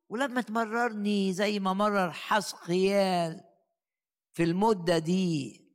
[0.10, 3.42] ولما تمررني زي ما مرر حسقيال
[4.34, 5.66] في المدة دي.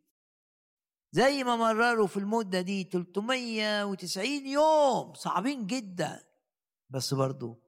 [1.12, 6.24] زي ما مرروا في المدة دي 390 يوم صعبين جدا.
[6.90, 7.62] بس برضو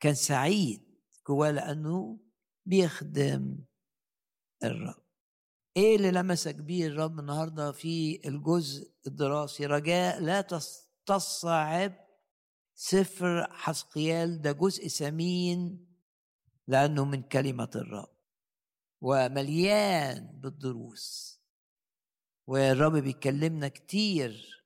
[0.00, 0.82] كان سعيد
[1.28, 2.20] جواه لأنه
[2.66, 3.58] بيخدم
[4.64, 5.01] الرب.
[5.76, 11.92] إيه اللي لمسك بيه الرب النهارده في الجزء الدراسي؟ رجاء لا تستصعب
[12.74, 15.86] سفر حسقيال ده جزء ثمين
[16.66, 18.12] لأنه من كلمة الرب.
[19.00, 21.38] ومليان بالدروس.
[22.46, 24.62] والرب بيكلمنا كتير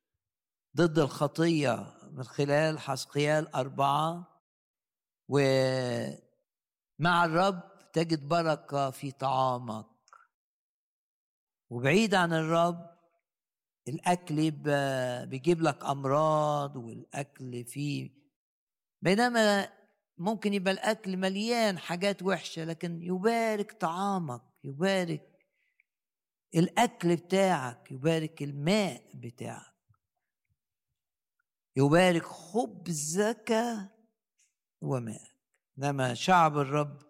[0.77, 4.41] ضد الخطية من خلال حسقيال أربعة.
[5.27, 6.15] ومع
[7.25, 7.63] الرب
[7.93, 9.96] تجد بركة في طعامك.
[11.69, 12.97] وبعيد عن الرب
[14.39, 18.09] يبقى بيجيب لك أمراض والأكل فيه
[19.01, 19.69] بينما
[20.17, 25.47] ممكن يبقى الأكل مليان حاجات وحشة لكن يبارك طعامك يبارك
[26.55, 29.77] الأكل بتاعك يبارك الماء بتاعك
[31.75, 33.53] يبارك خبزك
[34.81, 35.37] وماءك.
[35.77, 37.01] إنما شعب الرب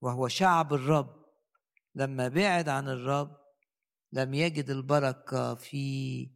[0.00, 1.15] وهو شعب الرب
[1.96, 3.36] لما بعد عن الرب
[4.12, 6.30] لم يجد البركة في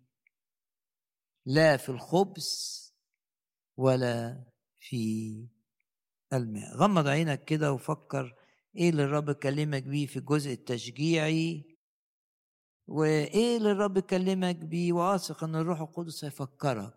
[1.47, 2.81] لا في الخبز
[3.77, 4.45] ولا
[4.79, 5.35] في
[6.33, 6.77] الماء.
[6.77, 8.35] غمض عينك كده وفكر
[8.77, 11.77] إيه اللي الرب كلمك بيه في الجزء التشجيعي
[12.87, 16.95] وإيه اللي الرب كلمك بيه واثق إن الروح القدس هيفكرك.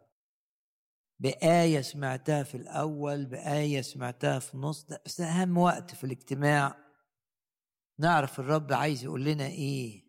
[1.19, 6.82] بآية سمعتها في الأول بآية سمعتها في النص ده بس أهم وقت في الاجتماع.
[7.99, 10.03] نعرف الرب عايز يقول لنا إيه.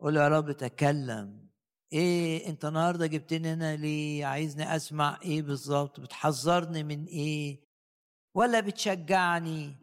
[0.00, 1.48] قول يا رب تكلم.
[1.92, 7.64] إيه أنت النهاردة جبتني هنا ليه؟ عايزني أسمع إيه بالظبط؟ بتحذرني من إيه؟
[8.34, 9.76] ولا بتشجعني؟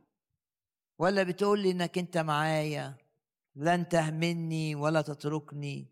[0.99, 2.97] ولا بتقول لي إنك أنت معايا؟
[3.55, 5.91] لن تهمني ولا تتركني.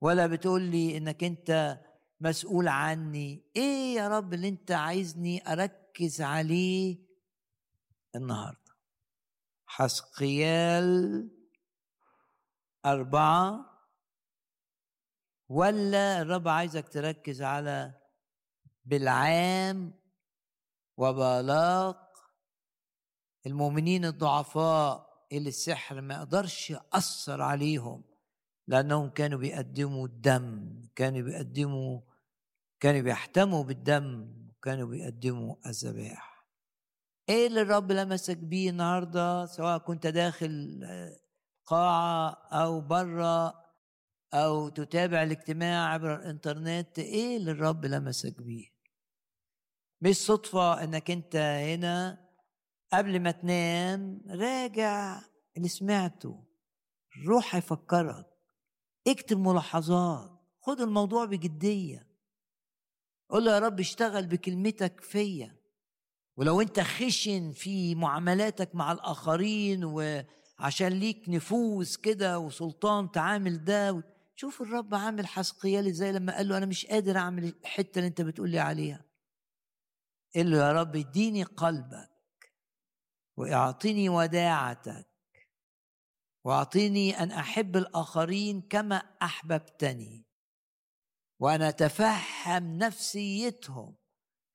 [0.00, 1.80] ولا بتقول لي إنك أنت
[2.20, 3.42] مسؤول عني.
[3.56, 6.98] إيه يا رب اللي أنت عايزني أركز عليه
[8.16, 8.59] النهارده؟
[9.70, 11.30] حسقيال
[12.86, 13.66] أربعة
[15.48, 17.94] ولا الرب عايزك تركز على
[18.84, 19.94] بالعام
[20.96, 22.12] وبلاق
[23.46, 28.04] المؤمنين الضعفاء اللي السحر ما يقدرش يأثر عليهم
[28.66, 32.00] لأنهم كانوا بيقدموا الدم كانوا بيقدموا
[32.80, 36.29] كانوا بيحتموا بالدم وكانوا بيقدموا الذبائح
[37.30, 40.80] إيه اللي الرب لمسك بيه النهارده؟ سواء كنت داخل
[41.66, 43.54] قاعة أو بره
[44.34, 48.66] أو تتابع الاجتماع عبر الإنترنت إيه اللي الرب لمسك بيه؟
[50.00, 52.28] مش صدفة إنك أنت هنا
[52.92, 55.22] قبل ما تنام راجع
[55.56, 56.44] اللي سمعته.
[57.26, 58.26] روح هيفكرك
[59.08, 60.30] اكتب ملاحظات.
[60.60, 62.06] خد الموضوع بجدية.
[63.28, 65.59] قول له يا رب اشتغل بكلمتك فيا.
[66.40, 74.02] ولو انت خشن في معاملاتك مع الآخرين وعشان ليك نفوذ كده وسلطان تعامل ده
[74.36, 78.20] شوف الرب عامل حسقيال إزاي لما قال له أنا مش قادر أعمل الحتة اللي انت
[78.20, 79.04] بتقول لي عليها.
[80.34, 82.52] قال له يا رب اديني قلبك
[83.36, 85.08] واعطني وداعتك
[86.44, 90.26] واعطيني أن أحب الآخرين كما أحببتني
[91.40, 93.99] وأنا أتفهم نفسيتهم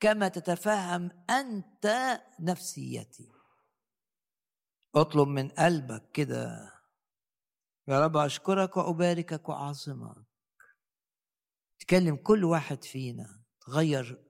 [0.06, 1.88] كما تتفهم أنت
[2.40, 3.32] نفسيتي.
[4.96, 6.72] اطلب من قلبك كده
[7.88, 10.26] يا رب أشكرك وأباركك وأعظمك.
[11.80, 14.26] تكلم كل واحد فينا تغير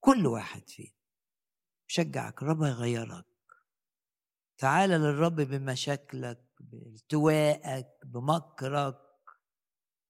[0.00, 0.96] كل واحد فينا.
[1.86, 3.26] شجعك الرب يغيرك.
[4.58, 9.00] تعال للرب بمشاكلك بالتوائك بمكرك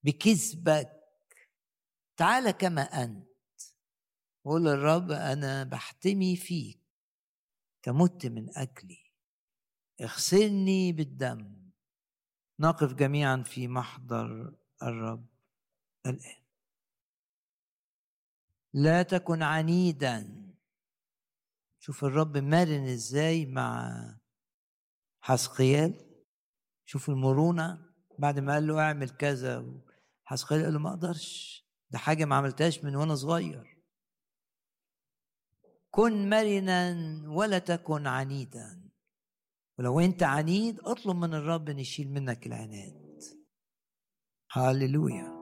[0.02, 0.90] بكذبك.
[2.16, 3.29] تعال كما أنت.
[4.44, 6.80] قول للرب أنا بحتمي فيك
[7.82, 9.10] تمت من أجلي
[10.00, 11.70] اغسلني بالدم.
[12.60, 15.26] نقف جميعا في محضر الرب
[16.06, 16.42] الآن.
[18.72, 20.46] لا تكن عنيدا.
[21.78, 23.94] شوف الرب مرن إزاي مع
[25.20, 26.22] حسقيال
[26.84, 27.90] شوف المرونة.
[28.18, 29.80] بعد ما قال له اعمل كذا
[30.24, 31.64] حسقيال قال له ما أقدرش.
[31.90, 33.79] ده حاجة ما عملتهاش من وأنا صغير.
[35.90, 36.96] كن مرنا
[37.28, 38.90] ولا تكن عنيدا.
[39.78, 43.20] ولو أنت عنيد اطلب من الرب أن يشيل منك العناد.
[44.52, 45.39] هاليلويا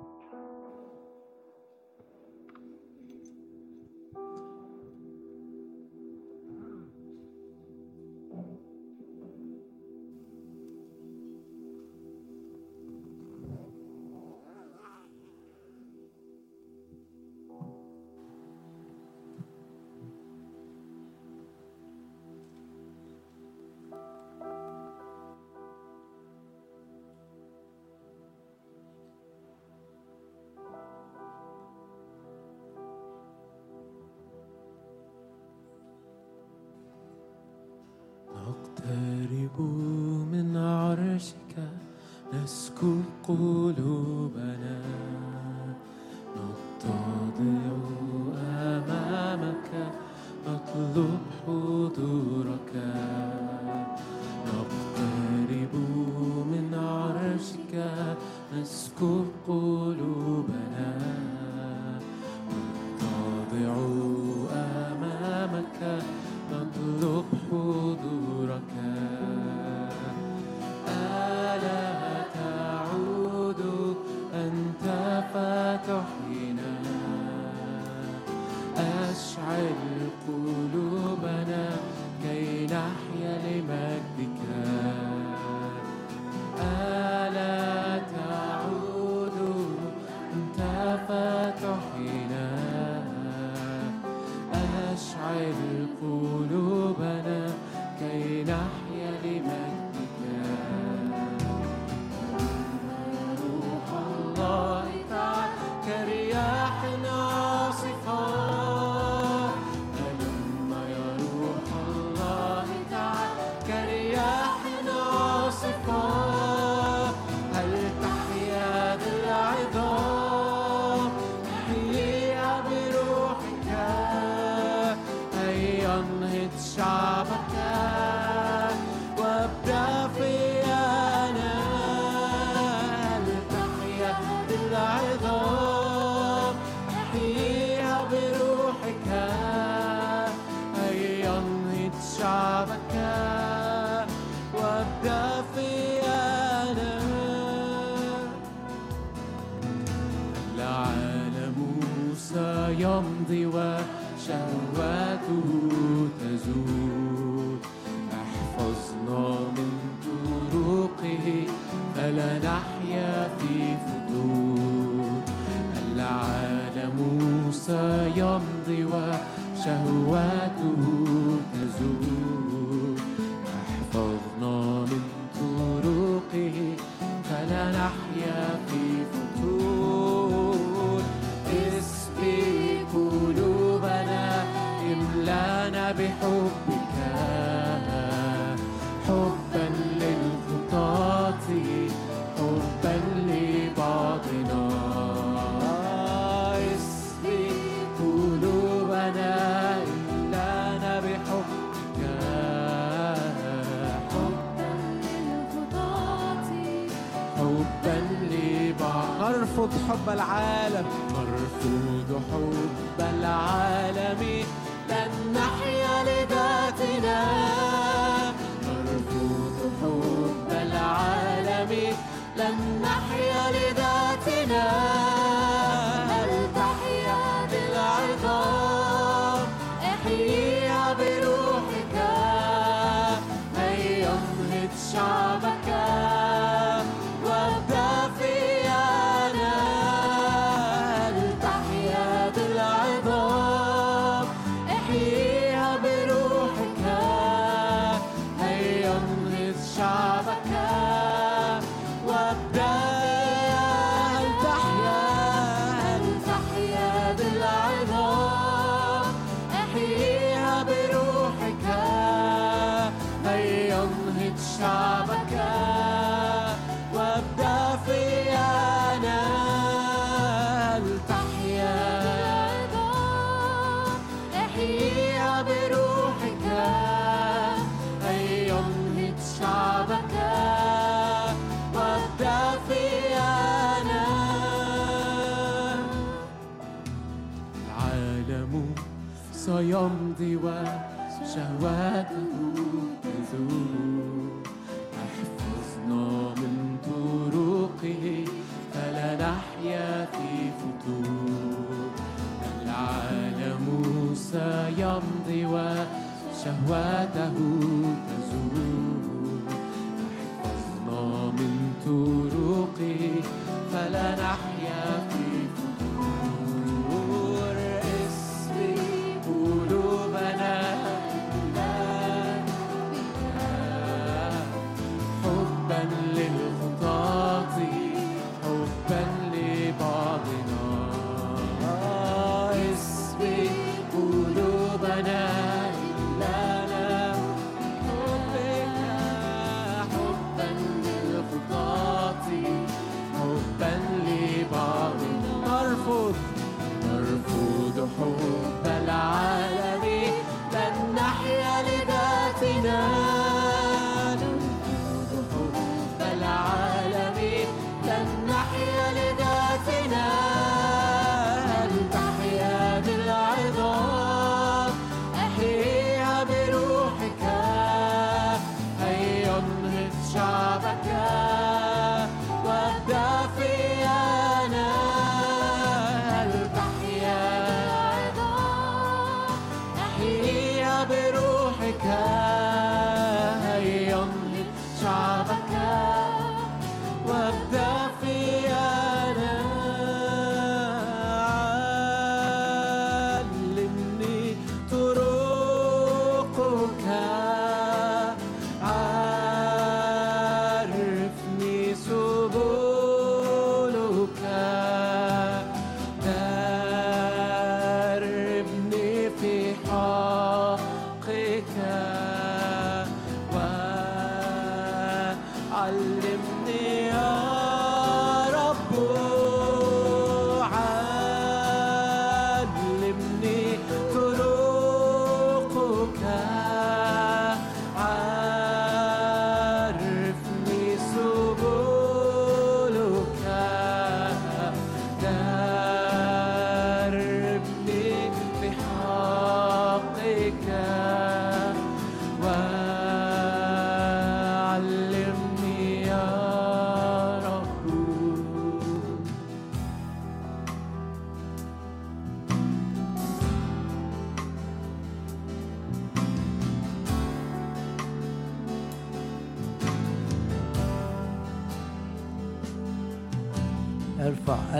[306.39, 306.77] 想我，
[307.13, 307.68] 大呼。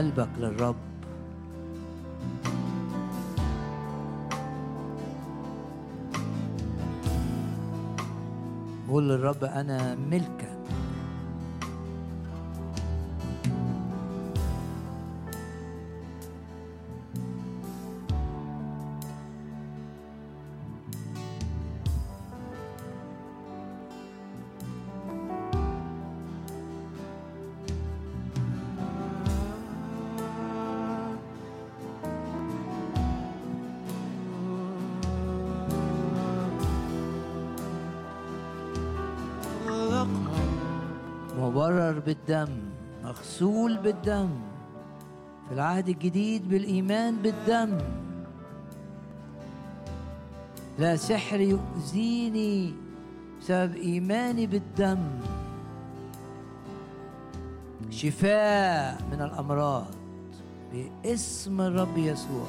[0.09, 0.77] قلبك للرب.
[8.89, 9.78] قول للرب أنا
[42.29, 42.53] بالدم
[43.05, 44.29] مغسول بالدم.
[45.49, 47.79] في العهد الجديد بالإيمان بالدم.
[50.79, 52.75] لا سحر يؤذيني
[53.41, 54.99] بسبب إيماني بالدم.
[57.91, 59.95] شفاء من الأمراض
[60.73, 62.47] باسم الرب يسوع.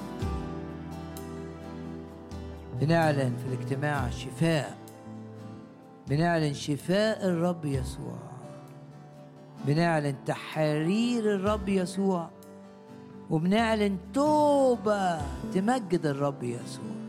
[2.82, 4.78] بنعلن في الاجتماع شفاء.
[6.10, 8.29] بنعلن شفاء الرب يسوع.
[9.66, 12.30] بنعلن تحرير الرب يسوع
[13.30, 15.22] وبنعلن توبة
[15.54, 17.00] تمجد الرب يسوع.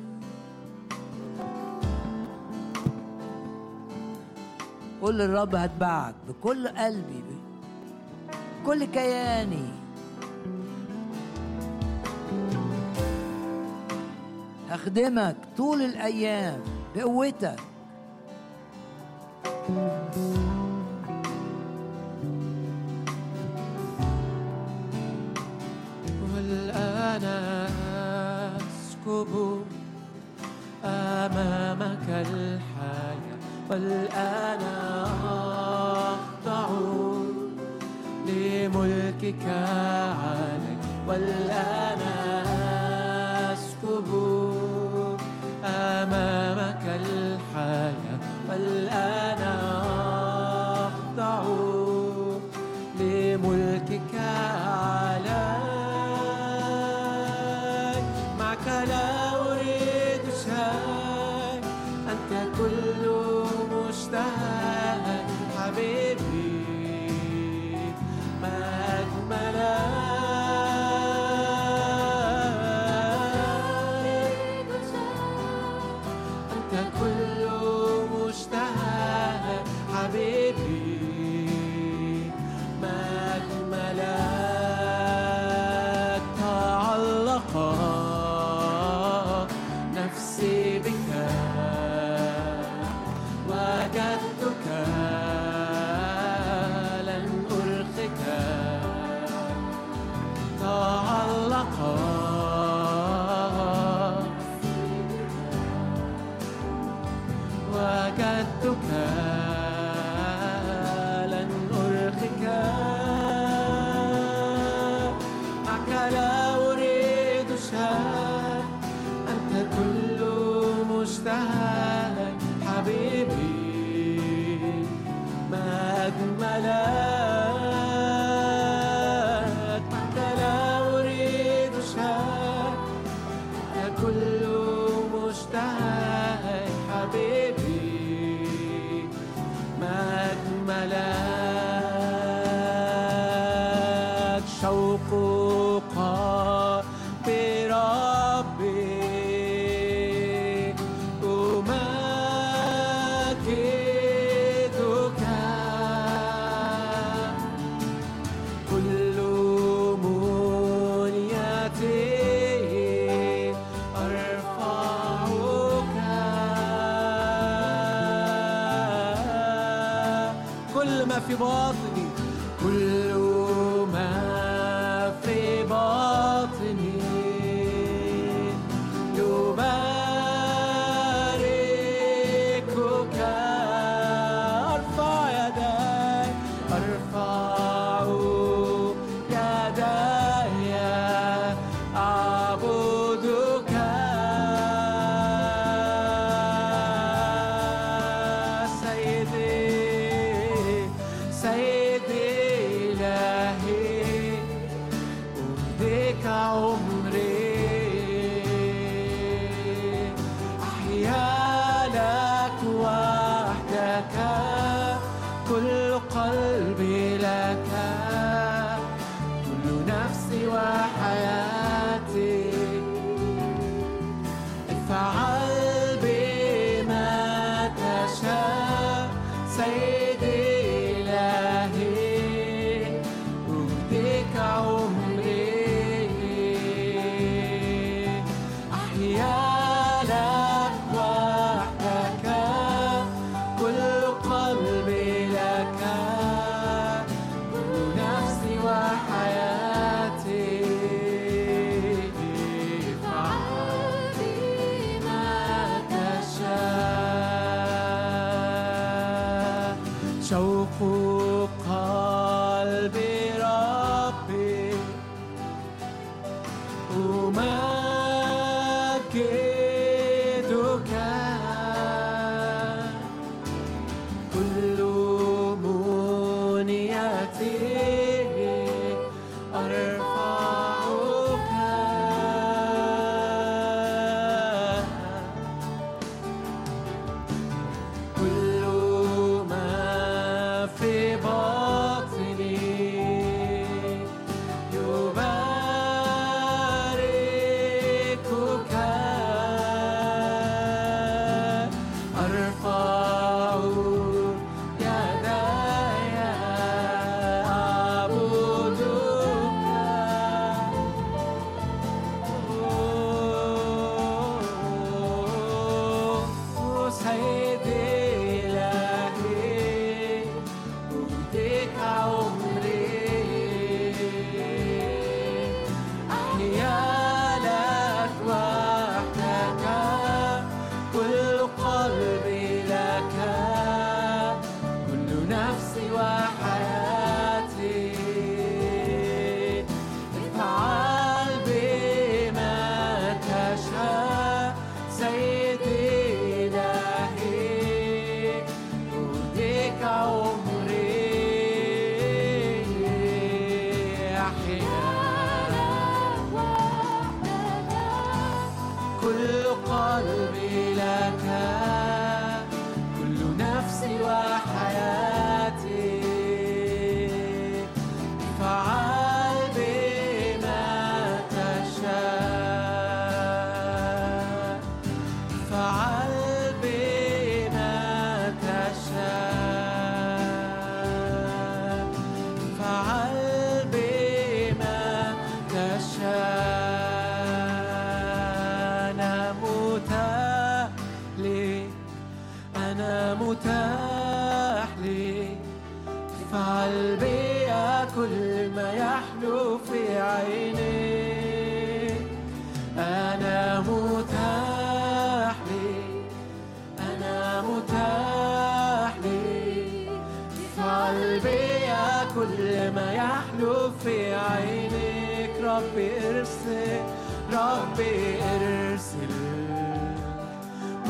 [5.03, 7.23] قول للرب هتبعك بكل قلبي
[8.63, 9.69] بكل كياني.
[14.71, 16.61] هخدمك طول الأيام
[16.97, 17.61] بقوتك.
[27.11, 29.63] والآن أسكب
[30.85, 34.63] أمامك الحياة والآن
[35.27, 36.69] أخضع
[38.27, 39.45] لملكك
[40.23, 40.77] علي
[41.09, 42.01] والآن
[43.53, 44.09] أسكب
[45.65, 48.10] أمامك الحياة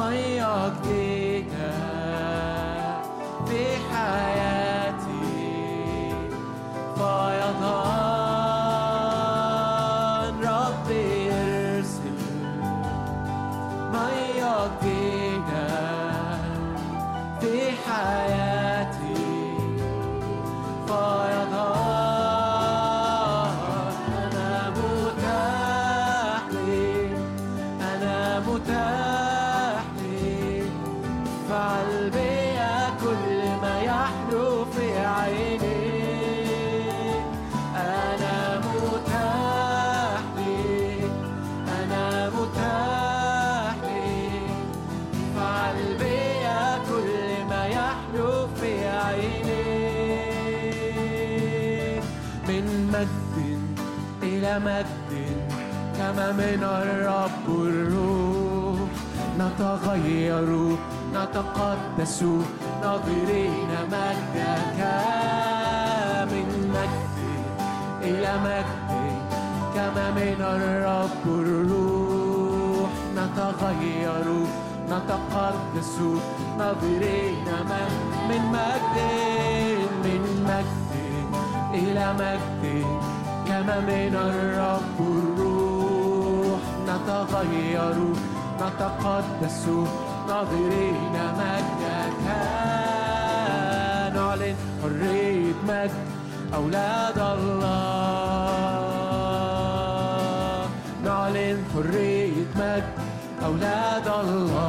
[0.00, 1.70] مية جديدة
[3.46, 4.29] في حياتي
[59.60, 60.76] نتغير
[61.14, 62.22] نتقدس
[62.82, 64.80] ناظرين مجدك
[66.32, 67.16] من مجد
[68.02, 68.90] إلى مجد
[69.74, 72.90] كما من الرب الروح.
[73.16, 74.26] نتغير
[74.88, 75.96] نتقدس
[76.58, 77.48] ناظرين
[78.28, 78.96] من مجد
[80.04, 80.92] من مجد
[81.74, 82.84] إلى مجد
[83.48, 86.60] كما من الرب الروح.
[86.88, 87.96] نتغير
[88.60, 89.64] نتقدس
[90.28, 92.26] ناظرين مجدك.
[94.14, 96.06] نعلن حرية مجد
[96.54, 97.70] أولاد الله.
[101.04, 102.94] نعلن حرية مجد
[103.44, 104.60] أولاد الله.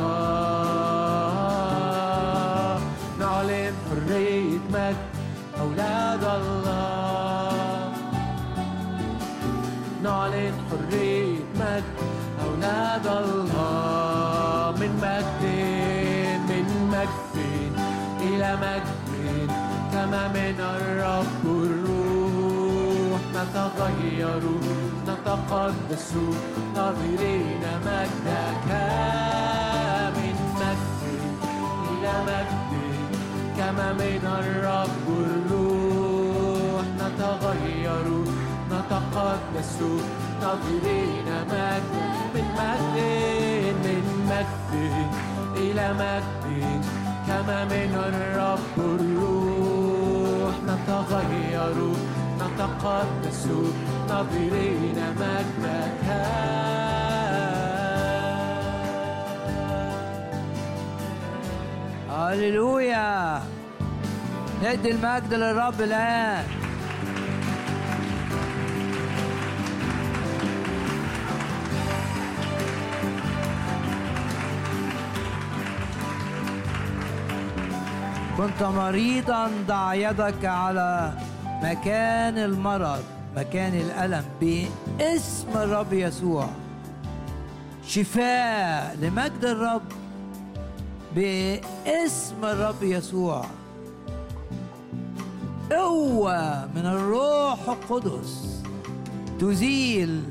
[3.20, 5.12] نعلن حرية مجد
[5.62, 7.92] أولاد الله.
[10.04, 11.21] نعلن حرية
[18.56, 19.52] مجد
[19.94, 24.44] كما من الرب الروح نتغير
[25.08, 26.14] نتقدس
[26.76, 28.68] ناظرين مجدك
[30.16, 31.02] من مجد
[31.92, 32.72] إلى مجد
[33.58, 38.08] كما من الرب الروح نتغير
[38.72, 39.78] نتقدس
[40.42, 41.92] ناظرين مجد
[42.36, 42.46] من.
[42.58, 42.98] مجد
[43.86, 45.12] من مجد
[45.58, 46.81] إلى مجد
[47.42, 51.94] كما من الرب الروح نتغير
[52.38, 53.48] نتقدس
[54.10, 56.06] ناظرين مجدك.
[62.10, 63.42] هللويا.
[64.64, 66.61] ندي المجد للرب الآن.
[78.42, 81.14] كنت مريضا ضع يدك على
[81.64, 83.04] مكان المرض
[83.38, 86.48] مكان الألم باسم الرب يسوع.
[87.88, 89.82] شفاء لمجد الرب
[91.16, 93.46] باسم الرب يسوع.
[95.72, 98.64] قوة من الروح القدس
[99.40, 100.24] تزيل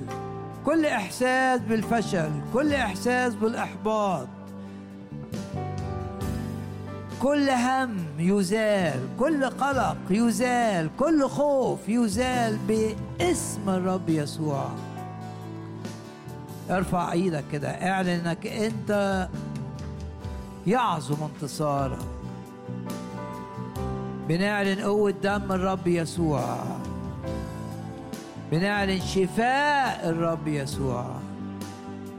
[0.66, 4.26] كل إحساس بالفشل كل إحساس بالإحباط.
[7.22, 14.70] كل هم يزال كل قلق يزال كل خوف يزال باسم الرب يسوع.
[16.70, 19.28] ارفع إيدك كده اعلن انك انت
[20.66, 21.98] يعظم انتصارك
[24.28, 26.58] بنعلن قوة دم الرب يسوع.
[28.52, 31.06] بنعلن شفاء الرب يسوع.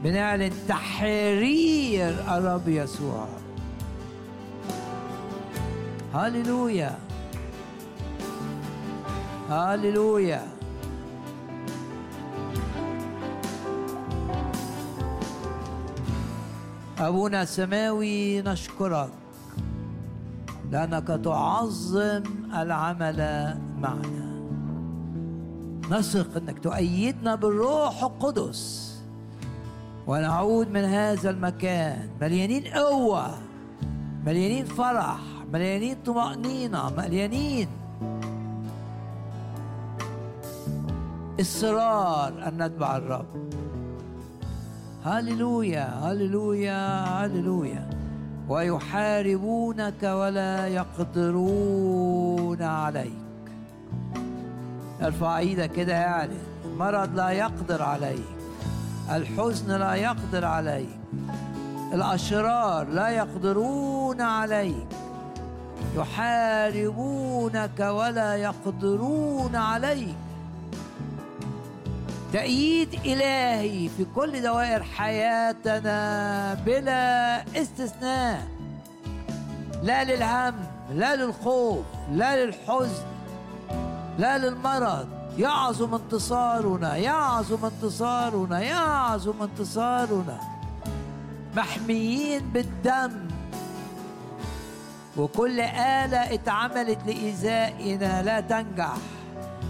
[0.04, 3.41] بنعلن تحرير الرب يسوع.
[6.14, 6.98] هللويا
[9.50, 10.46] هللويا
[16.98, 19.10] أبونا السماوي نشكرك
[20.70, 22.22] لأنك تعظم
[22.54, 23.20] العمل
[23.78, 24.32] معنا.
[25.90, 28.92] نثق أنك تؤيدنا بالروح القدس.
[30.06, 33.38] ونعود من هذا المكان مليانين قوة
[34.26, 35.31] مليانين فرح.
[35.52, 37.68] مليانين طمأنينة مليانين.
[41.40, 43.26] إصرار أن نتبع الرب.
[45.04, 47.90] هللويا هللويا هللويا.
[48.48, 53.12] ويحاربونك ولا يقدرون عليك.
[55.02, 58.28] ارفع إيدك كده اعلن المرض لا يقدر عليك.
[59.10, 60.98] الحزن لا يقدر عليك.
[61.94, 64.86] الأشرار لا يقدرون عليك.
[65.96, 70.16] يحاربونك ولا يقدرون عليك.
[72.32, 78.48] تأييد إلهي في كل دوائر حياتنا بلا استثناء.
[79.82, 80.54] لا للهم
[80.94, 83.04] لا للخوف لا للحزن
[84.18, 85.08] لا للمرض.
[85.38, 90.38] يعظم انتصارنا يعظم انتصارنا يعظم انتصارنا.
[91.56, 93.31] محميين بالدم
[95.16, 98.96] وكل آلة اتعملت لإيذائنا لا تنجح.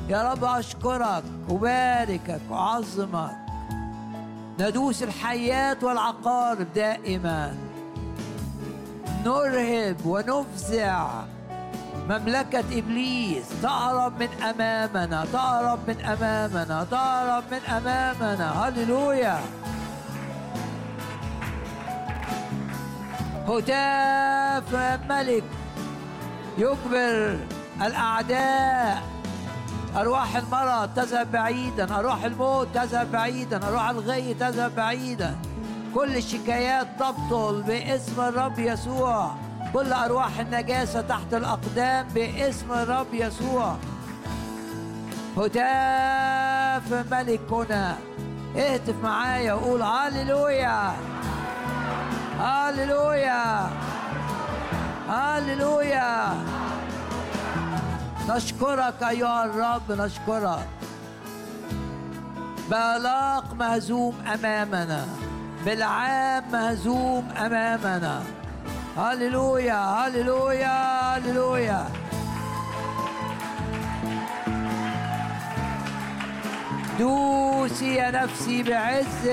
[0.08, 3.36] يا رب أشكرك أباركك وأعظمك
[4.60, 7.54] ندوس الحياة والعقارب دائما.
[9.24, 11.10] نرهب ونفزع.
[12.08, 18.68] مملكة إبليس تهرب من أمامنا تهرب من أمامنا تهرب من أمامنا.
[18.68, 19.40] هللويا.
[23.48, 24.74] هتاف
[25.10, 25.44] ملك
[26.58, 27.38] يجبر
[27.82, 29.02] الأعداء.
[29.96, 35.36] أرواح المرض تذهب بعيدا أرواح الموت تذهب بعيدا أرواح الغي تذهب بعيدا.
[35.94, 39.34] كل الشكايات تبطل باسم الرب يسوع.
[39.72, 43.76] كل أرواح النجاسة تحت الأقدام باسم الرب يسوع.
[45.36, 47.96] هتاف ملكنا
[48.56, 50.92] اهتف معايا وقول هللويا.
[52.40, 53.70] هللويا
[55.08, 56.34] هللويا
[58.28, 60.68] نشكرك أيها الرب نشكرك.
[62.70, 65.06] بألاق مهزوم أمامنا.
[65.64, 68.22] بالعام مهزوم أمامنا.
[68.98, 71.86] هللويا هللويا هللويا
[76.98, 79.28] دوسي يا نفسي بعز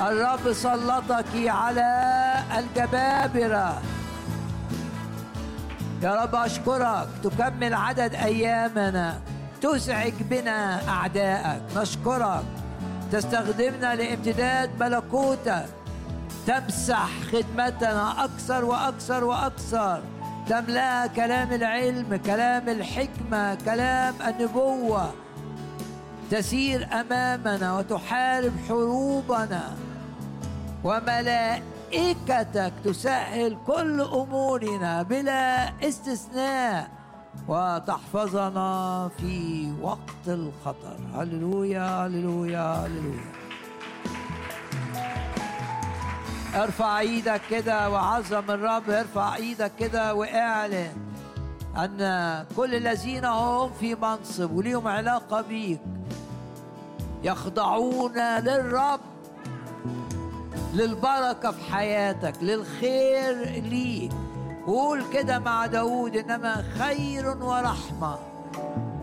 [0.00, 3.82] الرب سلطك على الجبابرة.
[6.02, 7.08] يا رب أشكرك.
[7.22, 9.20] تكمل عدد أيامنا.
[9.60, 11.62] تزعج بنا أعدائك.
[11.76, 12.44] نشكرك.
[13.12, 15.66] تستخدمنا لامتداد ملكوتك.
[16.46, 20.02] تمسح خدمتنا أكثر وأكثر وأكثر.
[20.48, 25.12] تملأها كلام العلم كلام الحكمة كلام النبوة.
[26.30, 29.76] تسير أمامنا وتحارب حروبنا.
[30.84, 36.90] وملائكتك تسهل كل أمورنا بلا استثناء
[37.48, 40.98] وتحفظنا في وقت الخطر.
[41.14, 43.32] هللويا هللويا هللويا.
[46.54, 50.92] ارفع إيدك كده وعظم الرب ارفع إيدك كده واعلن
[51.76, 51.98] أن
[52.56, 55.80] كل الذين هم في منصب وليهم علاقة بيك
[57.24, 59.00] يخضعون للرب
[60.74, 64.12] للبركة في حياتك للخير ليك.
[64.66, 68.18] قول كده مع داود إنما خير ورحمة.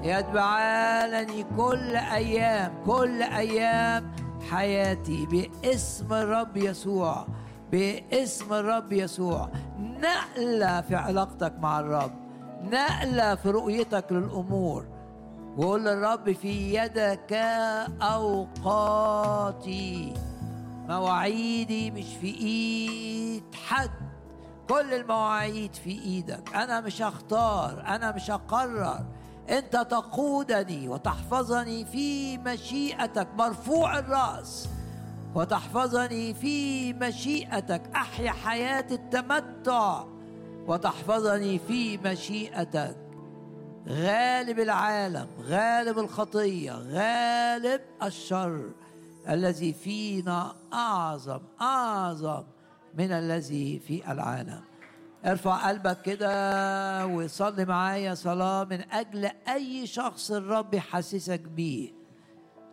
[0.03, 4.11] يتبعانني كل أيام كل أيام
[4.52, 7.27] حياتي باسم الرب يسوع
[7.72, 9.49] باسم الرب يسوع.
[9.80, 12.11] نقلة في علاقتك مع الرب
[12.64, 14.85] نقلة في رؤيتك للأمور.
[15.57, 17.33] وقول للرب في يدك
[18.01, 19.43] أوقاتي
[20.89, 23.91] مواعيدي مش في إيد حد.
[24.69, 26.55] كل المواعيد في إيدك.
[26.55, 29.05] أنا مش هختار أنا مش هقرر.
[29.49, 33.27] أنت تقودني وتحفظني في مشيئتك.
[33.37, 34.69] مرفوع الرأس.
[35.35, 37.81] وتحفظني في مشيئتك.
[37.95, 40.03] أحيا حياة التمتع.
[40.67, 42.95] وتحفظني في مشيئتك.
[43.87, 48.69] غالب العالم غالب الخطية غالب الشر
[49.29, 52.43] الذي فينا أعظم أعظم
[52.93, 54.61] من الذي في العالم.
[55.25, 61.91] ارفع قلبك كده وصلي معايا صلاة من أجل أي شخص الرب يحسسك بيه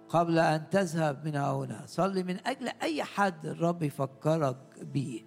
[0.08, 1.82] قبل أن تذهب من هنا.
[1.86, 5.22] صلي من أجل أي حد الرب يفكرك بيه.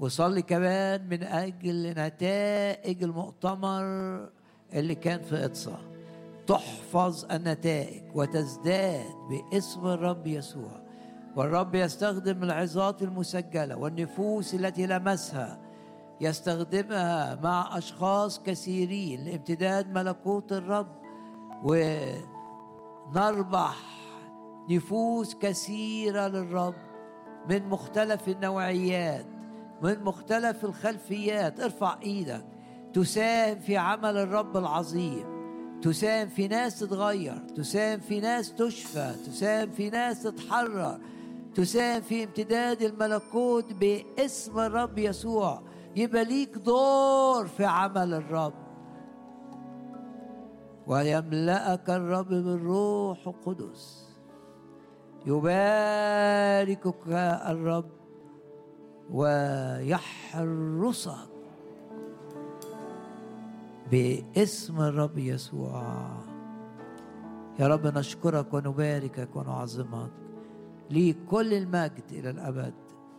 [0.00, 4.28] وصلي كمان من أجل نتائج المؤتمر
[4.74, 5.76] اللي كان في إقصى.
[6.46, 10.86] تحفظ النتائج وتزداد باسم الرب يسوع.
[11.36, 15.58] والرب يستخدم العظات المسجلة والنفوس التي لمسها
[16.20, 20.96] يستخدمها مع أشخاص كثيرين لامتداد ملكوت الرب.
[21.64, 21.96] و
[23.14, 23.76] نربح
[24.70, 26.74] نفوس كثيرة للرب
[27.50, 29.26] من مختلف النوعيات
[29.82, 31.60] من مختلف الخلفيات.
[31.60, 32.44] ارفع إيدك.
[32.96, 35.24] تساهم في عمل الرب العظيم
[35.82, 40.98] تساهم في ناس تتغير تساهم في ناس تشفى تساهم في ناس تتحرر
[41.54, 45.62] تساهم في امتداد الملكوت باسم الرب يسوع.
[45.96, 48.54] يبقى ليك دور في عمل الرب.
[50.86, 54.06] ويملأك الرب بالروح القدس.
[55.26, 57.08] يباركك
[57.48, 57.90] الرب
[59.10, 60.56] ويحرسك.
[63.90, 65.82] باسم الرب يسوع.
[67.58, 70.10] يا رب نشكرك ونباركك ونعظمك
[70.90, 72.74] ليك كل المجد إلى الأبد.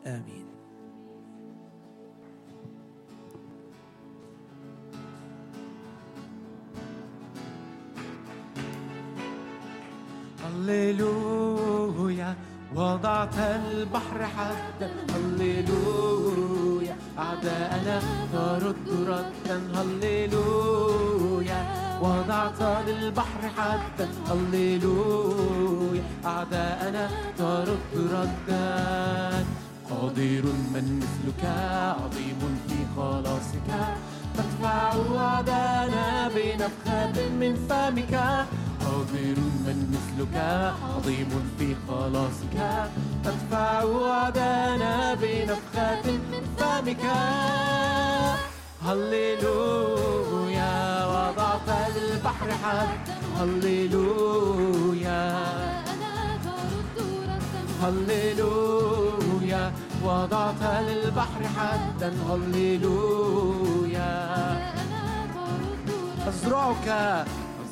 [0.05, 0.45] آمين.
[10.67, 12.35] هللويا
[12.75, 16.95] وضعت البحر حدا هللويا.
[17.19, 18.01] أعداءنا
[18.33, 21.65] ترد ردا هللويا.
[22.01, 26.03] وضعت للبحر حدا هللويا.
[26.25, 29.45] أعداءنا ترد ردا.
[29.89, 31.43] قادر من مثلك
[31.99, 33.69] عظيم في خلاصك.
[34.35, 38.45] تدفع أعداءنا بنفخة من فمك.
[38.97, 40.35] قادر من مثلك
[40.83, 42.55] عظيم في خلاصك.
[43.23, 47.03] تدفع وعدانا بنفخة من فمك.
[48.85, 50.75] هللويا
[51.05, 53.05] وضعت البحر حد
[53.39, 55.23] هللويا.
[57.83, 59.63] هللويا
[60.03, 64.13] وضعت للبحر حدا هللويا.
[66.27, 66.87] أزرعك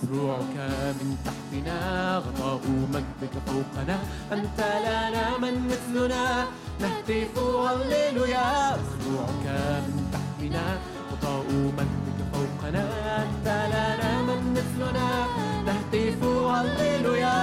[0.05, 0.57] أزرعك
[0.99, 1.77] من تحتنا
[2.17, 2.61] غطاء
[2.93, 3.97] مجدك فوقنا.
[4.31, 6.45] أنت لنا من مثلنا.
[6.81, 9.45] نهتف هللويا أزرعك
[9.87, 10.65] من تحتنا
[11.11, 12.85] غطاء مجدك فوقنا.
[13.23, 15.09] أنت لنا من مثلنا.
[15.67, 17.39] نهتف هللويا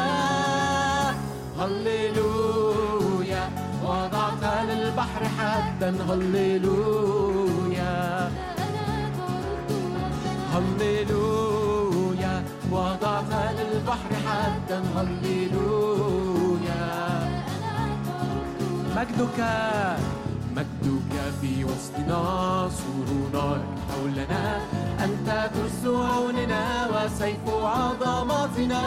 [1.58, 3.44] هللويا
[3.84, 7.94] وضعت للبحر حدا هللويا
[10.54, 11.71] هللويا
[12.72, 16.84] وضعت للبحر حدا هللويا
[18.96, 19.38] مجدك
[20.56, 22.20] مجدك في وسطنا
[22.70, 23.08] سور
[23.90, 24.60] حولنا
[25.04, 26.62] أنت ترس عوننا
[26.94, 28.82] وسيف عظمتنا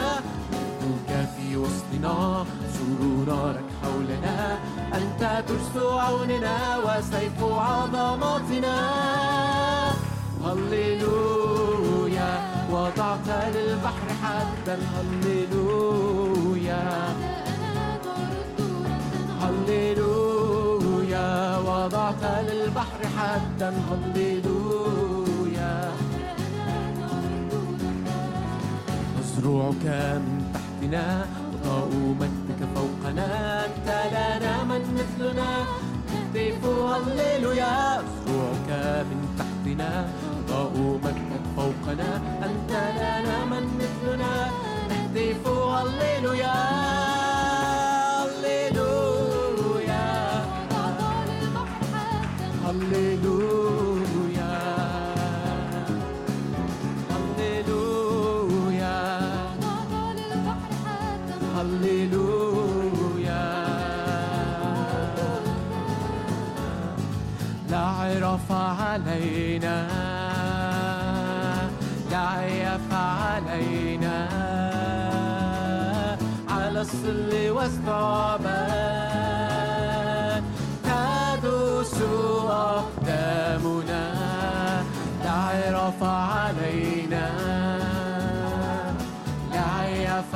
[0.82, 2.44] مجدك في وسطنا
[2.76, 4.58] سور نارك حولنا
[4.94, 8.76] أنت ترس عوننا وسيف عظمتنا
[10.44, 11.55] هللويا
[12.70, 16.84] وضعت للبحر حدا هللويا
[19.42, 21.28] هللويا.
[21.58, 25.74] وضعت للبحر حدا هللويا
[29.18, 29.86] مزروعك
[30.24, 31.06] من تحتنا
[31.64, 31.90] وضاء
[32.20, 33.28] مجدك فوقنا.
[33.66, 35.50] أنت لنا من مثلنا.
[36.12, 37.76] نهتف هللويا
[38.06, 38.70] مزروعك
[39.08, 39.90] من تحتنا
[40.48, 40.74] وضاء
[41.04, 42.10] مجدك فوقنا
[42.46, 44.34] أنت لنا من مثلنا.
[44.88, 46.58] نهتف هللويا
[48.20, 50.06] هللويا.
[52.64, 53.76] هللويا.
[61.56, 62.66] هللويا.
[67.70, 69.95] لا عرف علينا.
[72.10, 74.28] لا يف علينا
[76.48, 79.06] على الصل والثعبان
[80.84, 81.94] تدوس
[82.50, 84.04] أقدامنا.
[85.24, 87.26] عرف علينا.
[89.52, 90.34] لا يف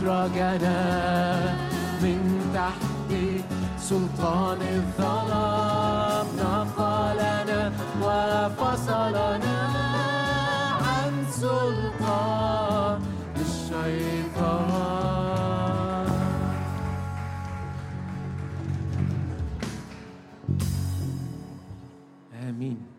[0.00, 0.74] أخرجنا
[2.02, 2.22] من
[2.54, 3.12] تحت
[3.80, 6.26] سلطان الظلام.
[6.38, 7.72] نقلنا
[8.02, 9.58] وفصلنا
[10.80, 11.99] عن سلطان
[22.50, 22.89] Amen.